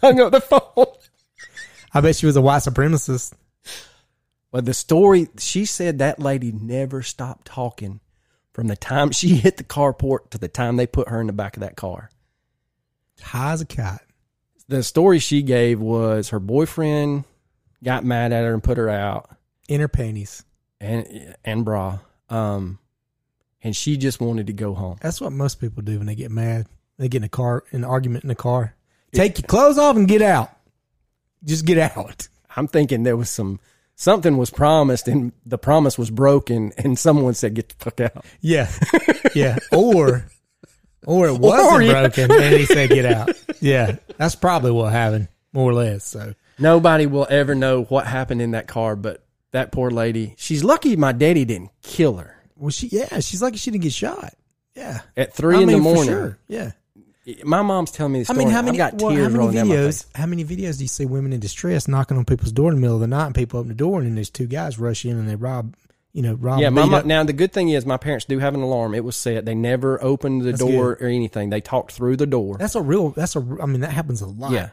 hung 0.00 0.20
up 0.20 0.32
the 0.32 0.40
phone. 0.40 0.86
I 1.92 2.00
bet 2.00 2.16
she 2.16 2.26
was 2.26 2.36
a 2.36 2.42
white 2.42 2.62
supremacist. 2.62 3.34
But 4.50 4.64
the 4.64 4.74
story, 4.74 5.28
she 5.38 5.64
said 5.64 5.98
that 5.98 6.20
lady 6.20 6.52
never 6.52 7.02
stopped 7.02 7.46
talking 7.46 8.00
from 8.52 8.68
the 8.68 8.76
time 8.76 9.10
she 9.10 9.36
hit 9.36 9.56
the 9.56 9.64
carport 9.64 10.30
to 10.30 10.38
the 10.38 10.48
time 10.48 10.76
they 10.76 10.86
put 10.86 11.08
her 11.08 11.20
in 11.20 11.26
the 11.26 11.32
back 11.32 11.56
of 11.56 11.62
that 11.62 11.76
car. 11.76 12.10
High 13.20 13.52
as 13.52 13.60
a 13.60 13.66
cat. 13.66 14.02
The 14.68 14.82
story 14.82 15.18
she 15.18 15.42
gave 15.42 15.80
was 15.80 16.30
her 16.30 16.40
boyfriend 16.40 17.24
got 17.82 18.04
mad 18.04 18.32
at 18.32 18.44
her 18.44 18.52
and 18.54 18.62
put 18.62 18.78
her 18.78 18.88
out 18.88 19.28
In 19.68 19.80
her 19.80 19.88
panties. 19.88 20.44
and 20.80 21.34
and 21.44 21.64
bra 21.64 21.98
um 22.30 22.78
and 23.62 23.74
she 23.76 23.96
just 23.96 24.20
wanted 24.20 24.46
to 24.48 24.52
go 24.52 24.74
home 24.74 24.96
That's 25.00 25.20
what 25.20 25.32
most 25.32 25.60
people 25.60 25.82
do 25.82 25.98
when 25.98 26.06
they 26.06 26.14
get 26.14 26.30
mad. 26.30 26.66
They 26.98 27.08
get 27.08 27.18
in 27.18 27.24
a 27.24 27.28
car, 27.28 27.64
an 27.72 27.82
argument 27.84 28.22
in 28.24 28.28
the 28.28 28.34
car. 28.34 28.74
Take 29.12 29.38
your 29.38 29.46
clothes 29.46 29.78
off 29.78 29.96
and 29.96 30.06
get 30.06 30.22
out. 30.22 30.50
Just 31.44 31.64
get 31.64 31.78
out. 31.78 32.28
i'm 32.56 32.68
thinking 32.68 33.02
there 33.02 33.16
was 33.16 33.28
some 33.30 33.58
something 33.96 34.36
was 34.36 34.50
promised 34.50 35.06
and 35.08 35.32
the 35.46 35.58
promise 35.58 35.96
was 35.98 36.10
broken 36.10 36.72
and 36.78 36.98
someone 36.98 37.32
said 37.34 37.54
get 37.54 37.68
the 37.68 37.74
fuck 37.84 38.00
out 38.00 38.24
Yeah. 38.40 38.70
Yeah. 39.34 39.58
Or 39.72 40.26
or 41.06 41.28
it 41.28 41.38
wasn't 41.38 41.72
Or, 41.72 41.82
yeah. 41.82 41.92
broken 42.00 42.30
and 42.32 42.54
he 42.56 42.64
said 42.66 42.88
get 42.90 43.04
out. 43.06 43.30
Yeah. 43.64 43.96
That's 44.18 44.34
probably 44.34 44.70
what 44.70 44.92
happened, 44.92 45.28
more 45.52 45.70
or 45.70 45.74
less. 45.74 46.04
So 46.04 46.34
nobody 46.58 47.06
will 47.06 47.26
ever 47.30 47.54
know 47.54 47.84
what 47.84 48.06
happened 48.06 48.40
in 48.42 48.52
that 48.52 48.66
car 48.68 48.94
but 48.94 49.24
that 49.50 49.72
poor 49.72 49.90
lady 49.90 50.34
she's 50.38 50.62
lucky 50.62 50.94
my 50.96 51.10
daddy 51.12 51.44
didn't 51.44 51.70
kill 51.82 52.16
her 52.16 52.36
well 52.56 52.70
she 52.70 52.86
yeah, 52.88 53.18
she's 53.20 53.42
lucky 53.42 53.56
she 53.56 53.70
didn't 53.72 53.82
get 53.82 53.92
shot. 53.92 54.34
Yeah. 54.76 55.00
at 55.16 55.32
three 55.34 55.56
I 55.56 55.60
in 55.60 55.66
the 55.66 55.74
mean, 55.74 55.82
for 55.82 55.94
morning 55.94 56.04
sure. 56.12 56.38
Yeah. 56.48 56.72
my 57.44 57.62
mom's 57.62 57.90
telling 57.90 58.12
me 58.12 58.22
the 58.22 58.32
I 58.32 58.36
mean, 58.36 58.50
how 58.50 58.62
many, 58.62 58.76
got 58.76 58.94
well, 58.94 59.10
tears 59.10 59.22
how 59.22 59.28
many 59.28 59.38
rolling 59.38 59.54
down 59.54 59.68
my 59.68 59.74
face. 59.76 60.02
videos? 60.02 60.16
How 60.16 60.26
many 60.26 60.44
videos 60.44 60.76
do 60.78 60.84
you 60.84 60.88
see 60.88 61.06
women 61.06 61.32
in 61.32 61.40
distress 61.40 61.88
knocking 61.88 62.16
on 62.18 62.24
people's 62.24 62.52
door 62.52 62.68
in 62.70 62.74
the 62.76 62.80
middle 62.80 62.96
of 62.96 63.00
the 63.00 63.06
night, 63.06 63.26
and 63.26 63.34
people 63.34 63.60
open 63.60 63.68
the 63.68 63.74
door, 63.74 63.98
and 63.98 64.06
then 64.08 64.14
there's 64.16 64.30
two 64.30 64.46
guys 64.46 64.78
rush 64.78 65.04
in 65.04 65.16
and 65.16 65.28
they 65.28 65.36
rob, 65.36 65.74
you 66.14 66.22
know, 66.22 66.34
rob. 66.34 66.60
Yeah, 66.60 66.70
my 66.70 66.82
up- 66.84 67.04
now 67.04 67.22
the 67.24 67.32
good 67.34 67.52
thing 67.52 67.68
is 67.68 67.84
my 67.84 67.98
parents 67.98 68.24
do 68.24 68.38
have 68.38 68.54
an 68.54 68.62
alarm. 68.62 68.94
It 68.94 69.04
was 69.04 69.16
set. 69.16 69.44
They 69.44 69.54
never 69.54 70.02
opened 70.02 70.42
the 70.42 70.52
That's 70.52 70.60
door 70.60 70.92
or 71.00 71.06
anything. 71.06 71.50
They 71.50 71.60
talked 71.60 71.92
through 71.92 72.16
the 72.16 72.26
door. 72.26 72.56
That's 72.56 72.76
a 72.76 72.80
real. 72.80 73.10
That's 73.10 73.36
a. 73.36 73.40
I 73.60 73.66
mean, 73.66 73.80
that 73.82 73.90
happens 73.90 74.22
a 74.22 74.26
lot. 74.26 74.52
yeah, 74.52 74.70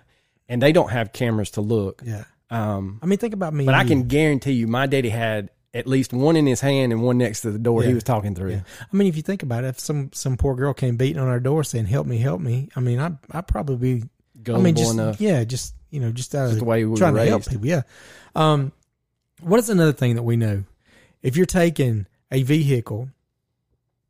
and 0.47 0.61
they 0.61 0.71
don't 0.71 0.89
have 0.91 1.11
cameras 1.11 1.51
to 1.51 1.61
look. 1.61 2.01
Yeah. 2.05 2.23
Um, 2.49 2.99
I 3.01 3.07
mean, 3.07 3.17
think 3.17 3.33
about 3.33 3.53
me. 3.53 3.65
but 3.65 3.73
I 3.75 3.83
can 3.85 4.07
guarantee 4.07 4.51
you, 4.53 4.67
my 4.67 4.85
daddy 4.85 5.09
had 5.09 5.49
at 5.73 5.87
least 5.87 6.11
one 6.13 6.35
in 6.35 6.45
his 6.45 6.59
hand 6.61 6.91
and 6.91 7.01
one 7.01 7.17
next 7.17 7.41
to 7.41 7.51
the 7.51 7.57
door. 7.59 7.81
He 7.81 7.93
was 7.93 8.03
talking 8.03 8.35
through. 8.35 8.51
Yeah. 8.51 8.61
I 8.81 8.95
mean, 8.95 9.07
if 9.07 9.15
you 9.15 9.21
think 9.23 9.41
about 9.41 9.63
it, 9.63 9.67
if 9.67 9.79
some 9.79 10.11
some 10.13 10.37
poor 10.37 10.55
girl 10.55 10.73
came 10.73 10.95
beating 10.95 11.17
on 11.21 11.27
our 11.27 11.39
door 11.39 11.63
saying 11.63 11.85
"Help 11.85 12.05
me, 12.05 12.17
help 12.17 12.39
me," 12.39 12.69
I 12.75 12.81
mean, 12.81 12.99
I 12.99 13.11
I 13.31 13.41
probably 13.41 13.99
be. 13.99 14.07
Gullible 14.43 14.61
I 14.61 14.63
mean, 14.65 14.75
just 14.75 14.93
enough. 14.93 15.21
yeah, 15.21 15.43
just 15.43 15.75
you 15.91 15.99
know, 15.99 16.11
just 16.11 16.33
out 16.33 16.45
Just 16.45 16.53
of 16.53 16.59
the 16.59 16.65
way 16.65 16.83
we 16.85 16.97
trying 16.97 17.15
to 17.15 17.25
help 17.25 17.45
people. 17.47 17.65
Yeah. 17.67 17.81
Um, 18.35 18.71
what 19.41 19.59
is 19.59 19.69
another 19.69 19.93
thing 19.93 20.15
that 20.15 20.23
we 20.23 20.35
know? 20.35 20.63
If 21.22 21.38
you're 21.38 21.45
taking 21.45 22.07
a 22.32 22.43
vehicle 22.43 23.09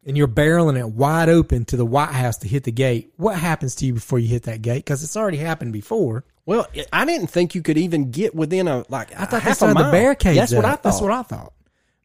and 0.05 0.17
you're 0.17 0.27
barreling 0.27 0.79
it 0.79 0.89
wide 0.89 1.29
open 1.29 1.65
to 1.65 1.77
the 1.77 1.85
White 1.85 2.11
House 2.11 2.37
to 2.39 2.47
hit 2.47 2.63
the 2.63 2.71
gate, 2.71 3.13
what 3.17 3.37
happens 3.37 3.75
to 3.75 3.85
you 3.85 3.93
before 3.93 4.19
you 4.19 4.27
hit 4.27 4.43
that 4.43 4.61
gate? 4.61 4.85
Because 4.85 5.03
it's 5.03 5.17
already 5.17 5.37
happened 5.37 5.73
before. 5.73 6.23
Well, 6.45 6.67
I 6.91 7.05
didn't 7.05 7.27
think 7.27 7.53
you 7.53 7.61
could 7.61 7.77
even 7.77 8.11
get 8.11 8.33
within 8.33 8.67
a 8.67 8.83
like. 8.89 9.11
I 9.13 9.25
thought 9.25 9.31
they 9.31 9.39
half 9.39 9.51
a 9.51 9.55
started 9.55 9.77
the 9.77 9.91
barricades. 9.91 10.37
That's 10.37 10.53
what. 10.53 10.65
I 10.65 10.71
thought. 10.71 10.83
That's 10.83 11.01
what 11.01 11.11
I 11.11 11.23
thought. 11.23 11.53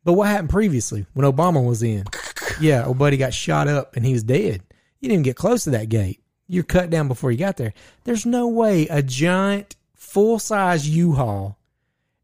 But 0.05 0.13
what 0.13 0.29
happened 0.29 0.51
previously 0.51 1.07
when 1.15 1.31
Obama 1.31 1.67
was 1.67 1.83
in? 1.83 2.05
Yeah, 2.61 2.85
old 2.85 2.99
buddy 2.99 3.17
got 3.17 3.35
shot 3.35 3.67
up 3.67 3.97
and 3.97 4.05
he 4.05 4.13
was 4.13 4.23
dead. 4.23 4.63
You 5.01 5.09
didn't 5.09 5.13
even 5.13 5.23
get 5.23 5.37
close 5.37 5.65
to 5.65 5.71
that 5.71 5.89
gate. 5.89 6.23
You're 6.47 6.65
cut 6.65 6.91
down 6.91 7.09
before 7.09 7.33
you 7.33 7.39
got 7.39 7.57
there. 7.57 7.75
There's 8.05 8.25
no 8.25 8.47
way 8.47 8.87
a 8.87 9.03
giant 9.03 9.75
full 9.95 10.39
size 10.39 10.89
U-Haul 10.89 11.56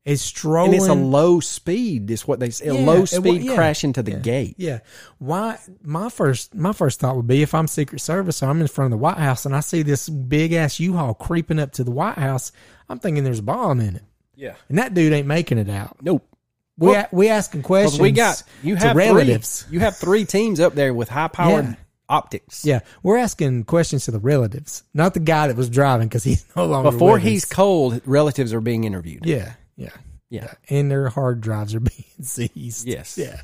is 0.05 0.21
strolling. 0.21 0.73
and 0.75 0.83
it's 0.83 0.89
a 0.89 0.95
low 0.95 1.39
speed. 1.41 2.11
Is 2.11 2.27
what 2.27 2.41
they 2.41 2.51
say. 2.51 2.69
A 2.69 2.75
Yeah, 2.75 2.81
low 2.87 2.95
it 2.95 2.99
wa- 3.01 3.05
speed 3.07 3.43
yeah, 3.43 3.55
crash 3.55 3.85
into 3.85 4.03
the 4.03 4.13
yeah, 4.13 4.19
gate. 4.19 4.55
Yeah. 4.59 4.79
Why? 5.19 5.59
My 5.83 6.09
first 6.09 6.55
my 6.55 6.73
first 6.73 7.01
thought 7.01 7.17
would 7.17 7.27
be 7.27 7.43
if 7.43 7.55
I'm 7.55 7.69
Secret 7.69 8.01
Service 8.01 8.43
or 8.43 8.47
I'm 8.47 8.61
in 8.61 8.67
front 8.69 8.87
of 8.93 8.99
the 8.99 9.03
White 9.03 9.19
House 9.19 9.47
and 9.47 9.55
I 9.55 9.61
see 9.61 9.83
this 9.83 10.09
big 10.09 10.53
ass 10.53 10.81
U-Haul 10.81 11.15
creeping 11.15 11.59
up 11.61 11.73
to 11.73 11.85
the 11.85 11.91
White 11.93 12.19
House, 12.19 12.51
I'm 12.89 12.99
thinking 12.99 13.23
there's 13.25 13.39
a 13.39 13.43
bomb 13.45 13.81
in 13.81 13.97
it, 13.97 14.03
Yeah. 14.35 14.55
and 14.69 14.79
that 14.79 14.95
dude 14.95 15.13
ain't 15.13 15.27
making 15.29 15.59
it 15.59 15.69
out. 15.71 15.97
Nope. 16.03 16.27
We 16.79 16.89
Well, 16.89 17.07
we 17.13 17.29
asking 17.29 17.63
questions. 17.63 17.93
Because 17.99 18.03
we 18.03 18.11
got 18.13 18.43
you 18.63 18.77
have 18.77 18.97
relatives. 18.97 19.63
Three, 19.65 19.75
you 19.75 19.81
have 19.81 19.97
three 19.99 20.25
teams 20.25 20.59
up 20.59 20.75
there 20.75 20.93
with 20.95 21.11
high 21.11 21.29
powered 21.29 21.65
Yeah. 21.67 21.75
optics. 22.09 22.65
Yeah, 22.65 22.81
we're 23.03 23.19
asking 23.19 23.65
questions 23.65 24.07
to 24.07 24.11
the 24.11 24.19
relatives, 24.19 24.83
not 24.95 25.15
the 25.15 25.21
guy 25.21 25.47
that 25.49 25.57
was 25.57 25.69
driving 25.69 26.09
because 26.09 26.25
he's 26.25 26.45
no 26.57 26.65
longer 26.67 26.91
Before 26.91 27.15
with 27.15 27.23
he's 27.23 27.45
us. 27.45 27.51
cold, 27.51 28.01
relatives 28.05 28.53
are 28.55 28.61
being 28.63 28.85
interviewed. 28.85 29.27
Yeah, 29.27 29.53
yeah, 29.83 29.97
Yeah. 30.31 30.53
and 30.71 30.91
their 30.91 31.09
hard 31.09 31.41
drives 31.41 31.75
are 31.75 31.81
being 31.93 32.23
seized. 32.23 32.87
Yes. 32.87 33.17
yeah. 33.19 33.41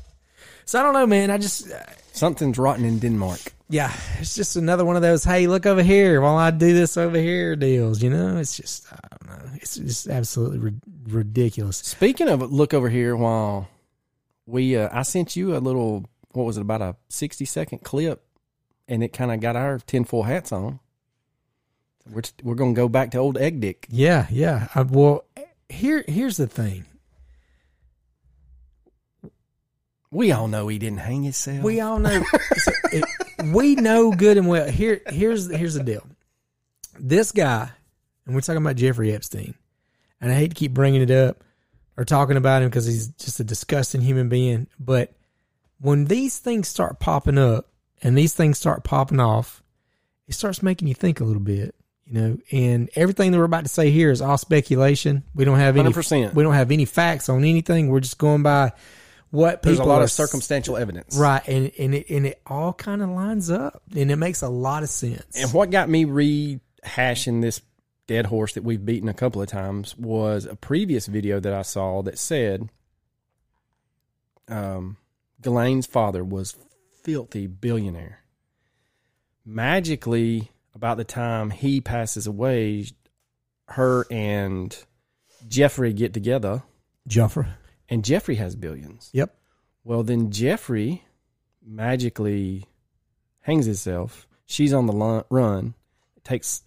So 0.65 0.79
I 0.79 0.83
don't 0.83 0.93
know, 0.93 1.07
man. 1.07 1.31
I 1.31 1.37
just, 1.37 1.71
uh, 1.71 1.79
Something's 2.13 2.57
rotten 2.57 2.85
in 2.85 2.99
Denmark. 2.99 3.39
yeah, 3.69 3.91
it's 4.19 4.35
just 4.35 4.55
another 4.55 4.85
one 4.85 4.95
of 4.95 5.01
those. 5.01 5.23
Hey, 5.23 5.47
look 5.47 5.65
over 5.65 5.81
here 5.83 6.21
while 6.21 6.37
I 6.37 6.51
do 6.51 6.73
this 6.73 6.97
over 6.97 7.17
here 7.17 7.55
deals. 7.55 8.01
You 8.03 8.09
know, 8.09 8.37
it's 8.37 8.55
just, 8.57 8.85
I 8.91 8.97
don't 9.11 9.29
know. 9.29 9.51
It's 9.55 9.75
just 9.77 10.07
absolutely 10.07 10.59
ri- 10.59 10.81
ridiculous. 11.07 11.77
Speaking 11.77 12.27
of 12.29 12.51
look 12.51 12.73
over 12.73 12.89
here, 12.89 13.15
while 13.15 13.67
we, 14.45 14.75
uh, 14.77 14.89
I 14.91 15.03
sent 15.03 15.35
you 15.35 15.55
a 15.55 15.59
little, 15.59 16.05
what 16.33 16.43
was 16.45 16.57
it, 16.57 16.61
about 16.61 16.81
a 16.81 16.95
60 17.09 17.45
second 17.45 17.79
clip 17.83 18.23
and 18.87 19.03
it 19.03 19.09
kind 19.13 19.31
of 19.31 19.39
got 19.39 19.55
our 19.55 19.79
tinfoil 19.79 20.23
hats 20.23 20.51
on. 20.51 20.79
We're 22.11 22.23
we're 22.43 22.55
gonna 22.55 22.73
go 22.73 22.89
back 22.89 23.11
to 23.11 23.17
old 23.19 23.37
Egg 23.37 23.59
Dick. 23.61 23.85
Yeah, 23.89 24.25
yeah. 24.31 24.67
I, 24.73 24.81
well, 24.81 25.25
here 25.69 26.03
here's 26.07 26.37
the 26.37 26.47
thing. 26.47 26.85
We 30.11 30.31
all 30.31 30.47
know 30.47 30.67
he 30.67 30.79
didn't 30.79 30.99
hang 30.99 31.23
himself. 31.23 31.63
We 31.63 31.81
all 31.81 31.99
know. 31.99 32.23
it, 32.91 33.05
we 33.53 33.75
know 33.75 34.11
good 34.11 34.37
and 34.37 34.47
well. 34.47 34.67
Here, 34.67 35.01
here's 35.07 35.49
here's 35.49 35.75
the 35.75 35.83
deal. 35.83 36.05
This 36.97 37.31
guy, 37.31 37.69
and 38.25 38.35
we're 38.35 38.41
talking 38.41 38.61
about 38.61 38.75
Jeffrey 38.75 39.13
Epstein, 39.13 39.53
and 40.19 40.31
I 40.31 40.35
hate 40.35 40.49
to 40.49 40.55
keep 40.55 40.73
bringing 40.73 41.01
it 41.01 41.11
up 41.11 41.43
or 41.95 42.05
talking 42.05 42.37
about 42.37 42.63
him 42.63 42.69
because 42.69 42.85
he's 42.85 43.09
just 43.09 43.39
a 43.39 43.43
disgusting 43.43 44.01
human 44.01 44.29
being. 44.29 44.67
But 44.79 45.13
when 45.79 46.05
these 46.05 46.39
things 46.39 46.67
start 46.67 46.99
popping 46.99 47.37
up 47.37 47.67
and 48.01 48.17
these 48.17 48.33
things 48.33 48.57
start 48.57 48.83
popping 48.83 49.19
off, 49.19 49.61
it 50.27 50.33
starts 50.33 50.63
making 50.63 50.87
you 50.87 50.93
think 50.93 51.19
a 51.19 51.23
little 51.23 51.41
bit, 51.41 51.75
you 52.09 52.21
know. 52.21 52.37
And 52.51 52.89
everything 52.95 53.31
that 53.31 53.37
we're 53.37 53.43
about 53.43 53.63
to 53.63 53.69
say 53.69 53.91
here 53.91 54.11
is 54.11 54.21
all 54.21 54.37
speculation. 54.37 55.23
We 55.33 55.45
don't 55.45 55.59
have 55.59 55.77
any. 55.77 55.89
100%. 55.89 56.33
We 56.33 56.43
don't 56.43 56.53
have 56.53 56.71
any 56.71 56.85
facts 56.85 57.29
on 57.29 57.43
anything. 57.43 57.89
We're 57.89 57.99
just 57.99 58.17
going 58.17 58.43
by 58.43 58.73
what 59.31 59.61
people 59.61 59.75
There's 59.75 59.79
a 59.79 59.89
lot 59.89 60.01
are 60.01 60.05
of 60.05 60.11
circumstantial 60.11 60.77
evidence. 60.77 61.15
Right, 61.15 61.47
and 61.47 61.71
and 61.77 61.95
it 61.95 62.09
and 62.09 62.25
it 62.27 62.41
all 62.45 62.73
kind 62.73 63.01
of 63.01 63.09
lines 63.09 63.51
up, 63.51 63.83
and 63.95 64.11
it 64.11 64.15
makes 64.15 64.41
a 64.41 64.49
lot 64.49 64.83
of 64.83 64.89
sense. 64.89 65.35
And 65.35 65.53
what 65.53 65.71
got 65.71 65.89
me 65.89 66.05
rehashing 66.05 67.41
this 67.41 67.61
dead 68.07 68.25
horse 68.25 68.53
that 68.53 68.63
we've 68.63 68.83
beaten 68.83 69.07
a 69.07 69.13
couple 69.13 69.41
of 69.41 69.47
times 69.47 69.95
was 69.95 70.45
a 70.45 70.55
previous 70.55 71.05
video 71.05 71.39
that 71.39 71.53
I 71.53 71.61
saw 71.61 72.01
that 72.01 72.17
said 72.17 72.69
um, 74.47 74.97
Ghislaine's 75.41 75.85
father 75.85 76.23
was 76.23 76.55
filthy 77.03 77.45
billionaire. 77.45 78.23
Magically, 79.45 80.51
about 80.73 80.97
the 80.97 81.03
time 81.03 81.49
he 81.49 81.81
passes 81.81 82.27
away, 82.27 82.85
her 83.69 84.05
and 84.11 84.75
Jeffrey 85.47 85.93
get 85.93 86.13
together, 86.13 86.63
Jeffrey. 87.07 87.47
and 87.87 88.03
Jeffrey 88.03 88.35
has 88.35 88.55
billions. 88.55 89.09
Yep. 89.13 89.35
Well, 89.83 90.03
then 90.03 90.31
Jeffrey 90.31 91.05
magically 91.65 92.65
hangs 93.41 93.65
himself. 93.65 94.27
She's 94.45 94.73
on 94.73 94.87
the 94.87 95.23
run. 95.29 95.73
It 96.17 96.23
takes 96.23 96.63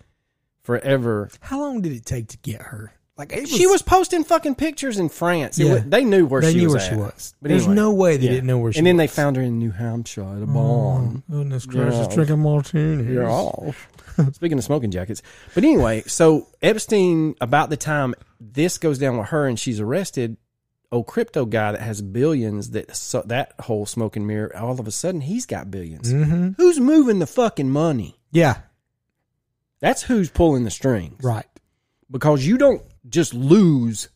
forever. 0.63 1.29
How 1.41 1.61
long 1.61 1.81
did 1.83 1.93
it 1.93 2.07
take 2.07 2.29
to 2.29 2.39
get 2.39 2.63
her? 2.63 2.95
Like 3.19 3.33
it 3.33 3.47
she 3.49 3.67
was 3.67 3.83
posting 3.83 4.25
fucking 4.25 4.55
pictures 4.55 4.99
in 4.99 5.09
France. 5.11 5.59
Yeah. 5.59 5.75
wa- 5.75 5.81
they 5.87 6.03
knew 6.05 6.25
where 6.27 6.41
They 6.41 6.53
she 6.53 6.59
knew 6.61 6.67
was 6.69 6.75
where 6.77 6.83
at. 6.83 6.89
she 6.91 6.97
was. 6.97 7.35
But 7.43 7.49
There's 7.51 7.63
anyway, 7.65 7.75
no 7.77 7.93
way 7.93 8.17
they 8.17 8.25
yeah. 8.25 8.31
didn't 8.33 8.47
know 8.47 8.59
where 8.59 8.73
she. 8.73 8.77
Was. 8.77 8.79
And 8.79 8.87
then 8.87 8.97
they 8.97 9.07
found 9.07 9.37
her 9.37 9.43
in 9.43 9.59
New 9.59 9.71
Hampshire 9.71 10.23
at 10.25 10.43
a 10.43 10.47
barn. 10.47 11.23
Oh, 11.31 11.37
goodness 11.37 11.67
Yeah. 11.71 12.07
drinking 12.15 12.39
martinis. 12.41 13.07
You're 13.07 13.29
off. 13.29 13.89
Speaking 14.33 14.57
of 14.59 14.65
smoking 14.65 14.91
jackets, 14.91 15.23
but 15.55 15.63
anyway, 15.65 16.03
so 16.07 16.49
Epstein, 16.63 17.35
about 17.41 17.71
the 17.71 17.77
time 17.79 18.15
this 18.41 18.77
goes 18.79 18.99
down 18.99 19.17
with 19.19 19.29
her 19.29 19.47
and 19.47 19.59
she's 19.59 19.81
arrested, 19.81 20.37
old 20.91 21.07
crypto 21.07 21.45
guy 21.47 21.73
that 21.73 21.81
has 21.81 22.03
billions, 22.03 22.71
that 22.71 22.95
so, 22.97 23.23
that 23.27 23.53
whole 23.61 23.87
smoking 23.87 24.27
mirror, 24.27 24.55
all 24.57 24.79
of 24.79 24.87
a 24.87 24.91
sudden 24.91 25.21
he's 25.23 25.47
got 25.47 25.67
1000000000s 25.69 26.13
Mm-hmm. 26.13 26.49
Who's 26.59 26.79
moving 26.81 27.19
the 27.21 27.27
fucking 27.27 27.71
money? 27.71 28.19
Yeah. 28.33 28.59
That's 29.81 30.03
who's 30.03 30.31
pulling 30.31 30.65
the 30.65 30.71
strings. 30.71 31.23
Right. 31.25 31.47
Because 32.11 32.47
you 32.47 32.59
don't 32.59 32.83
just 33.09 33.35
lose 33.35 34.09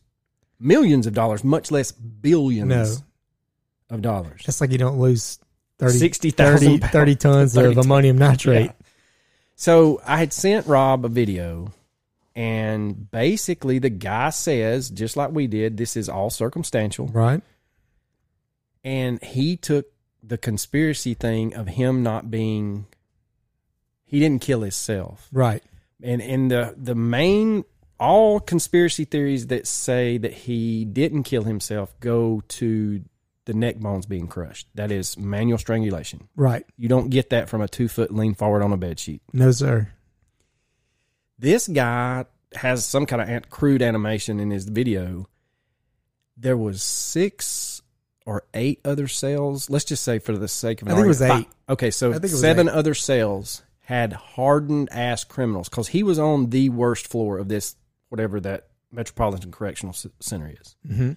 millions 0.59 1.07
of 1.07 1.13
dollars, 1.13 1.43
much 1.43 1.71
less 1.71 1.91
billions 1.91 2.69
No. 2.69 2.95
of 3.95 4.01
dollars. 4.01 4.41
Just 4.43 4.61
like 4.61 4.71
you 4.71 4.77
don't 4.77 4.99
lose 4.99 5.39
30, 5.79 5.97
60,000 5.99 6.79
30, 6.79 6.91
30 6.91 7.15
tons 7.15 7.53
30 7.55 7.71
of 7.79 7.85
ammonium 7.85 8.17
nitrate. 8.17 8.65
Yeah. 8.67 8.71
So 9.55 10.01
I 10.05 10.17
had 10.17 10.33
sent 10.33 10.67
Rob 10.67 11.03
a 11.05 11.09
video, 11.09 11.73
and 12.35 13.09
basically 13.11 13.79
the 13.79 13.89
guy 13.89 14.29
says, 14.29 14.89
just 14.89 15.17
like 15.17 15.31
we 15.31 15.47
did, 15.47 15.77
this 15.77 15.97
is 15.97 16.09
all 16.09 16.29
circumstantial. 16.29 17.07
Right. 17.07 17.41
And 18.83 19.21
he 19.23 19.57
took 19.57 19.87
the 20.23 20.37
conspiracy 20.37 21.13
thing 21.13 21.53
of 21.55 21.67
him 21.67 22.03
not 22.03 22.29
being, 22.31 22.85
he 24.05 24.19
didn't 24.19 24.41
kill 24.41 24.61
himself. 24.61 25.27
Right. 25.31 25.63
And 26.01 26.21
and 26.21 26.51
the 26.51 26.75
the 26.77 26.95
main 26.95 27.65
all 27.99 28.39
conspiracy 28.39 29.05
theories 29.05 29.47
that 29.47 29.67
say 29.67 30.17
that 30.17 30.33
he 30.33 30.85
didn't 30.85 31.23
kill 31.23 31.43
himself 31.43 31.97
go 31.99 32.41
to 32.49 33.03
the 33.45 33.53
neck 33.53 33.77
bones 33.77 34.05
being 34.05 34.27
crushed. 34.27 34.67
That 34.75 34.91
is 34.91 35.17
manual 35.17 35.57
strangulation. 35.57 36.27
Right. 36.35 36.65
You 36.77 36.89
don't 36.89 37.09
get 37.09 37.29
that 37.29 37.47
from 37.49 37.61
a 37.61 37.67
two 37.67 37.87
foot 37.87 38.13
lean 38.13 38.33
forward 38.35 38.61
on 38.61 38.73
a 38.73 38.77
bed 38.77 38.99
sheet. 38.99 39.21
No, 39.33 39.51
sir. 39.51 39.89
This 41.39 41.67
guy 41.67 42.25
has 42.55 42.85
some 42.85 43.05
kind 43.05 43.21
of 43.21 43.49
crude 43.49 43.81
animation 43.81 44.39
in 44.39 44.49
his 44.49 44.65
video. 44.67 45.27
There 46.35 46.57
was 46.57 46.81
six 46.83 47.81
or 48.25 48.43
eight 48.53 48.79
other 48.83 49.07
cells. 49.07 49.69
Let's 49.69 49.85
just 49.85 50.03
say, 50.03 50.19
for 50.19 50.35
the 50.37 50.47
sake 50.47 50.81
of, 50.81 50.87
an 50.87 50.93
I 50.93 50.95
think 50.97 51.05
it 51.05 51.07
was 51.07 51.21
argument, 51.21 51.47
eight. 51.47 51.53
fi- 51.67 51.73
Okay, 51.73 51.91
so 51.91 52.09
I 52.09 52.13
think 52.13 52.25
it 52.25 52.31
was 52.31 52.41
seven 52.41 52.67
eight. 52.69 52.73
other 52.73 52.93
cells 52.93 53.63
had 53.81 54.11
hardened 54.13 54.89
ass 54.91 55.23
criminals 55.23 55.69
because 55.69 55.87
he 55.89 56.03
was 56.03 56.19
on 56.19 56.49
the 56.49 56.69
worst 56.69 57.07
floor 57.07 57.37
of 57.37 57.47
this 57.47 57.75
whatever 58.09 58.39
that 58.41 58.67
Metropolitan 58.91 59.51
Correctional 59.51 59.93
Center 60.19 60.53
is. 60.61 60.75
Mm-hmm. 60.87 61.11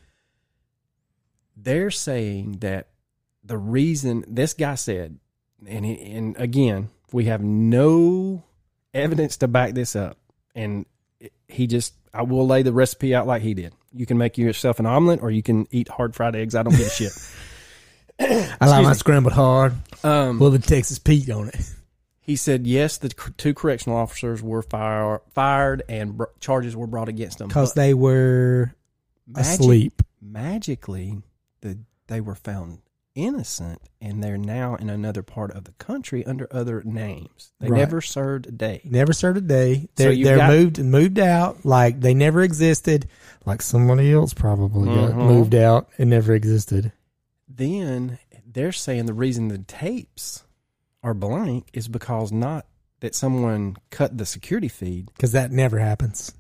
They're 1.57 1.91
saying 1.91 2.59
that 2.61 2.89
the 3.45 3.59
reason 3.59 4.25
this 4.27 4.55
guy 4.55 4.75
said, 4.77 5.19
and 5.67 5.85
he, 5.85 6.13
and 6.13 6.37
again, 6.39 6.89
we 7.13 7.27
have 7.27 7.43
no 7.43 8.45
evidence 8.95 9.37
to 9.39 9.49
back 9.49 9.75
this 9.75 9.95
up, 9.95 10.17
and 10.55 10.87
he 11.49 11.67
just 11.67 11.95
I 12.15 12.23
will 12.23 12.47
lay 12.47 12.63
the 12.63 12.73
recipe 12.73 13.15
out 13.15 13.27
like 13.27 13.43
he 13.43 13.55
did. 13.55 13.73
You 13.93 14.07
can 14.07 14.19
make 14.19 14.39
yourself 14.39 14.79
an 14.79 14.87
omelet, 14.87 15.21
or 15.23 15.31
you 15.31 15.43
can 15.43 15.67
eat 15.71 15.89
hard 15.89 16.15
fried 16.15 16.35
eggs. 16.37 16.55
I 16.55 16.63
don't 16.63 16.77
give 16.77 16.87
a 16.87 16.91
shit. 16.91 17.13
I 18.61 18.67
like 18.67 18.83
my 18.85 18.91
me. 18.91 18.95
scrambled 18.95 19.33
hard 19.33 19.75
Um, 20.05 20.39
with 20.39 20.53
the 20.53 20.59
Texas 20.59 20.99
Pete 20.99 21.31
on 21.31 21.49
it. 21.49 21.75
He 22.21 22.37
said 22.37 22.67
yes, 22.67 22.99
the 22.99 23.09
two 23.09 23.55
correctional 23.55 23.97
officers 23.97 24.43
were 24.43 24.63
fire, 24.63 25.21
fired 25.33 25.83
and 25.89 26.17
br- 26.17 26.25
charges 26.41 26.77
were 26.77 26.87
brought 26.87 27.09
against 27.09 27.39
them 27.39 27.49
Because 27.49 27.75
they 27.75 27.95
were 27.95 28.75
magic- 29.27 29.61
asleep. 29.61 30.03
magically, 30.21 31.23
the 31.61 31.79
they 32.09 32.21
were 32.21 32.35
found 32.35 32.79
innocent, 33.15 33.81
and 34.01 34.23
they're 34.23 34.39
now 34.39 34.77
in 34.77 34.89
another 34.89 35.23
part 35.23 35.51
of 35.53 35.65
the 35.65 35.73
country 35.73 36.25
under 36.25 36.47
other 36.53 36.83
names. 36.85 37.53
They 37.61 37.69
Right. 37.69 37.79
never 37.79 38.01
served 38.01 38.47
a 38.47 38.53
day. 38.53 38.81
Never 38.85 39.13
served 39.13 39.39
a 39.39 39.41
day. 39.41 39.89
They're, 39.97 40.13
you've 40.13 40.27
they're 40.27 40.37
got- 40.39 40.51
moved 40.51 40.79
moved 40.85 41.19
out 41.19 41.65
like 41.65 42.01
they 42.01 42.15
never 42.15 42.43
existed. 42.43 43.09
Like 43.47 43.63
somebody 43.63 44.13
else 44.13 44.33
probably 44.35 44.89
got 44.95 45.13
Mhm. 45.13 45.27
moved 45.27 45.55
out 45.55 45.89
and 45.99 46.11
never 46.11 46.35
existed. 46.35 46.93
Then 47.49 48.19
they're 48.47 48.73
saying 48.73 49.07
the 49.07 49.15
reason 49.15 49.49
the 49.49 49.59
tapes 49.59 50.45
are 51.03 51.15
blank 51.15 51.69
is 51.73 51.89
because 51.89 52.31
not 52.33 52.67
that 53.01 53.15
someone 53.15 53.77
cut 53.91 54.19
the 54.19 54.27
security 54.27 54.69
feed, 54.69 55.07
Because 55.15 55.33
that 55.33 55.51
never 55.51 55.79
happens. 55.79 56.33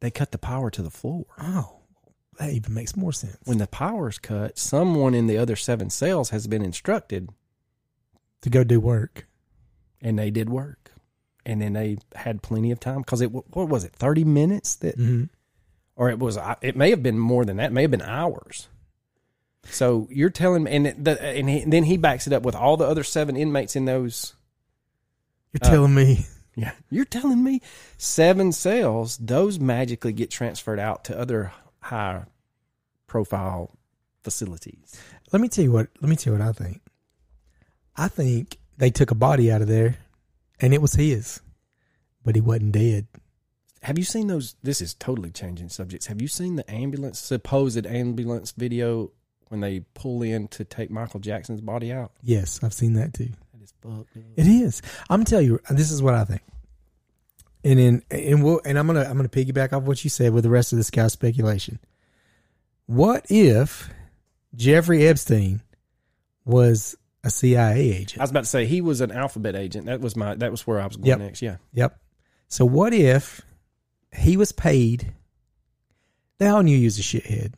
they 0.00 0.10
cut 0.10 0.32
the 0.32 0.38
power 0.38 0.70
to 0.70 0.82
the 0.82 0.90
floor. 0.90 1.24
Oh, 1.40 1.76
that 2.38 2.50
even 2.50 2.74
makes 2.74 2.96
more 2.96 3.12
sense. 3.12 3.36
When 3.44 3.58
the 3.58 3.66
power's 3.66 4.18
cut, 4.18 4.58
someone 4.58 5.14
in 5.14 5.26
the 5.28 5.36
other 5.38 5.54
seven 5.56 5.90
cells 5.90 6.30
has 6.30 6.46
been 6.46 6.62
instructed, 6.62 7.28
to 8.42 8.50
go 8.50 8.64
do 8.64 8.80
work. 8.80 9.26
and 10.02 10.18
they 10.18 10.30
did 10.30 10.48
work, 10.48 10.92
and 11.44 11.60
then 11.60 11.74
they 11.74 11.98
had 12.14 12.42
plenty 12.42 12.70
of 12.70 12.80
time 12.80 13.00
because 13.02 13.20
it 13.20 13.30
what 13.30 13.68
was 13.68 13.84
it 13.84 13.92
thirty 13.94 14.24
minutes 14.24 14.76
that, 14.76 14.94
hmm 14.96 15.24
or 15.94 16.08
it 16.08 16.18
was 16.18 16.38
it 16.62 16.74
may 16.74 16.88
have 16.88 17.02
been 17.02 17.18
more 17.18 17.44
than 17.44 17.58
that, 17.58 17.66
it 17.66 17.72
may 17.74 17.82
have 17.82 17.90
been 17.90 18.00
hours. 18.00 18.68
So 19.64 20.08
you're 20.10 20.30
telling 20.30 20.64
me, 20.64 20.72
and 20.72 20.86
the, 20.86 21.22
and, 21.22 21.48
he, 21.48 21.60
and 21.60 21.72
then 21.72 21.84
he 21.84 21.96
backs 21.96 22.26
it 22.26 22.32
up 22.32 22.42
with 22.42 22.54
all 22.54 22.76
the 22.76 22.86
other 22.86 23.04
seven 23.04 23.36
inmates 23.36 23.76
in 23.76 23.84
those 23.84 24.34
You're 25.52 25.60
Uh, 25.62 25.70
telling 25.70 25.94
me 25.94 26.26
Yeah. 26.56 26.72
You're 26.90 27.04
telling 27.04 27.42
me 27.42 27.62
seven 27.96 28.52
cells, 28.52 29.16
those 29.18 29.58
magically 29.58 30.12
get 30.12 30.30
transferred 30.30 30.78
out 30.78 31.04
to 31.04 31.18
other 31.18 31.52
high 31.80 32.24
profile 33.06 33.70
facilities. 34.22 35.00
Let 35.32 35.40
me 35.40 35.48
tell 35.48 35.64
you 35.64 35.72
what. 35.72 35.88
Let 36.00 36.10
me 36.10 36.16
tell 36.16 36.34
you 36.34 36.38
what 36.38 36.48
I 36.48 36.52
think. 36.52 36.82
I 37.96 38.08
think 38.08 38.58
they 38.76 38.90
took 38.90 39.10
a 39.10 39.14
body 39.14 39.50
out 39.50 39.62
of 39.62 39.68
there, 39.68 39.96
and 40.60 40.74
it 40.74 40.82
was 40.82 40.94
his, 40.94 41.40
but 42.24 42.34
he 42.34 42.40
wasn't 42.40 42.72
dead. 42.72 43.06
Have 43.82 43.96
you 43.96 44.04
seen 44.04 44.26
those? 44.26 44.54
This 44.62 44.82
is 44.82 44.92
totally 44.92 45.30
changing 45.30 45.70
subjects. 45.70 46.06
Have 46.06 46.20
you 46.20 46.28
seen 46.28 46.56
the 46.56 46.70
ambulance, 46.70 47.18
supposed 47.18 47.86
ambulance 47.86 48.52
video 48.52 49.12
when 49.50 49.60
they 49.60 49.80
pull 49.94 50.22
in 50.22 50.48
to 50.48 50.64
take 50.64 50.90
Michael 50.90 51.20
Jackson's 51.20 51.60
body 51.60 51.92
out? 51.92 52.12
Yes, 52.22 52.60
I've 52.62 52.72
seen 52.72 52.94
that 52.94 53.12
too. 53.14 53.28
That 53.52 53.62
is 53.62 53.72
fucked 53.82 54.16
up. 54.16 54.22
It 54.36 54.46
is. 54.46 54.80
I'm 55.10 55.24
telling 55.24 55.46
you, 55.46 55.60
this 55.70 55.90
is 55.90 56.02
what 56.02 56.14
I 56.14 56.24
think. 56.24 56.40
And 57.62 57.78
then, 57.78 58.02
and 58.10 58.42
we'll, 58.42 58.60
and 58.64 58.78
I'm 58.78 58.86
gonna, 58.86 59.02
I'm 59.04 59.16
gonna 59.16 59.28
piggyback 59.28 59.72
off 59.74 59.82
what 59.82 60.02
you 60.02 60.08
said 60.08 60.32
with 60.32 60.44
the 60.44 60.50
rest 60.50 60.72
of 60.72 60.78
this 60.78 60.88
guy's 60.90 61.12
speculation. 61.12 61.78
What 62.86 63.26
if 63.28 63.90
Jeffrey 64.54 65.06
Epstein 65.06 65.60
was 66.44 66.96
a 67.22 67.28
CIA 67.30 67.92
agent? 67.92 68.18
I 68.18 68.22
was 68.24 68.30
about 68.30 68.44
to 68.44 68.50
say 68.50 68.64
he 68.66 68.80
was 68.80 69.00
an 69.02 69.12
alphabet 69.12 69.56
agent. 69.56 69.86
That 69.86 70.00
was 70.00 70.16
my. 70.16 70.34
That 70.36 70.50
was 70.50 70.66
where 70.66 70.80
I 70.80 70.86
was 70.86 70.96
going 70.96 71.08
Yep. 71.08 71.18
next. 71.18 71.42
Yeah. 71.42 71.56
Yep. 71.74 71.98
So 72.48 72.64
what 72.64 72.94
if 72.94 73.42
he 74.16 74.36
was 74.36 74.52
paid? 74.52 75.12
They 76.38 76.46
all 76.46 76.62
knew 76.62 76.78
he 76.78 76.84
was 76.84 76.98
a 76.98 77.02
shithead. 77.02 77.52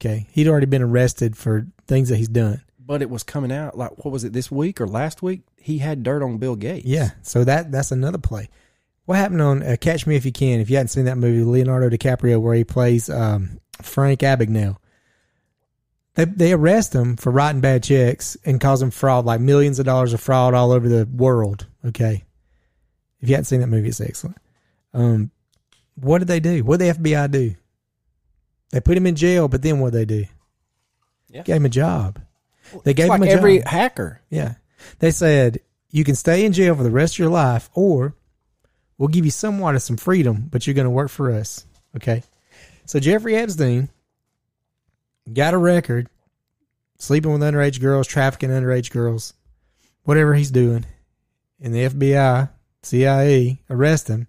Okay, 0.00 0.28
he'd 0.30 0.48
already 0.48 0.66
been 0.66 0.82
arrested 0.82 1.36
for 1.36 1.66
things 1.86 2.08
that 2.08 2.16
he's 2.16 2.28
done. 2.28 2.62
But 2.78 3.02
it 3.02 3.10
was 3.10 3.22
coming 3.22 3.52
out 3.52 3.76
like 3.76 4.04
what 4.04 4.12
was 4.12 4.24
it 4.24 4.32
this 4.32 4.50
week 4.50 4.80
or 4.80 4.86
last 4.86 5.22
week? 5.22 5.42
He 5.56 5.78
had 5.78 6.02
dirt 6.02 6.22
on 6.22 6.38
Bill 6.38 6.56
Gates. 6.56 6.86
Yeah, 6.86 7.10
so 7.22 7.44
that 7.44 7.72
that's 7.72 7.90
another 7.90 8.18
play. 8.18 8.48
What 9.04 9.16
happened 9.16 9.42
on 9.42 9.62
uh, 9.62 9.76
Catch 9.80 10.06
Me 10.06 10.16
If 10.16 10.24
You 10.24 10.32
Can? 10.32 10.60
If 10.60 10.70
you 10.70 10.76
hadn't 10.76 10.88
seen 10.88 11.06
that 11.06 11.18
movie, 11.18 11.42
Leonardo 11.42 11.88
DiCaprio, 11.88 12.40
where 12.40 12.54
he 12.54 12.64
plays 12.64 13.10
um, 13.10 13.58
Frank 13.82 14.20
Abagnale, 14.20 14.76
they 16.14 16.24
they 16.24 16.52
arrest 16.52 16.94
him 16.94 17.16
for 17.16 17.32
writing 17.32 17.60
bad 17.60 17.82
checks 17.82 18.36
and 18.44 18.60
causing 18.60 18.90
fraud, 18.90 19.24
like 19.24 19.40
millions 19.40 19.78
of 19.78 19.86
dollars 19.86 20.12
of 20.12 20.20
fraud 20.20 20.54
all 20.54 20.72
over 20.72 20.88
the 20.88 21.06
world. 21.06 21.66
Okay, 21.84 22.24
if 23.20 23.28
you 23.28 23.34
hadn't 23.34 23.46
seen 23.46 23.60
that 23.60 23.66
movie, 23.66 23.88
it's 23.88 24.00
excellent. 24.00 24.38
Um, 24.94 25.30
what 25.96 26.18
did 26.18 26.28
they 26.28 26.40
do? 26.40 26.62
What 26.64 26.78
did 26.78 26.96
the 26.96 27.00
FBI 27.02 27.30
do? 27.30 27.54
They 28.70 28.80
put 28.80 28.96
him 28.96 29.06
in 29.06 29.16
jail, 29.16 29.48
but 29.48 29.62
then 29.62 29.80
what 29.80 29.92
did 29.92 29.98
they 29.98 30.04
do? 30.04 30.24
Yeah. 31.28 31.42
Gave 31.42 31.56
him 31.56 31.66
a 31.66 31.70
job. 31.70 32.20
They 32.84 32.94
gave 32.94 33.08
like 33.08 33.22
him 33.22 33.28
a 33.28 33.30
every 33.30 33.58
job. 33.58 33.68
hacker. 33.68 34.20
Yeah. 34.30 34.54
They 34.98 35.10
said 35.10 35.60
you 35.90 36.04
can 36.04 36.14
stay 36.14 36.44
in 36.44 36.52
jail 36.52 36.74
for 36.74 36.82
the 36.82 36.90
rest 36.90 37.14
of 37.14 37.18
your 37.18 37.30
life 37.30 37.70
or 37.74 38.14
we'll 38.98 39.08
give 39.08 39.24
you 39.24 39.30
somewhat 39.30 39.74
of 39.74 39.82
some 39.82 39.96
freedom, 39.96 40.48
but 40.50 40.66
you're 40.66 40.74
going 40.74 40.84
to 40.84 40.90
work 40.90 41.10
for 41.10 41.32
us. 41.32 41.64
Okay. 41.96 42.22
So 42.84 43.00
Jeffrey 43.00 43.36
Epstein 43.36 43.88
got 45.32 45.54
a 45.54 45.58
record 45.58 46.08
sleeping 46.98 47.32
with 47.32 47.42
underage 47.42 47.80
girls, 47.80 48.06
trafficking 48.06 48.50
underage 48.50 48.90
girls, 48.90 49.34
whatever 50.04 50.34
he's 50.34 50.50
doing. 50.50 50.84
And 51.60 51.74
the 51.74 51.88
FBI, 51.88 52.50
CIA 52.82 53.60
arrest 53.68 54.08
him. 54.08 54.28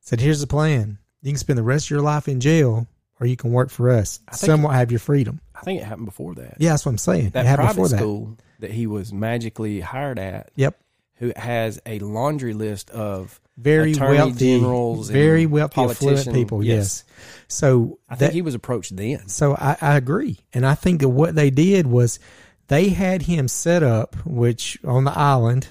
Said, 0.00 0.20
here's 0.20 0.40
the 0.40 0.46
plan. 0.46 0.98
You 1.22 1.30
can 1.30 1.38
spend 1.38 1.58
the 1.58 1.62
rest 1.62 1.86
of 1.86 1.90
your 1.90 2.00
life 2.00 2.28
in 2.28 2.40
jail 2.40 2.86
or 3.22 3.26
you 3.26 3.36
can 3.36 3.52
work 3.52 3.70
for 3.70 3.88
us. 3.90 4.18
Think- 4.32 4.36
Somewhat 4.36 4.74
have 4.74 4.90
your 4.90 4.98
freedom. 4.98 5.40
I 5.54 5.60
think 5.60 5.80
it 5.80 5.84
happened 5.84 6.06
before 6.06 6.34
that. 6.34 6.56
Yeah, 6.58 6.70
that's 6.70 6.84
what 6.84 6.90
I'm 6.90 6.98
saying. 6.98 7.30
That 7.30 7.44
it 7.44 7.48
happened 7.48 7.66
private 7.66 7.74
before 7.82 7.88
that. 7.90 7.96
school 7.98 8.38
that. 8.58 8.70
he 8.72 8.88
was 8.88 9.12
magically 9.12 9.78
hired 9.78 10.18
at, 10.18 10.50
Yep. 10.56 10.76
who 11.16 11.32
has 11.36 11.80
a 11.86 12.00
laundry 12.00 12.52
list 12.52 12.90
of 12.90 13.40
very 13.56 13.94
wealthy, 13.94 14.58
generals, 14.58 15.08
and 15.08 15.16
very 15.16 15.46
wealthy, 15.46 15.80
affluent 15.82 16.32
people. 16.34 16.64
Yes. 16.64 17.04
So 17.46 18.00
I 18.08 18.16
think 18.16 18.30
that, 18.30 18.34
he 18.34 18.42
was 18.42 18.56
approached 18.56 18.96
then. 18.96 19.28
so 19.28 19.54
I, 19.54 19.76
I 19.80 19.96
agree, 19.96 20.38
and 20.52 20.66
I 20.66 20.74
think 20.74 21.00
that 21.00 21.08
what 21.10 21.36
they 21.36 21.50
did 21.50 21.86
was 21.86 22.18
they 22.66 22.88
had 22.88 23.22
him 23.22 23.46
set 23.46 23.84
up, 23.84 24.16
which 24.26 24.78
on 24.84 25.04
the 25.04 25.16
island 25.16 25.68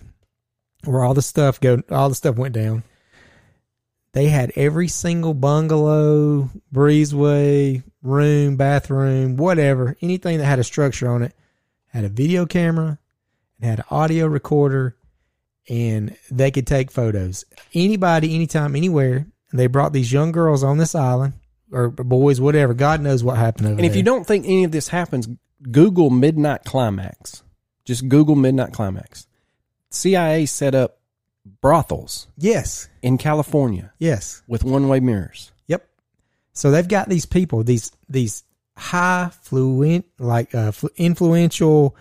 where 0.86 1.04
all 1.04 1.14
the 1.14 1.22
stuff 1.22 1.60
go, 1.60 1.82
all 1.92 2.08
the 2.08 2.16
stuff 2.16 2.38
went 2.38 2.54
down. 2.56 2.84
They 4.14 4.28
had 4.28 4.52
every 4.56 4.88
single 4.88 5.34
bungalow, 5.34 6.50
breezeway, 6.74 7.84
room, 8.02 8.58
bathroom, 8.58 9.38
whatever, 9.38 9.96
anything 10.02 10.38
that 10.40 10.46
had 10.46 10.60
a 10.60 10.64
structure 10.64 11.10
on 11.10 11.24
it, 11.24 11.34
had 11.88 12.04
a 12.04 12.10
video 12.10 12.46
camera 12.46 13.00
and 13.60 13.70
had 13.70 13.80
an 13.80 13.86
audio 13.90 14.28
recorder, 14.28 14.98
and 15.70 16.16
they 16.30 16.52
could 16.52 16.68
take 16.68 16.92
photos. 16.92 17.46
Anybody, 17.74 18.36
anytime, 18.36 18.76
anywhere. 18.76 19.28
And 19.52 19.60
they 19.60 19.68
brought 19.68 19.94
these 19.94 20.12
young 20.12 20.32
girls 20.32 20.64
on 20.64 20.78
this 20.78 20.96
island, 20.96 21.34
or 21.72 21.90
boys, 21.90 22.40
whatever. 22.40 22.74
God 22.74 23.02
knows 23.02 23.24
what 23.24 23.38
happened 23.38 23.68
over 23.68 23.76
And 23.78 23.86
if 23.86 23.92
there. 23.92 23.98
you 23.98 24.04
don't 24.04 24.26
think 24.26 24.46
any 24.46 24.64
of 24.64 24.72
this 24.72 24.88
happens, 24.88 25.28
Google 25.70 26.10
Midnight 26.10 26.64
Climax. 26.64 27.44
Just 27.84 28.08
Google 28.08 28.36
Midnight 28.36 28.72
Climax. 28.72 29.28
CIA 29.90 30.46
set 30.46 30.74
up 30.74 31.01
brothels 31.62 32.28
yes, 32.38 32.88
in 33.02 33.18
California 33.18 33.92
yes, 34.00 34.44
with 34.48 34.64
one-way 34.64 35.00
mirrors. 35.00 35.52
yep. 35.68 35.88
So 36.54 36.72
they've 36.72 36.88
got 36.88 37.10
these 37.10 37.26
people, 37.26 37.64
these 37.64 37.92
these 38.10 38.44
high 38.78 39.32
fluent, 39.42 40.06
like 40.20 40.54
uh, 40.54 40.72
flu- 40.72 40.90
influential 40.98 41.96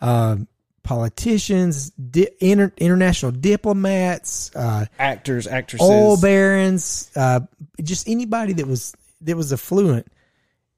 uh, 0.00 0.36
politicians, 0.82 1.90
di- 1.90 2.28
inter- 2.40 2.72
international 2.78 3.32
diplomats, 3.32 4.54
uh, 4.54 4.86
Actors, 4.98 5.46
actresses. 5.46 5.88
oil 5.88 6.16
barons, 6.20 7.10
uh, 7.16 7.40
just 7.82 8.08
anybody 8.08 8.52
that 8.54 8.66
was 8.66 8.94
that 9.22 9.36
was 9.36 9.52
affluent, 9.52 10.06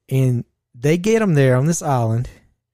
and 0.09 0.43
they 0.75 0.97
get 0.97 1.19
them 1.19 1.35
there 1.35 1.55
on 1.55 1.67
this 1.67 1.81
island. 1.81 2.29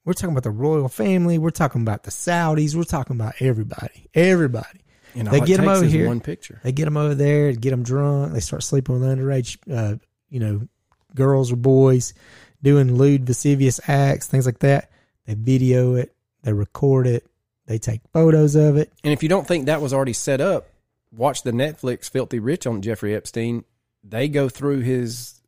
We're 0.05 0.13
talking 0.13 0.31
about 0.31 0.43
the 0.43 0.51
royal 0.51 0.87
family. 0.87 1.37
We're 1.37 1.49
talking 1.49 1.81
about 1.81 2.03
the 2.03 2.11
Saudis. 2.11 2.75
We're 2.75 2.83
talking 2.83 3.15
about 3.15 3.33
everybody, 3.41 4.07
everybody. 4.13 4.84
And 5.15 5.27
they 5.27 5.37
all 5.37 5.43
it 5.43 5.47
get 5.47 5.59
'em 5.59 5.65
takes 5.65 5.77
over 5.79 5.85
here. 5.85 6.07
One 6.07 6.19
picture. 6.19 6.59
They 6.63 6.71
get 6.71 6.85
them 6.85 6.97
over 6.97 7.15
there, 7.15 7.51
get 7.53 7.71
them 7.71 7.83
drunk. 7.83 8.33
They 8.33 8.39
start 8.39 8.63
sleeping 8.63 8.99
with 8.99 9.07
underage, 9.09 9.57
uh, 9.71 9.97
you 10.29 10.39
know, 10.39 10.67
girls 11.13 11.51
or 11.51 11.55
boys, 11.55 12.13
doing 12.61 12.95
lewd, 12.95 13.27
lascivious 13.27 13.79
acts, 13.87 14.27
things 14.27 14.45
like 14.45 14.59
that. 14.59 14.91
They 15.25 15.33
video 15.33 15.95
it, 15.95 16.13
they 16.43 16.53
record 16.53 17.07
it, 17.07 17.25
they 17.65 17.77
take 17.77 18.01
photos 18.13 18.55
of 18.55 18.77
it. 18.77 18.91
And 19.03 19.13
if 19.13 19.23
you 19.23 19.29
don't 19.29 19.47
think 19.47 19.65
that 19.65 19.81
was 19.81 19.93
already 19.93 20.13
set 20.13 20.41
up, 20.41 20.67
watch 21.11 21.43
the 21.43 21.51
Netflix 21.51 22.09
Filthy 22.09 22.39
Rich 22.39 22.67
on 22.67 22.81
Jeffrey 22.81 23.15
Epstein. 23.15 23.63
They 24.03 24.27
go 24.27 24.49
through 24.49 24.81
his 24.81 25.41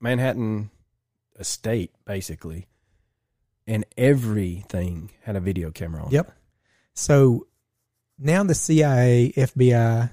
Manhattan 0.00 0.70
estate, 1.38 1.92
basically, 2.06 2.66
and 3.66 3.84
everything 3.98 5.10
had 5.22 5.36
a 5.36 5.40
video 5.40 5.70
camera 5.70 6.02
on. 6.02 6.08
it. 6.08 6.12
Yep. 6.14 6.32
So 6.94 7.46
now 8.20 8.44
the 8.44 8.54
CIA, 8.54 9.32
FBI, 9.36 10.10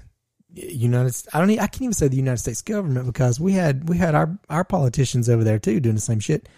United 0.54 1.14
I 1.32 1.38
don't 1.38 1.50
e- 1.50 1.60
I 1.60 1.66
can't 1.66 1.82
even 1.82 1.92
say 1.92 2.08
the 2.08 2.16
United 2.16 2.38
States 2.38 2.62
government 2.62 3.06
because 3.06 3.38
we 3.38 3.52
had 3.52 3.88
we 3.88 3.98
had 3.98 4.14
our 4.14 4.38
our 4.48 4.64
politicians 4.64 5.28
over 5.28 5.44
there 5.44 5.58
too 5.58 5.78
doing 5.78 5.94
the 5.94 6.00
same 6.00 6.20
shit. 6.20 6.48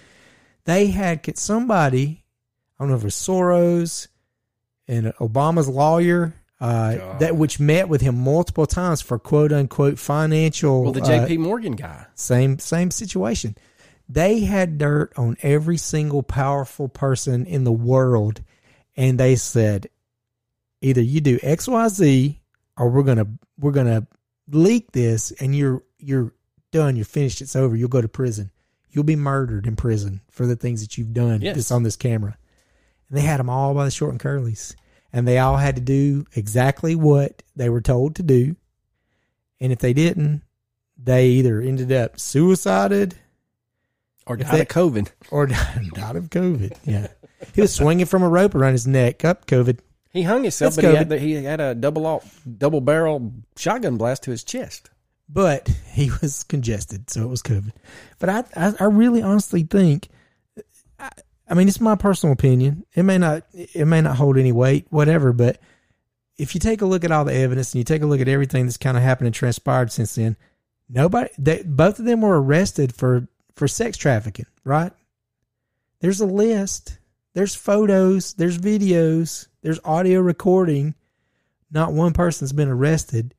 They 0.64 0.86
had 0.86 1.36
somebody, 1.36 2.24
I 2.78 2.82
don't 2.82 2.90
know 2.90 2.96
if 2.96 3.02
it 3.02 3.06
was 3.06 3.14
Soros 3.14 4.08
and 4.86 5.06
Obama's 5.14 5.68
lawyer 5.68 6.34
uh, 6.60 7.18
that 7.18 7.36
which 7.36 7.58
met 7.58 7.88
with 7.88 8.00
him 8.02 8.18
multiple 8.18 8.66
times 8.66 9.00
for 9.00 9.18
quote 9.18 9.52
unquote 9.52 9.98
financial 9.98 10.84
Well, 10.84 10.92
the 10.92 11.02
uh, 11.02 11.06
J.P. 11.06 11.38
Morgan 11.38 11.72
guy. 11.72 12.06
same 12.14 12.58
same 12.58 12.90
situation. 12.90 13.56
They 14.08 14.40
had 14.40 14.78
dirt 14.78 15.12
on 15.16 15.36
every 15.42 15.76
single 15.76 16.22
powerful 16.22 16.88
person 16.88 17.46
in 17.46 17.64
the 17.64 17.72
world, 17.72 18.42
and 18.96 19.18
they 19.18 19.36
said, 19.36 19.88
either 20.80 21.00
you 21.02 21.20
do 21.20 21.38
X 21.42 21.68
Y 21.68 21.88
Z, 21.88 22.40
or 22.76 22.88
we're 22.90 23.02
gonna 23.02 23.26
we're 23.58 23.72
gonna 23.72 24.06
leak 24.48 24.92
this, 24.92 25.30
and 25.32 25.54
you're 25.54 25.82
you're 25.98 26.32
done. 26.72 26.96
You're 26.96 27.04
finished. 27.04 27.40
It's 27.40 27.56
over. 27.56 27.76
You'll 27.76 27.88
go 27.88 28.00
to 28.00 28.08
prison. 28.08 28.50
You'll 28.90 29.04
be 29.04 29.16
murdered 29.16 29.66
in 29.66 29.76
prison 29.76 30.20
for 30.30 30.46
the 30.46 30.56
things 30.56 30.80
that 30.82 30.98
you've 30.98 31.12
done 31.12 31.40
Yes. 31.42 31.54
just 31.56 31.70
on 31.72 31.82
this 31.84 31.96
camera. 31.96 32.36
And 33.08 33.16
they 33.18 33.22
had 33.22 33.38
them 33.40 33.48
all 33.50 33.72
by 33.74 33.84
the 33.84 33.90
short 33.90 34.10
and 34.12 34.20
curlies, 34.20 34.74
and 35.12 35.26
they 35.28 35.38
all 35.38 35.56
had 35.56 35.76
to 35.76 35.80
do 35.82 36.24
exactly 36.34 36.94
what 36.96 37.42
they 37.54 37.68
were 37.68 37.80
told 37.80 38.16
to 38.16 38.22
do. 38.22 38.56
And 39.60 39.72
if 39.72 39.78
they 39.78 39.92
didn't, 39.92 40.42
they 40.96 41.28
either 41.28 41.60
ended 41.60 41.92
up 41.92 42.18
suicided 42.18 43.16
Or 44.26 44.36
died 44.36 44.52
they- 44.54 44.60
of 44.62 44.68
COVID. 44.68 45.08
or 45.30 45.46
died 45.94 46.16
of 46.16 46.30
COVID. 46.30 46.76
Yeah. 46.84 47.08
He 47.54 47.60
was 47.60 47.72
swinging 47.72 48.06
from 48.06 48.22
a 48.22 48.28
rope 48.28 48.54
around 48.54 48.72
his 48.72 48.86
neck. 48.86 49.24
Up 49.24 49.46
COVID. 49.46 49.78
He 50.12 50.22
hung 50.22 50.42
himself, 50.42 50.74
That's 50.74 50.84
but 50.86 50.90
he 50.90 50.96
had, 50.96 51.08
the, 51.08 51.18
he 51.18 51.34
had 51.44 51.60
a 51.60 51.74
double 51.74 52.06
au- 52.06 52.22
double 52.58 52.80
barrel 52.80 53.32
shotgun 53.56 53.96
blast 53.96 54.24
to 54.24 54.30
his 54.30 54.42
chest. 54.42 54.90
But 55.28 55.68
he 55.92 56.10
was 56.20 56.42
congested, 56.42 57.08
so 57.08 57.22
it 57.22 57.28
was 57.28 57.42
COVID. 57.42 57.72
But 58.18 58.28
I, 58.28 58.44
I, 58.56 58.74
I 58.80 58.84
really 58.84 59.22
honestly 59.22 59.62
think, 59.62 60.08
I, 60.98 61.10
I 61.48 61.54
mean, 61.54 61.68
it's 61.68 61.80
my 61.80 61.94
personal 61.94 62.32
opinion. 62.32 62.84
It 62.94 63.04
may 63.04 63.18
not, 63.18 63.44
it 63.52 63.86
may 63.86 64.00
not 64.00 64.16
hold 64.16 64.36
any 64.36 64.50
weight, 64.50 64.86
whatever. 64.90 65.32
But 65.32 65.60
if 66.36 66.54
you 66.54 66.60
take 66.60 66.82
a 66.82 66.86
look 66.86 67.04
at 67.04 67.12
all 67.12 67.24
the 67.24 67.34
evidence 67.34 67.72
and 67.72 67.78
you 67.78 67.84
take 67.84 68.02
a 68.02 68.06
look 68.06 68.20
at 68.20 68.28
everything 68.28 68.66
that's 68.66 68.76
kind 68.76 68.96
of 68.96 69.04
happened 69.04 69.26
and 69.26 69.34
transpired 69.34 69.92
since 69.92 70.16
then, 70.16 70.36
nobody, 70.88 71.30
they, 71.38 71.62
both 71.62 72.00
of 72.00 72.04
them 72.04 72.22
were 72.22 72.40
arrested 72.40 72.94
for 72.94 73.28
for 73.54 73.68
sex 73.68 73.96
trafficking. 73.96 74.46
Right? 74.64 74.92
There's 76.00 76.20
a 76.20 76.26
list. 76.26 76.98
There's 77.34 77.54
photos. 77.54 78.34
There's 78.34 78.58
videos. 78.58 79.46
There's 79.62 79.80
audio 79.84 80.20
recording. 80.20 80.94
Not 81.70 81.92
one 81.92 82.12
person's 82.12 82.52
been 82.52 82.68
arrested 82.68 83.34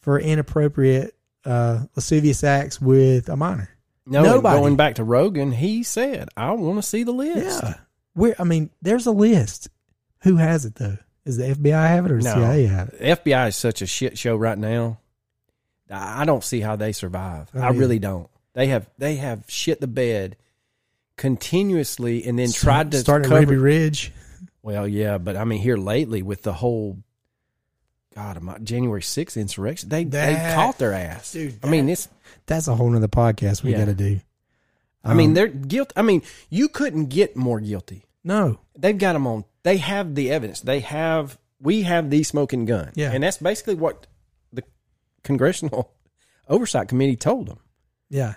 for 0.00 0.18
inappropriate 0.18 1.14
uh, 1.44 1.84
lascivious 1.94 2.42
acts 2.42 2.80
with 2.80 3.28
a 3.28 3.36
minor. 3.36 3.68
No, 4.06 4.22
Nobody. 4.22 4.58
going 4.60 4.76
back 4.76 4.96
to 4.96 5.04
Rogan, 5.04 5.52
he 5.52 5.82
said, 5.82 6.28
"I 6.36 6.52
want 6.52 6.78
to 6.78 6.82
see 6.82 7.02
the 7.02 7.12
list." 7.12 7.62
Yeah, 7.62 7.74
where 8.14 8.34
I 8.38 8.44
mean, 8.44 8.70
there's 8.82 9.06
a 9.06 9.12
list. 9.12 9.68
Who 10.22 10.36
has 10.36 10.64
it 10.64 10.76
though? 10.76 10.98
Is 11.24 11.36
the 11.38 11.44
FBI 11.54 11.88
have 11.88 12.06
it 12.06 12.12
or 12.12 12.20
No. 12.20 12.34
CIA 12.34 12.66
have 12.66 12.88
it? 12.90 13.00
FBI 13.24 13.48
is 13.48 13.56
such 13.56 13.82
a 13.82 13.86
shit 13.86 14.16
show 14.16 14.36
right 14.36 14.56
now. 14.58 15.00
I 15.90 16.24
don't 16.24 16.42
see 16.44 16.60
how 16.60 16.76
they 16.76 16.92
survive. 16.92 17.48
Oh, 17.54 17.60
I 17.60 17.70
yeah. 17.70 17.78
really 17.78 17.98
don't. 17.98 18.28
They 18.54 18.68
have 18.68 18.88
they 18.98 19.16
have 19.16 19.44
shit 19.48 19.80
the 19.80 19.86
bed 19.88 20.36
continuously, 21.16 22.24
and 22.26 22.38
then 22.38 22.50
tried 22.52 22.92
to 22.92 22.98
start 22.98 23.24
cover. 23.24 23.40
Ruby 23.40 23.56
Ridge. 23.56 24.12
Well, 24.66 24.88
yeah, 24.88 25.18
but 25.18 25.36
I 25.36 25.44
mean, 25.44 25.60
here 25.60 25.76
lately 25.76 26.22
with 26.22 26.42
the 26.42 26.52
whole 26.52 26.98
God, 28.16 28.42
my 28.42 28.58
January 28.58 29.00
6th 29.00 29.36
insurrection, 29.40 29.88
they 29.90 30.02
they 30.02 30.34
caught 30.56 30.76
their 30.78 30.92
ass. 30.92 31.30
Dude, 31.32 31.60
I 31.62 31.68
mean, 31.68 31.88
it's. 31.88 32.08
That's 32.46 32.66
a 32.66 32.74
whole 32.74 32.90
nother 32.90 33.06
podcast 33.06 33.62
we 33.62 33.70
Yeah. 33.70 33.78
got 33.78 33.84
to 33.84 33.94
do. 33.94 34.20
I 35.04 35.14
mean, 35.14 35.28
Um, 35.30 35.34
they're 35.34 35.46
guilt. 35.46 35.92
I 35.94 36.02
mean, 36.02 36.22
you 36.50 36.68
couldn't 36.68 37.06
get 37.10 37.36
more 37.36 37.60
guilty. 37.60 38.06
no, 38.24 38.58
They've 38.76 38.98
got 38.98 39.12
them 39.12 39.24
on. 39.28 39.44
They 39.62 39.76
have 39.76 40.16
the 40.16 40.32
evidence. 40.32 40.60
They 40.62 40.80
have. 40.80 41.38
We 41.60 41.82
have 41.82 42.10
the 42.10 42.24
smoking 42.24 42.64
gun. 42.64 42.90
Yeah. 42.96 43.12
and 43.12 43.22
that's 43.22 43.38
basically 43.38 43.76
what 43.76 44.08
the 44.52 44.64
congressional 45.22 45.92
oversight 46.48 46.88
committee 46.88 47.14
told 47.16 47.46
them. 47.46 47.60
yeah, 48.10 48.34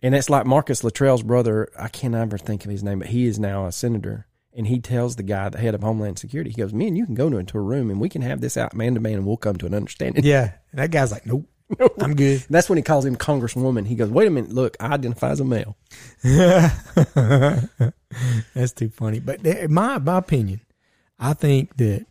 And 0.00 0.14
it's 0.14 0.30
like 0.30 0.46
Marcus 0.46 0.84
Luttrell's 0.84 1.22
brother. 1.24 1.68
I 1.76 1.88
can't 1.88 2.14
ever 2.14 2.38
think 2.38 2.64
of 2.64 2.70
his 2.70 2.84
name, 2.84 3.00
but 3.00 3.08
he 3.08 3.26
is 3.26 3.38
now 3.40 3.66
a 3.66 3.72
senator. 3.72 4.26
And 4.56 4.66
he 4.66 4.80
tells 4.80 5.16
the 5.16 5.22
guy, 5.22 5.50
the 5.50 5.58
head 5.58 5.74
of 5.74 5.82
Homeland 5.82 6.18
Security, 6.18 6.50
he 6.50 6.56
goes, 6.56 6.72
"Me 6.72 6.88
and 6.88 6.96
you 6.96 7.04
can 7.04 7.14
go 7.14 7.26
into 7.28 7.58
a 7.58 7.60
room 7.60 7.90
and 7.90 8.00
we 8.00 8.08
can 8.08 8.22
have 8.22 8.40
this 8.40 8.56
out 8.56 8.74
man 8.74 8.94
to 8.94 9.00
man, 9.00 9.14
and 9.14 9.26
we'll 9.26 9.36
come 9.36 9.56
to 9.58 9.66
an 9.66 9.74
understanding." 9.74 10.24
yeah. 10.24 10.52
And 10.72 10.80
that 10.80 10.90
guy's 10.90 11.12
like, 11.12 11.26
nope, 11.26 11.46
I'm 12.00 12.14
good. 12.14 12.44
That's 12.48 12.68
when 12.68 12.76
he 12.78 12.82
calls 12.82 13.04
him 13.04 13.16
Congresswoman. 13.16 13.86
He 13.86 13.96
goes, 13.96 14.08
"Wait 14.08 14.26
a 14.26 14.30
minute, 14.30 14.50
look, 14.52 14.76
I 14.80 14.94
identify 14.94 15.30
as 15.30 15.40
a 15.40 15.44
male." 15.44 15.76
That's 18.54 18.72
too 18.72 18.88
funny. 18.88 19.20
But 19.20 19.42
th- 19.42 19.68
my 19.68 19.98
my 19.98 20.18
opinion, 20.18 20.60
I 21.18 21.34
think 21.34 21.76
that 21.76 22.06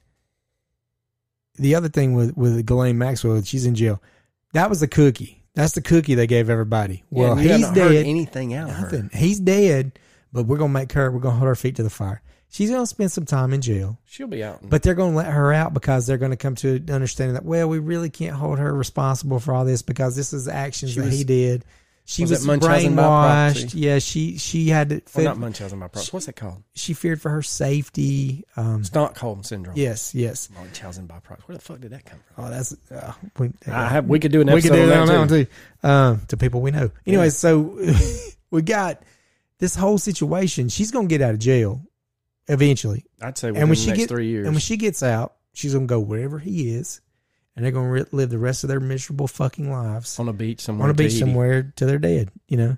the 1.56 1.76
other 1.76 1.90
thing 1.90 2.14
with 2.14 2.36
with 2.36 2.66
Ghislaine 2.66 2.98
Maxwell, 2.98 3.42
she's 3.44 3.66
in 3.66 3.76
jail. 3.76 4.02
That 4.54 4.70
was 4.70 4.82
the 4.82 4.88
cookie. 4.88 5.44
That's 5.54 5.74
the 5.74 5.82
cookie 5.82 6.16
they 6.16 6.28
gave 6.28 6.50
everybody. 6.50 7.04
Well, 7.10 7.34
and 7.34 7.44
you 7.44 7.56
he's 7.56 7.72
dead. 7.72 8.06
anything 8.06 8.54
out. 8.54 8.68
Nothing. 8.68 9.10
He's 9.14 9.40
dead, 9.40 9.98
but 10.34 10.46
we're 10.46 10.58
gonna 10.58 10.74
make 10.74 10.92
her. 10.94 11.10
We're 11.10 11.20
gonna 11.20 11.38
hold 11.38 11.48
her 11.48 11.56
feet 11.56 11.78
to 11.78 11.84
the 11.84 11.90
fire. 11.90 12.22
She's 12.56 12.72
gonna 12.72 12.86
spend 12.86 13.12
some 13.12 13.26
time 13.26 13.52
in 13.52 13.60
jail, 13.60 14.00
She'll 14.06 14.28
be 14.28 14.42
out. 14.42 14.62
but 14.64 14.82
they're 14.82 14.94
gonna 14.96 15.14
let 15.14 15.26
her 15.28 15.52
out 15.52 15.74
because 15.74 16.08
they're 16.08 16.18
gonna 16.18 16.38
come 16.38 16.56
to 16.56 16.76
an 16.76 16.90
understanding 16.90 17.34
that 17.34 17.44
well, 17.44 17.68
we 17.68 17.80
really 17.80 18.10
can't 18.10 18.34
hold 18.34 18.60
her 18.60 18.74
responsible 18.74 19.42
for 19.42 19.54
all 19.54 19.66
this 19.66 19.82
because 19.82 20.16
this 20.16 20.32
is 20.32 20.46
the 20.46 20.54
actions 20.54 20.94
She 20.94 21.00
that 21.02 21.08
was- 21.08 21.18
he 21.18 21.26
did. 21.26 21.66
She 22.06 22.22
was 22.22 22.32
was, 22.32 22.46
brainwashed. 22.46 23.74
Yeah, 23.74 24.00
she 24.00 24.38
she 24.38 24.70
had 24.70 24.90
to. 24.90 25.02
well, 25.16 25.26
not 25.26 25.38
Munchausen 25.38 25.80
by 25.82 25.90
proxy. 25.90 26.12
What's 26.12 26.28
that 26.28 26.38
called? 26.38 26.64
she 26.76 26.94
feared 26.94 27.20
for 27.22 27.30
her 27.30 27.42
safety. 27.42 28.46
Um, 28.56 28.86
Stockholm 28.86 29.44
syndrome. 29.44 29.76
yes, 29.76 30.16
yes. 30.16 30.48
Munchausen 30.56 31.08
by 31.08 31.20
proxy. 31.20 31.44
Where 31.48 31.58
the 31.58 31.62
fuck 31.64 31.82
did 31.82 31.92
that 31.92 32.06
come 32.06 32.20
from? 32.36 32.46
Oh, 32.46 32.50
that's 32.52 32.74
uh, 32.90 33.12
we, 33.38 33.52
I 33.68 33.90
have. 33.90 34.06
We 34.06 34.20
could 34.20 34.32
do 34.32 34.40
an 34.40 34.48
we 34.48 34.54
episode 34.54 34.70
could 34.70 34.76
do 34.76 34.84
on 34.84 34.90
that 34.90 35.00
on 35.00 35.08
that 35.08 35.18
one 35.20 35.28
too. 35.28 35.48
Um, 35.84 36.22
to 36.28 36.38
people 36.38 36.62
we 36.62 36.72
know. 36.72 36.90
Anyway, 37.06 37.32
so 37.32 37.78
we 38.50 38.62
got 38.62 39.02
this 39.58 39.76
whole 39.76 39.98
situation. 39.98 40.70
She's 40.70 40.92
gonna 40.92 41.08
get 41.08 41.22
out 41.22 41.32
of 41.34 41.40
jail 41.40 41.82
eventually, 42.48 43.06
I'd 43.22 43.38
say 43.38 43.50
within 43.50 43.62
and 43.64 43.70
when 43.70 43.76
the 43.78 43.82
she 43.82 43.88
next 43.88 44.00
get 44.00 44.10
three 44.10 44.28
years. 44.28 44.46
and 44.46 44.56
when 44.56 44.62
she 44.62 44.78
gets 44.78 45.02
out, 45.04 45.36
she's 45.54 45.74
gonna 45.74 45.86
go 45.86 46.00
wherever 46.00 46.40
he 46.40 46.74
is, 46.74 47.02
and 47.56 47.64
they're 47.66 47.72
gonna 47.72 47.90
re- 47.90 48.06
live 48.12 48.30
the 48.30 48.40
rest 48.40 48.64
of 48.64 48.68
their 48.70 48.80
miserable 48.80 49.28
fucking 49.28 49.72
lives 49.72 50.20
on 50.20 50.30
a 50.30 50.34
beach 50.34 50.62
somewhere. 50.62 50.86
on 50.86 50.90
a 50.92 50.94
beach 50.94 51.12
Tahiti. 51.14 51.20
somewhere 51.26 51.74
till 51.76 51.88
they're 51.88 52.00
dead. 52.00 52.32
You 52.48 52.58
know, 52.58 52.78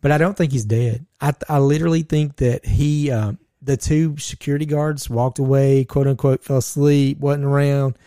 but 0.00 0.10
I 0.12 0.18
don't 0.18 0.36
think 0.36 0.52
he's 0.52 0.64
dead. 0.64 1.06
I 1.20 1.34
I 1.48 1.58
literally 1.58 2.02
think 2.02 2.36
that 2.36 2.64
he, 2.66 3.10
um, 3.10 3.38
the 3.62 3.76
two 3.76 4.16
security 4.18 4.66
guards 4.66 5.08
walked 5.10 5.38
away, 5.38 5.84
quote 5.84 6.06
unquote, 6.06 6.42
fell 6.44 6.58
asleep, 6.58 7.18
wasn't 7.18 7.44
around, 7.44 7.98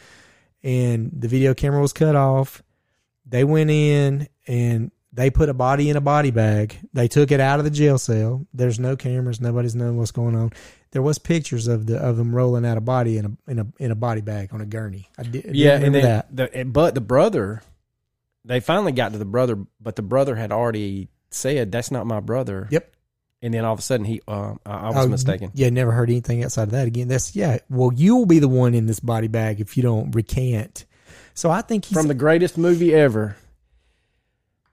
and 0.64 1.12
the 1.18 1.28
video 1.28 1.54
camera 1.54 1.82
was 1.82 1.94
cut 1.94 2.16
off. 2.16 2.64
They 3.26 3.44
went 3.44 3.70
in 3.70 4.28
and 4.48 4.92
they 5.14 5.30
put 5.30 5.50
a 5.50 5.54
body 5.54 5.90
in 5.90 5.98
a 5.98 6.02
body 6.02 6.32
bag. 6.32 6.78
They 6.94 7.08
took 7.08 7.32
it 7.32 7.40
out 7.40 7.60
of 7.60 7.66
the 7.66 7.72
jail 7.72 7.98
cell. 7.98 8.46
There's 8.54 8.80
no 8.80 8.96
cameras. 8.96 9.40
Nobody's 9.42 9.76
knowing 9.76 9.98
what's 9.98 10.12
going 10.12 10.36
on. 10.36 10.52
There 10.92 11.02
was 11.02 11.18
pictures 11.18 11.68
of 11.68 11.86
the 11.86 11.98
of 11.98 12.18
them 12.18 12.36
rolling 12.36 12.66
out 12.66 12.78
a 12.78 12.82
body 12.82 13.18
in 13.18 13.26
a 13.26 13.52
in 13.52 13.60
a 13.60 13.68
in 13.80 13.92
a 13.92 13.96
body 13.96 14.22
bag 14.22 14.50
on 14.54 14.60
a 14.62 14.66
gurney. 14.66 15.08
I 15.18 15.24
did, 15.24 15.56
Yeah, 15.56 15.76
and 15.80 15.96
then 15.96 16.04
that. 16.04 16.36
the 16.36 16.66
but 16.66 16.96
the 16.96 17.02
brother, 17.02 17.62
they 18.44 18.60
finally 18.60 18.92
got 18.92 19.14
to 19.14 19.18
the 19.18 19.26
brother, 19.26 19.58
but 19.80 19.96
the 19.96 20.02
brother 20.02 20.36
had 20.36 20.52
already 20.52 21.08
said 21.30 21.72
that's 21.72 21.92
not 21.92 22.06
my 22.06 22.20
brother. 22.20 22.68
Yep. 22.72 22.94
And 23.44 23.54
then 23.54 23.66
all 23.66 23.74
of 23.74 23.80
a 23.80 23.82
sudden 23.82 24.06
he, 24.06 24.22
uh, 24.28 24.54
I, 24.66 24.72
I 24.72 24.88
was 24.90 25.06
Oh, 25.06 25.08
mistaken. 25.08 25.50
Yeah, 25.56 25.70
never 25.72 25.92
heard 25.92 26.10
anything 26.12 26.44
outside 26.44 26.64
of 26.64 26.72
that 26.72 26.86
again. 26.88 27.08
That's 27.08 27.36
yeah. 27.36 27.58
Well, 27.70 27.92
you'll 27.96 28.26
be 28.28 28.40
the 28.40 28.48
one 28.50 28.76
in 28.76 28.86
this 28.86 29.00
body 29.00 29.28
bag 29.30 29.60
if 29.62 29.78
you 29.78 29.84
don't 29.84 30.14
recant. 30.14 30.86
So 31.34 31.50
I 31.50 31.62
think 31.62 31.86
he's 31.86 31.98
From 31.98 32.08
the 32.08 32.14
greatest 32.14 32.58
movie 32.58 32.94
ever, 32.94 33.38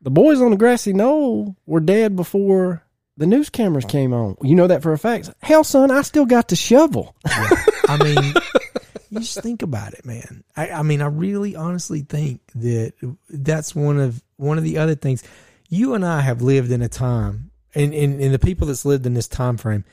the 0.03 0.11
boys 0.11 0.41
on 0.41 0.51
the 0.51 0.57
grassy 0.57 0.93
knoll 0.93 1.57
were 1.65 1.81
dead 1.81 2.17
before 2.17 2.83
the 3.19 3.27
news 3.27 3.51
cameras 3.51 3.85
came 3.85 4.15
on. 4.15 4.37
You 4.43 4.55
know 4.55 4.69
that 4.69 4.83
for 4.83 4.93
a 4.93 4.99
fact. 4.99 5.31
Hell, 5.43 5.65
son, 5.65 5.91
I 5.91 6.03
still 6.03 6.25
got 6.25 6.49
the 6.49 6.57
shovel. 6.57 7.17
I 7.27 7.99
mean, 8.01 8.35
you 9.11 9.19
just 9.19 9.43
think 9.43 9.63
about 9.63 9.93
it, 9.95 10.07
man. 10.07 10.45
I, 10.57 10.71
I 10.71 10.83
mean, 10.83 11.03
I 11.03 11.07
really 11.07 11.57
honestly 11.57 12.03
think 12.03 12.41
that 12.55 12.93
that's 13.29 13.75
one 13.75 13.99
of 13.99 14.23
one 14.37 14.57
of 14.57 14.65
the 14.65 14.79
other 14.79 14.95
things. 14.95 15.25
You 15.69 15.95
and 15.95 16.07
I 16.07 16.21
have 16.21 16.43
lived 16.43 16.71
in 16.71 16.81
a 16.81 16.89
time, 16.89 17.51
and, 17.75 17.93
and, 17.93 18.21
and 18.21 18.33
the 18.33 18.39
people 18.39 18.69
that's 18.69 18.85
lived 18.85 19.05
in 19.05 19.15
this 19.15 19.29
time 19.29 19.57
frame, 19.57 19.85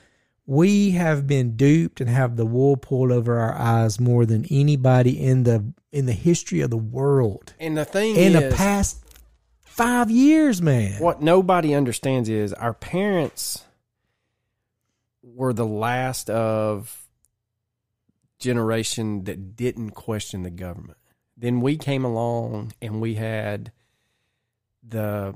we 0.45 0.91
have 0.91 1.25
been 1.25 1.55
duped 1.57 1.99
and 2.01 2.09
have 2.09 2.35
the 2.35 2.45
wool 2.45 2.77
pulled 2.77 3.11
over 3.11 3.39
our 3.39 3.55
eyes 3.55 3.99
more 3.99 4.25
than 4.25 4.45
anybody 4.51 5.19
in 5.19 5.43
the 5.43 5.73
in 5.91 6.05
the 6.05 6.13
history 6.13 6.59
of 6.59 6.69
the 6.69 6.77
world 6.77 7.53
And 7.57 7.77
the 7.77 7.85
thing 7.85 8.17
in 8.17 8.35
is, 8.35 8.43
the 8.43 8.55
past 8.55 9.04
five 9.75 10.09
years, 10.09 10.61
man. 10.61 11.01
what 11.01 11.21
nobody 11.21 11.75
understands 11.75 12.29
is 12.29 12.53
our 12.53 12.73
parents 12.73 13.63
were 15.21 15.51
the 15.51 15.65
last 15.65 16.29
of 16.29 17.07
generation 18.39 19.25
that 19.25 19.55
didn't 19.55 19.91
question 19.91 20.43
the 20.43 20.49
government. 20.49 20.97
Then 21.35 21.59
we 21.59 21.77
came 21.77 22.05
along 22.05 22.73
and 22.81 23.01
we 23.01 23.15
had 23.15 23.71
the 24.87 25.35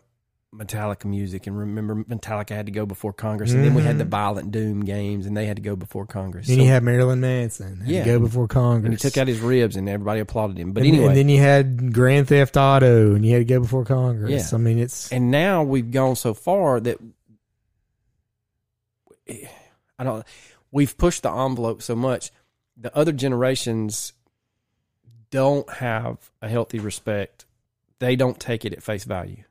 Metallica 0.56 1.06
music 1.06 1.46
and 1.46 1.56
remember 1.58 2.04
Metallica 2.06 2.50
had 2.50 2.66
to 2.66 2.72
go 2.72 2.86
before 2.86 3.14
Congress 3.14 3.52
and 3.52 3.64
then 3.64 3.76
we 3.76 3.84
had 3.84 4.00
the 4.00 4.04
mm-hmm. 4.04 4.10
Violent 4.10 4.52
Doom 4.52 4.84
games 4.84 5.28
and 5.28 5.38
they 5.38 5.46
had 5.46 5.58
to 5.58 5.62
go 5.62 5.76
before 5.76 6.08
Congress. 6.08 6.48
Then 6.48 6.58
So- 6.58 6.64
you 6.64 6.70
had 6.70 6.82
Marilyn 6.82 7.22
Manson, 7.22 7.78
had 7.78 7.88
to 7.88 7.94
Yeah. 7.94 8.06
go 8.06 8.20
before 8.20 8.48
Congress. 8.48 8.86
and 8.86 8.94
he 8.94 8.98
took 8.98 9.18
out 9.18 9.28
his 9.28 9.40
ribs 9.42 9.76
and 9.76 9.88
everybody 9.88 10.22
applauded 10.22 10.58
him. 10.58 10.74
But 10.74 10.84
and, 10.84 10.94
anyway, 10.94 11.10
and 11.10 11.16
then 11.16 11.30
you 11.30 11.40
had 11.40 11.94
Grand 11.94 12.28
Theft 12.28 12.58
Auto, 12.58 13.14
and 13.14 13.24
you 13.24 13.34
had 13.34 13.40
to 13.40 13.46
go 13.46 13.60
before 13.60 13.86
Congress. 13.86 14.52
Yeah. 14.52 14.58
I 14.58 14.60
mean, 14.60 14.80
it's 14.80 15.12
and 15.12 15.30
now 15.30 15.62
we've 15.62 15.92
gone 15.92 16.16
so 16.16 16.34
far 16.34 16.80
that 16.80 16.98
I 20.00 20.04
don't. 20.04 20.26
We've 20.72 20.98
pushed 20.98 21.24
the 21.24 21.32
envelope 21.32 21.82
so 21.82 21.96
much. 21.96 22.32
The 22.76 22.96
other 22.96 23.12
generations 23.12 24.14
don't 25.30 25.70
have 25.74 26.32
a 26.42 26.50
healthy 26.50 26.80
respect. 26.80 27.46
They 28.00 28.16
don't 28.16 28.40
take 28.40 28.66
it 28.66 28.74
at 28.74 28.82
face 28.82 29.04
value, 29.04 29.44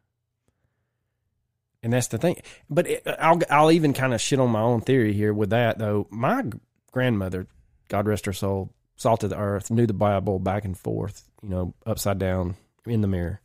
and 1.89 1.95
that's 1.95 2.09
the 2.09 2.19
thing. 2.19 2.37
But 2.69 2.87
it, 2.87 3.03
I'll 3.19 3.41
I'll 3.49 3.73
even 3.73 3.95
kind 3.95 4.13
of 4.13 4.21
shit 4.21 4.39
on 4.39 4.51
my 4.51 4.61
own 4.61 4.83
theory 4.83 5.15
here 5.15 5.33
with 5.33 5.49
that 5.51 5.79
though. 5.79 6.07
My 6.11 6.45
grandmother, 6.93 7.47
God 7.89 8.07
rest 8.07 8.27
her 8.27 8.35
soul, 8.35 8.75
salt 8.97 9.25
of 9.25 9.31
the 9.31 9.39
earth, 9.39 9.71
knew 9.71 9.87
the 9.87 9.95
Bible 9.95 10.39
back 10.39 10.67
and 10.67 10.77
forth, 10.77 11.27
you 11.43 11.49
know, 11.49 11.73
upside 11.87 12.19
down 12.19 12.57
in 12.85 13.01
the 13.01 13.09
mirror. 13.09 13.41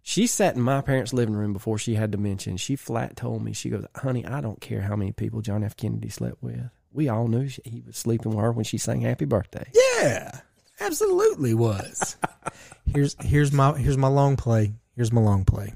She 0.00 0.26
sat 0.26 0.56
in 0.56 0.62
my 0.62 0.80
parents' 0.80 1.12
living 1.12 1.36
room 1.36 1.52
before 1.52 1.76
she 1.76 1.94
had 1.96 2.10
dementia. 2.10 2.52
And 2.52 2.58
she 2.60 2.74
flat 2.74 3.16
told 3.16 3.44
me, 3.44 3.52
she 3.52 3.68
goes, 3.68 3.84
"Honey, 3.96 4.24
I 4.24 4.40
don't 4.40 4.62
care 4.62 4.80
how 4.80 4.96
many 4.96 5.12
people 5.12 5.42
John 5.42 5.62
F. 5.62 5.76
Kennedy 5.76 6.08
slept 6.08 6.42
with. 6.42 6.70
We 6.90 7.10
all 7.10 7.28
knew 7.28 7.48
she, 7.48 7.60
he 7.66 7.82
was 7.86 7.98
sleeping 7.98 8.30
with 8.30 8.40
her 8.40 8.50
when 8.50 8.64
she 8.64 8.78
sang 8.78 9.02
Happy 9.02 9.26
Birthday." 9.26 9.70
yeah, 9.74 10.40
absolutely 10.80 11.52
was. 11.52 12.16
here's 12.86 13.14
here's 13.20 13.52
my 13.52 13.76
here's 13.76 13.98
my 13.98 14.08
long 14.08 14.36
play. 14.36 14.72
Here's 14.96 15.12
my 15.12 15.20
long 15.20 15.44
play. 15.44 15.74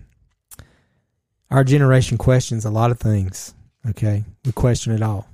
Our 1.53 1.65
generation 1.65 2.17
questions 2.19 2.65
a 2.65 2.71
lot 2.71 2.91
of 2.91 2.99
things. 2.99 3.55
Okay, 3.91 4.25
we 4.45 4.53
question 4.53 4.93
it 4.93 5.03
all. 5.03 5.29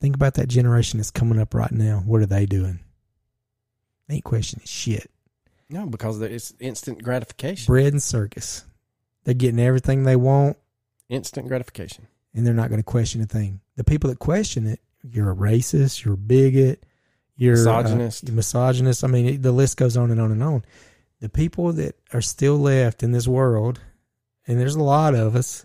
Think 0.00 0.14
about 0.14 0.34
that 0.34 0.48
generation 0.48 0.98
that's 0.98 1.10
coming 1.10 1.38
up 1.38 1.52
right 1.52 1.72
now. 1.72 2.02
What 2.06 2.20
are 2.22 2.26
they 2.26 2.46
doing? 2.46 2.78
They 4.08 4.16
ain't 4.16 4.24
questioning 4.24 4.64
shit. 4.66 5.10
No, 5.68 5.86
because 5.86 6.20
it's 6.22 6.54
instant 6.60 7.02
gratification. 7.02 7.66
Bread 7.66 7.92
and 7.92 8.02
circus. 8.02 8.64
They're 9.24 9.34
getting 9.34 9.60
everything 9.60 10.04
they 10.04 10.16
want. 10.16 10.56
Instant 11.08 11.48
gratification. 11.48 12.06
and 12.34 12.46
they're 12.46 12.54
not 12.54 12.68
going 12.68 12.80
to 12.80 12.84
question 12.84 13.20
a 13.20 13.26
thing. 13.26 13.60
The 13.76 13.84
people 13.84 14.10
that 14.10 14.20
question 14.20 14.66
it, 14.66 14.80
you're 15.02 15.32
a 15.32 15.34
racist, 15.34 16.04
you're 16.04 16.14
a 16.14 16.16
bigot, 16.16 16.84
you're 17.36 17.54
uh, 17.54 17.58
Misogynist. 17.58 18.28
you're 18.28 18.36
misogynist. 18.36 19.02
I 19.02 19.08
mean, 19.08 19.26
it, 19.26 19.42
the 19.42 19.50
list 19.52 19.76
goes 19.76 19.96
on 19.96 20.10
and 20.12 20.20
on 20.20 20.30
and 20.30 20.42
on. 20.42 20.64
The 21.20 21.28
people 21.28 21.72
that 21.72 21.96
are 22.12 22.20
still 22.20 22.58
left 22.58 23.02
in 23.02 23.10
this 23.12 23.26
world, 23.26 23.80
and 24.50 24.58
there's 24.60 24.74
a 24.74 24.82
lot 24.82 25.14
of 25.14 25.36
us, 25.36 25.64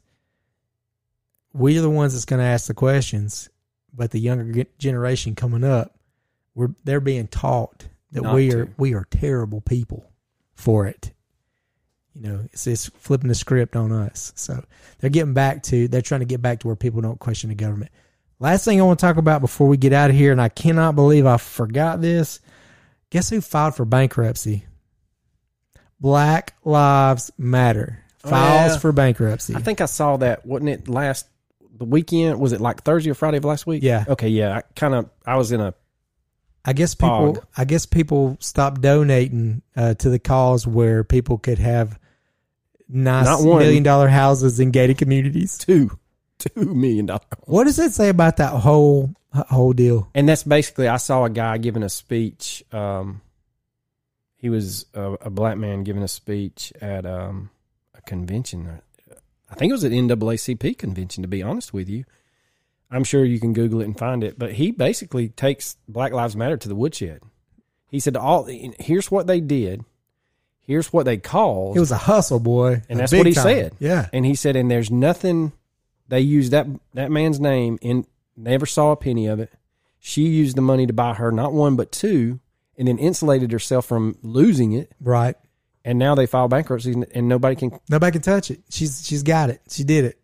we 1.54 1.76
are 1.76 1.82
the 1.82 1.90
ones 1.90 2.14
that's 2.14 2.26
going 2.26 2.40
to 2.40 2.46
ask 2.46 2.68
the 2.68 2.76
questions. 2.76 3.50
But 3.92 4.12
the 4.12 4.20
younger 4.20 4.66
generation 4.78 5.34
coming 5.34 5.64
up, 5.64 5.98
we're 6.54 6.76
they're 6.84 7.00
being 7.00 7.28
taught 7.28 7.88
that 8.12 8.22
Not 8.22 8.36
we 8.36 8.54
are 8.54 8.66
to. 8.66 8.74
we 8.78 8.94
are 8.94 9.08
terrible 9.10 9.62
people 9.62 10.12
for 10.54 10.86
it. 10.86 11.14
You 12.14 12.22
know, 12.22 12.42
it's 12.52 12.68
it's 12.68 12.90
flipping 12.90 13.30
the 13.30 13.36
script 13.36 13.76
on 13.76 13.92
us. 13.92 14.34
So 14.36 14.64
they're 15.00 15.10
getting 15.10 15.34
back 15.34 15.64
to 15.64 15.88
they're 15.88 16.02
trying 16.02 16.20
to 16.20 16.26
get 16.26 16.42
back 16.42 16.60
to 16.60 16.68
where 16.68 16.76
people 16.76 17.02
don't 17.02 17.20
question 17.20 17.50
the 17.50 17.56
government. 17.56 17.92
Last 18.38 18.66
thing 18.66 18.80
I 18.80 18.84
want 18.84 19.00
to 19.00 19.06
talk 19.06 19.18
about 19.18 19.42
before 19.42 19.68
we 19.68 19.78
get 19.78 19.94
out 19.94 20.12
of 20.12 20.16
here, 20.16 20.32
and 20.34 20.42
I 20.42 20.50
cannot 20.50 20.94
believe 20.96 21.26
I 21.26 21.38
forgot 21.38 22.02
this. 22.02 22.40
Guess 23.10 23.30
who 23.30 23.42
filed 23.42 23.76
for 23.76 23.86
bankruptcy? 23.86 24.66
Black 26.00 26.54
Lives 26.64 27.32
Matter 27.38 28.05
files 28.30 28.74
yeah. 28.74 28.78
for 28.78 28.92
bankruptcy. 28.92 29.56
I 29.56 29.60
think 29.60 29.82
I 29.82 29.86
saw 29.86 30.18
that. 30.18 30.46
Wasn't 30.46 30.70
it 30.70 30.88
last 30.88 31.28
the 31.78 31.86
weekend? 31.86 32.40
Was 32.40 32.54
it 32.54 32.62
like 32.62 32.84
Thursday 32.84 33.12
or 33.12 33.16
Friday 33.16 33.38
of 33.38 33.46
last 33.46 33.68
week? 33.68 33.84
Yeah. 33.84 34.06
Okay. 34.08 34.30
Yeah. 34.30 34.58
I 34.58 34.62
kind 34.76 34.94
of. 34.94 35.10
I 35.26 35.38
was 35.38 35.52
in 35.52 35.62
a. 35.62 35.74
I 36.64 36.74
guess 36.74 36.96
people. 36.96 37.36
Fog. 37.36 37.46
I 37.56 37.66
guess 37.66 37.86
people 37.86 38.38
stopped 38.40 38.82
donating 38.82 39.62
uh, 39.76 39.94
to 39.96 40.10
the 40.10 40.20
cause 40.20 40.66
where 40.66 41.04
people 41.04 41.38
could 41.38 41.60
have 41.60 42.00
nice 42.90 43.26
Not 43.26 43.44
million 43.44 43.84
dollar 43.84 44.08
houses 44.08 44.60
in 44.60 44.72
gated 44.72 44.98
communities. 44.98 45.58
two 45.58 45.98
two 46.38 46.74
million 46.74 47.06
dollars. 47.06 47.24
What 47.46 47.66
does 47.66 47.80
it 47.80 47.94
say 47.94 48.10
about 48.10 48.38
that 48.38 48.52
whole 48.52 49.14
whole 49.34 49.74
deal? 49.74 50.10
And 50.14 50.28
that's 50.28 50.44
basically 50.44 50.88
I 50.88 50.98
saw 50.98 51.26
a 51.26 51.30
guy 51.30 51.58
giving 51.58 51.84
a 51.84 51.90
speech. 51.90 52.64
Um, 52.72 53.22
he 54.38 54.50
was 54.50 54.86
a, 54.94 55.14
a 55.14 55.30
black 55.30 55.58
man 55.58 55.84
giving 55.84 56.04
a 56.04 56.08
speech 56.08 56.72
at 56.82 57.06
um, 57.06 57.50
convention. 58.06 58.82
I 59.50 59.56
think 59.56 59.70
it 59.70 59.74
was 59.74 59.84
an 59.84 59.92
NAACP 59.94 60.78
convention. 60.78 61.22
To 61.24 61.28
be 61.28 61.44
honest 61.44 61.74
with 61.74 61.88
you, 61.90 62.06
I'm 62.92 63.04
sure 63.04 63.24
you 63.26 63.40
can 63.40 63.54
Google 63.54 63.82
it 63.82 63.86
and 63.86 63.98
find 63.98 64.24
it. 64.24 64.38
But 64.40 64.54
he 64.54 64.72
basically 64.72 65.30
takes 65.30 65.78
Black 65.88 66.12
Lives 66.12 66.36
Matter 66.36 66.58
to 66.58 66.68
the 66.68 66.76
woodshed. 66.76 67.22
He 67.90 68.00
said, 68.00 68.18
"All 68.18 68.46
here's 68.80 69.10
what 69.12 69.28
they 69.28 69.40
did. 69.40 69.84
Here's 70.62 70.92
what 70.92 71.06
they 71.06 71.18
caused." 71.18 71.78
It 71.78 71.80
was 71.80 71.92
a 71.92 71.98
hustle, 71.98 72.40
boy, 72.40 72.82
and 72.90 72.98
A 73.00 73.04
that's 73.04 73.12
what 73.14 73.28
he 73.28 73.34
time. 73.34 73.44
said. 73.44 73.76
Yeah, 73.80 74.10
And 74.12 74.26
he 74.26 74.36
said, 74.36 74.56
and 74.56 74.70
there's 74.70 74.90
nothing 74.92 75.52
they 76.08 76.20
used 76.22 76.52
that 76.52 76.68
that 76.94 77.12
man's 77.12 77.40
name 77.40 77.78
and 77.82 78.06
never 78.36 78.66
saw 78.66 78.92
a 78.92 78.96
penny 78.96 79.28
of 79.28 79.40
it. 79.40 79.52
She 80.00 80.24
used 80.28 80.58
the 80.58 80.62
money 80.62 80.86
to 80.88 80.94
buy 80.94 81.14
her 81.14 81.32
not 81.32 81.54
one 81.54 81.76
but 81.76 81.92
two, 81.92 82.40
and 82.78 82.88
then 82.88 82.98
insulated 82.98 83.52
herself 83.52 83.86
from 83.86 84.18
losing 84.22 84.74
it. 84.74 84.92
right. 85.00 85.36
And 85.86 86.00
now 86.00 86.16
they 86.16 86.26
file 86.26 86.48
bankruptcy, 86.48 86.94
and- 87.14 87.30
nobody 87.30 87.56
can. 87.56 87.80
Nobody 87.90 88.12
can 88.14 88.22
touch 88.24 88.50
it. 88.50 88.62
She's 88.70 89.06
she's 89.06 89.22
got 89.22 89.52
it. 89.52 89.62
She 89.70 89.84
did 89.84 90.04
it. 90.04 90.20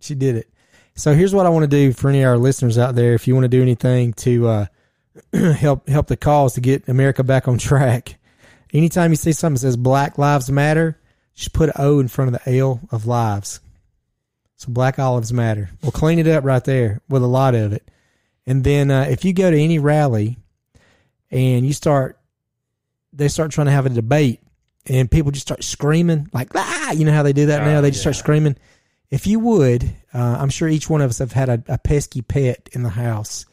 She 0.00 0.14
did 0.14 0.34
it. 0.34 0.48
So 0.96 1.12
here's 1.12 1.34
what 1.34 1.44
I 1.44 1.50
want 1.50 1.64
to 1.64 1.68
do 1.68 1.92
for 1.92 2.08
any 2.08 2.22
of 2.22 2.28
our 2.28 2.38
listeners 2.38 2.78
out 2.78 2.94
there. 2.94 3.14
If 3.14 3.28
you 3.28 3.34
want 3.34 3.44
to 3.44 3.48
do 3.48 3.60
anything 3.60 4.14
to 4.14 4.48
uh, 4.48 4.66
help 5.32 5.88
help 5.88 6.06
the 6.06 6.16
cause 6.16 6.54
to 6.54 6.60
get 6.62 6.88
America 6.88 7.22
back 7.22 7.48
on 7.48 7.58
track, 7.58 8.18
anytime 8.72 9.10
you 9.10 9.16
see 9.16 9.32
something 9.32 9.54
that 9.54 9.60
says 9.60 9.76
Black 9.76 10.16
Lives 10.16 10.50
Matter, 10.50 10.98
just 11.34 11.52
put 11.52 11.68
an 11.68 11.74
O 11.78 12.00
in 12.00 12.08
front 12.08 12.34
of 12.34 12.42
the 12.42 12.56
L 12.56 12.80
of 12.90 13.06
lives. 13.06 13.60
So 14.56 14.72
Black 14.72 14.98
Olives 14.98 15.32
Matter. 15.32 15.68
We'll 15.82 15.92
clean 15.92 16.18
it 16.18 16.28
up 16.28 16.44
right 16.44 16.64
there 16.64 17.02
with 17.08 17.22
a 17.22 17.26
lot 17.26 17.54
of 17.54 17.72
it. 17.72 17.90
And 18.46 18.62
then 18.64 18.90
uh, 18.90 19.06
if 19.10 19.24
you 19.24 19.32
go 19.32 19.50
to 19.50 19.58
any 19.58 19.78
rally 19.78 20.38
and 21.30 21.66
you 21.66 21.72
start, 21.72 22.18
they 23.12 23.28
start 23.28 23.50
trying 23.50 23.66
to 23.66 23.72
have 23.72 23.86
a 23.86 23.90
debate 23.90 24.40
and 24.86 25.10
people 25.10 25.30
just 25.30 25.46
start 25.46 25.64
screaming 25.64 26.28
like 26.32 26.50
ah! 26.54 26.92
You 26.92 27.04
know 27.04 27.12
how 27.12 27.22
they 27.22 27.32
do 27.32 27.46
that 27.46 27.64
now? 27.64 27.78
Oh, 27.78 27.82
they 27.82 27.90
just 27.90 28.02
start 28.02 28.16
screaming. 28.16 28.56
If 29.10 29.26
you 29.26 29.38
would 29.38 29.84
uh, 30.12 30.36
i'm 30.40 30.48
sure 30.48 30.68
each 30.68 30.90
one 30.90 31.00
of 31.00 31.10
us 31.10 31.18
have 31.18 31.32
had 31.32 31.48
a, 31.48 31.62
a 31.68 31.78
pesky 31.78 32.22
pet 32.22 32.68
in 32.72 32.82
the 32.82 32.88
house 32.88 33.46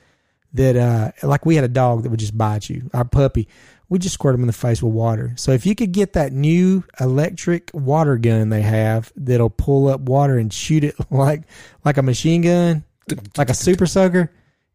that 0.54 0.76
uh, 0.76 1.12
like 1.24 1.46
we 1.46 1.56
had 1.56 1.64
a 1.64 1.70
dog 1.70 2.04
that 2.04 2.10
would 2.10 2.20
just 2.20 2.38
bite 2.38 2.70
you 2.70 2.90
our 2.94 3.06
puppy. 3.06 3.48
We 3.90 4.00
just 4.00 4.14
squirt 4.14 4.36
him 4.36 4.42
in 4.42 4.48
the 4.48 4.54
face 4.54 4.82
with 4.82 4.94
water. 4.94 5.34
So 5.36 5.52
if 5.52 5.66
you 5.66 5.76
could 5.76 5.92
get 5.92 6.14
that 6.14 6.32
new 6.32 6.86
electric 7.00 7.72
water 7.74 8.18
gun 8.18 8.50
they 8.50 8.62
have 8.62 9.12
that'll 9.16 9.50
pull 9.50 9.88
up 9.88 10.02
water 10.02 10.38
and 10.38 10.52
shoot 10.52 10.84
it 10.84 10.96
like 11.12 11.44
like 11.84 11.98
a 11.98 12.04
machine 12.04 12.42
gun 12.42 12.84
like 13.38 13.50
a 13.50 13.54
super 13.54 13.86
soaker 13.86 14.32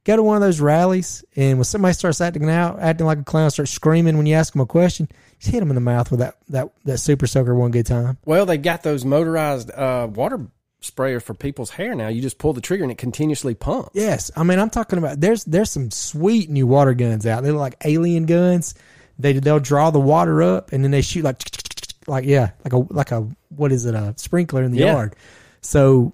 go 0.07 0.16
to 0.16 0.22
one 0.22 0.36
of 0.36 0.40
those 0.40 0.61
rallies 0.61 1.22
and 1.34 1.59
when 1.59 1.64
somebody 1.64 1.92
starts 1.92 2.20
acting 2.20 2.48
out 2.48 2.78
acting 2.80 3.04
like 3.07 3.18
a 3.18 3.24
clown 3.24 3.50
starts 3.50 3.72
screaming 3.72 4.16
when 4.16 4.24
you 4.24 4.34
ask 4.34 4.52
them 4.52 4.62
a 4.62 4.66
question 4.66 5.09
just 5.40 5.50
hit 5.52 5.59
them 5.61 5.68
in 5.68 5.74
the 5.74 5.80
mouth 5.80 6.11
with 6.11 6.20
that 6.20 6.36
that 6.48 6.70
that 6.84 6.98
super 6.98 7.26
soaker 7.26 7.54
one 7.54 7.70
good 7.72 7.84
time. 7.86 8.16
Well, 8.24 8.46
they 8.46 8.57
got 8.57 8.82
those 8.82 9.04
motorized 9.04 9.70
uh, 9.70 10.09
water 10.11 10.46
sprayers 10.80 11.22
for 11.22 11.34
people's 11.34 11.70
hair 11.70 11.94
now. 11.94 12.09
You 12.09 12.22
just 12.22 12.38
pull 12.38 12.52
the 12.52 12.61
trigger 12.61 12.84
and 12.84 12.92
it 12.92 12.98
continuously 12.98 13.54
pumps. 13.54 13.90
Yes, 13.94 14.30
I 14.36 14.44
mean 14.44 14.59
I'm 14.59 14.70
talking 14.70 14.98
about 14.98 15.20
there's 15.20 15.44
there's 15.44 15.70
some 15.70 15.90
sweet 15.90 16.48
new 16.48 16.66
water 16.66 16.94
guns 16.94 17.26
out. 17.26 17.42
They're 17.42 17.52
like 17.52 17.76
alien 17.84 18.24
guns. 18.26 18.74
They 19.18 19.32
they'll 19.34 19.61
draw 19.61 19.90
the 19.90 20.00
water 20.00 20.42
up 20.42 20.72
and 20.72 20.84
then 20.84 20.90
they 20.92 21.02
shoot 21.02 21.24
like 21.24 21.42
like 22.07 22.24
yeah 22.24 22.50
like 22.64 22.72
a 22.72 22.78
like 22.92 23.11
a 23.11 23.28
what 23.48 23.72
is 23.72 23.84
it 23.86 23.94
a 23.94 24.14
sprinkler 24.16 24.62
in 24.62 24.70
the 24.72 24.78
Yeah. 24.78 24.92
yard. 24.92 25.16
So 25.61 26.12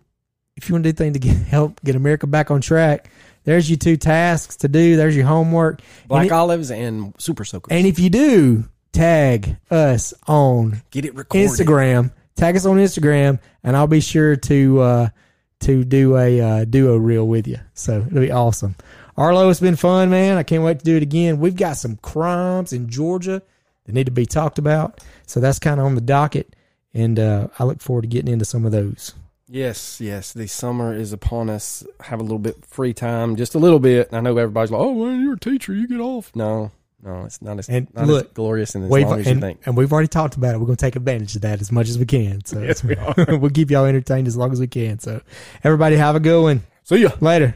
if 0.57 0.69
you 0.69 0.75
want 0.75 0.85
to 0.85 0.93
do 0.93 0.97
things 0.97 1.13
to 1.15 1.19
get 1.19 1.37
help 1.37 1.81
get 1.85 1.95
America 1.97 2.27
back 2.27 2.51
on 2.51 2.61
track, 2.61 3.11
there's 3.45 3.69
your 3.71 3.79
two 3.79 3.97
tasks 3.97 4.57
to 4.59 4.69
do. 4.69 4.97
There's 4.97 5.17
your 5.17 5.27
homework. 5.27 5.81
Black 6.07 6.23
and, 6.23 6.31
it- 6.31 6.33
olives 6.35 6.71
and 6.71 7.15
super 7.19 7.45
soakers. 7.45 7.77
and 7.77 7.87
if 7.87 7.99
you 7.99 8.11
do 8.11 8.65
tag 8.93 9.57
us 9.71 10.13
on 10.27 10.83
Get 10.91 11.05
it 11.05 11.15
recorded. 11.15 11.49
Instagram. 11.49 12.13
Tag 12.37 12.57
us 12.57 12.65
on 12.67 12.77
Instagram, 12.79 13.41
and 13.63 13.77
I'll 13.77 13.87
be 13.87 14.01
sure 14.01 14.37
to 14.37 14.81
uh, 14.81 15.09
to 15.61 15.85
do 15.85 16.17
a 16.17 16.41
uh, 16.41 16.65
duo 16.65 16.97
reel 16.97 17.27
with 17.29 17.47
you. 17.47 17.59
So 17.75 18.05
it'll 18.07 18.21
be 18.21 18.31
awesome. 18.33 18.75
Arlo, 19.17 19.51
it's 19.51 19.61
been 19.61 19.77
fun, 19.77 20.09
man. 20.09 20.39
I 20.39 20.43
can't 20.43 20.63
wait 20.65 20.79
to 20.79 20.85
do 20.85 20.97
it 20.97 21.03
again. 21.03 21.39
We've 21.39 21.55
got 21.55 21.75
some 21.77 21.97
crimes 21.97 22.73
in 22.73 22.89
Georgia 22.89 23.43
that 23.85 23.93
need 23.93 24.07
to 24.07 24.11
be 24.13 24.25
talked 24.25 24.59
about, 24.59 25.01
so 25.27 25.41
that's 25.41 25.59
kind 25.59 25.79
of 25.79 25.85
on 25.87 25.95
the 25.95 26.01
docket, 26.01 26.57
and 26.95 27.19
uh, 27.19 27.49
I 27.59 27.65
look 27.65 27.83
forward 27.83 28.03
to 28.03 28.09
getting 28.09 28.33
into 28.33 28.47
some 28.47 28.65
of 28.65 28.73
those. 28.73 29.15
Yes, 29.53 30.01
yes. 30.01 30.33
The 30.33 30.47
summer 30.47 30.95
is 30.95 31.13
upon 31.13 31.51
us. 31.51 31.85
Have 32.01 32.21
a 32.21 32.23
little 32.23 32.39
bit 32.39 32.65
free 32.65 32.95
time, 32.95 33.37
just 33.37 33.55
a 33.55 33.59
little 33.59 33.81
bit. 33.81 34.09
I 34.11 34.21
know 34.21 34.35
everybody's 34.39 34.71
like, 34.71 34.81
"Oh, 34.81 34.93
well, 34.93 35.13
you're 35.13 35.35
a 35.35 35.39
teacher. 35.39 35.75
You 35.75 35.87
get 35.87 36.01
off." 36.01 36.35
No, 36.35 36.71
no, 37.03 37.25
it's 37.27 37.43
not 37.43 37.59
as 37.59 37.69
And 37.69 37.93
not 37.95 38.07
look, 38.07 38.27
as 38.29 38.33
glorious 38.33 38.75
and 38.75 38.85
as 38.85 38.91
long 38.91 39.21
as 39.21 39.27
you 39.27 39.33
and, 39.33 39.43
think. 39.43 39.61
and 39.67 39.77
we've 39.77 39.93
already 39.93 40.09
talked 40.09 40.37
about 40.37 40.55
it. 40.55 40.59
We're 40.59 40.65
going 40.65 40.77
to 40.77 40.85
take 40.85 40.97
advantage 40.97 41.37
of 41.37 41.43
that 41.43 41.61
as 41.61 41.71
much 41.71 41.91
as 41.91 41.99
we 41.99 42.07
can. 42.07 42.43
So 42.47 42.63
Yes, 42.63 42.83
we 42.83 42.97
are. 42.97 43.15
we'll 43.37 43.51
keep 43.51 43.71
y'all 43.71 43.85
entertained 43.85 44.27
as 44.27 44.39
long 44.39 44.53
as 44.53 44.59
we 44.61 44.69
can. 44.69 44.99
So 45.01 45.21
everybody 45.63 45.97
have 45.97 46.17
a 46.17 46.21
good 46.21 46.43
one. 46.43 46.63
See 46.85 47.03
ya. 47.03 47.11
Later. 47.21 47.55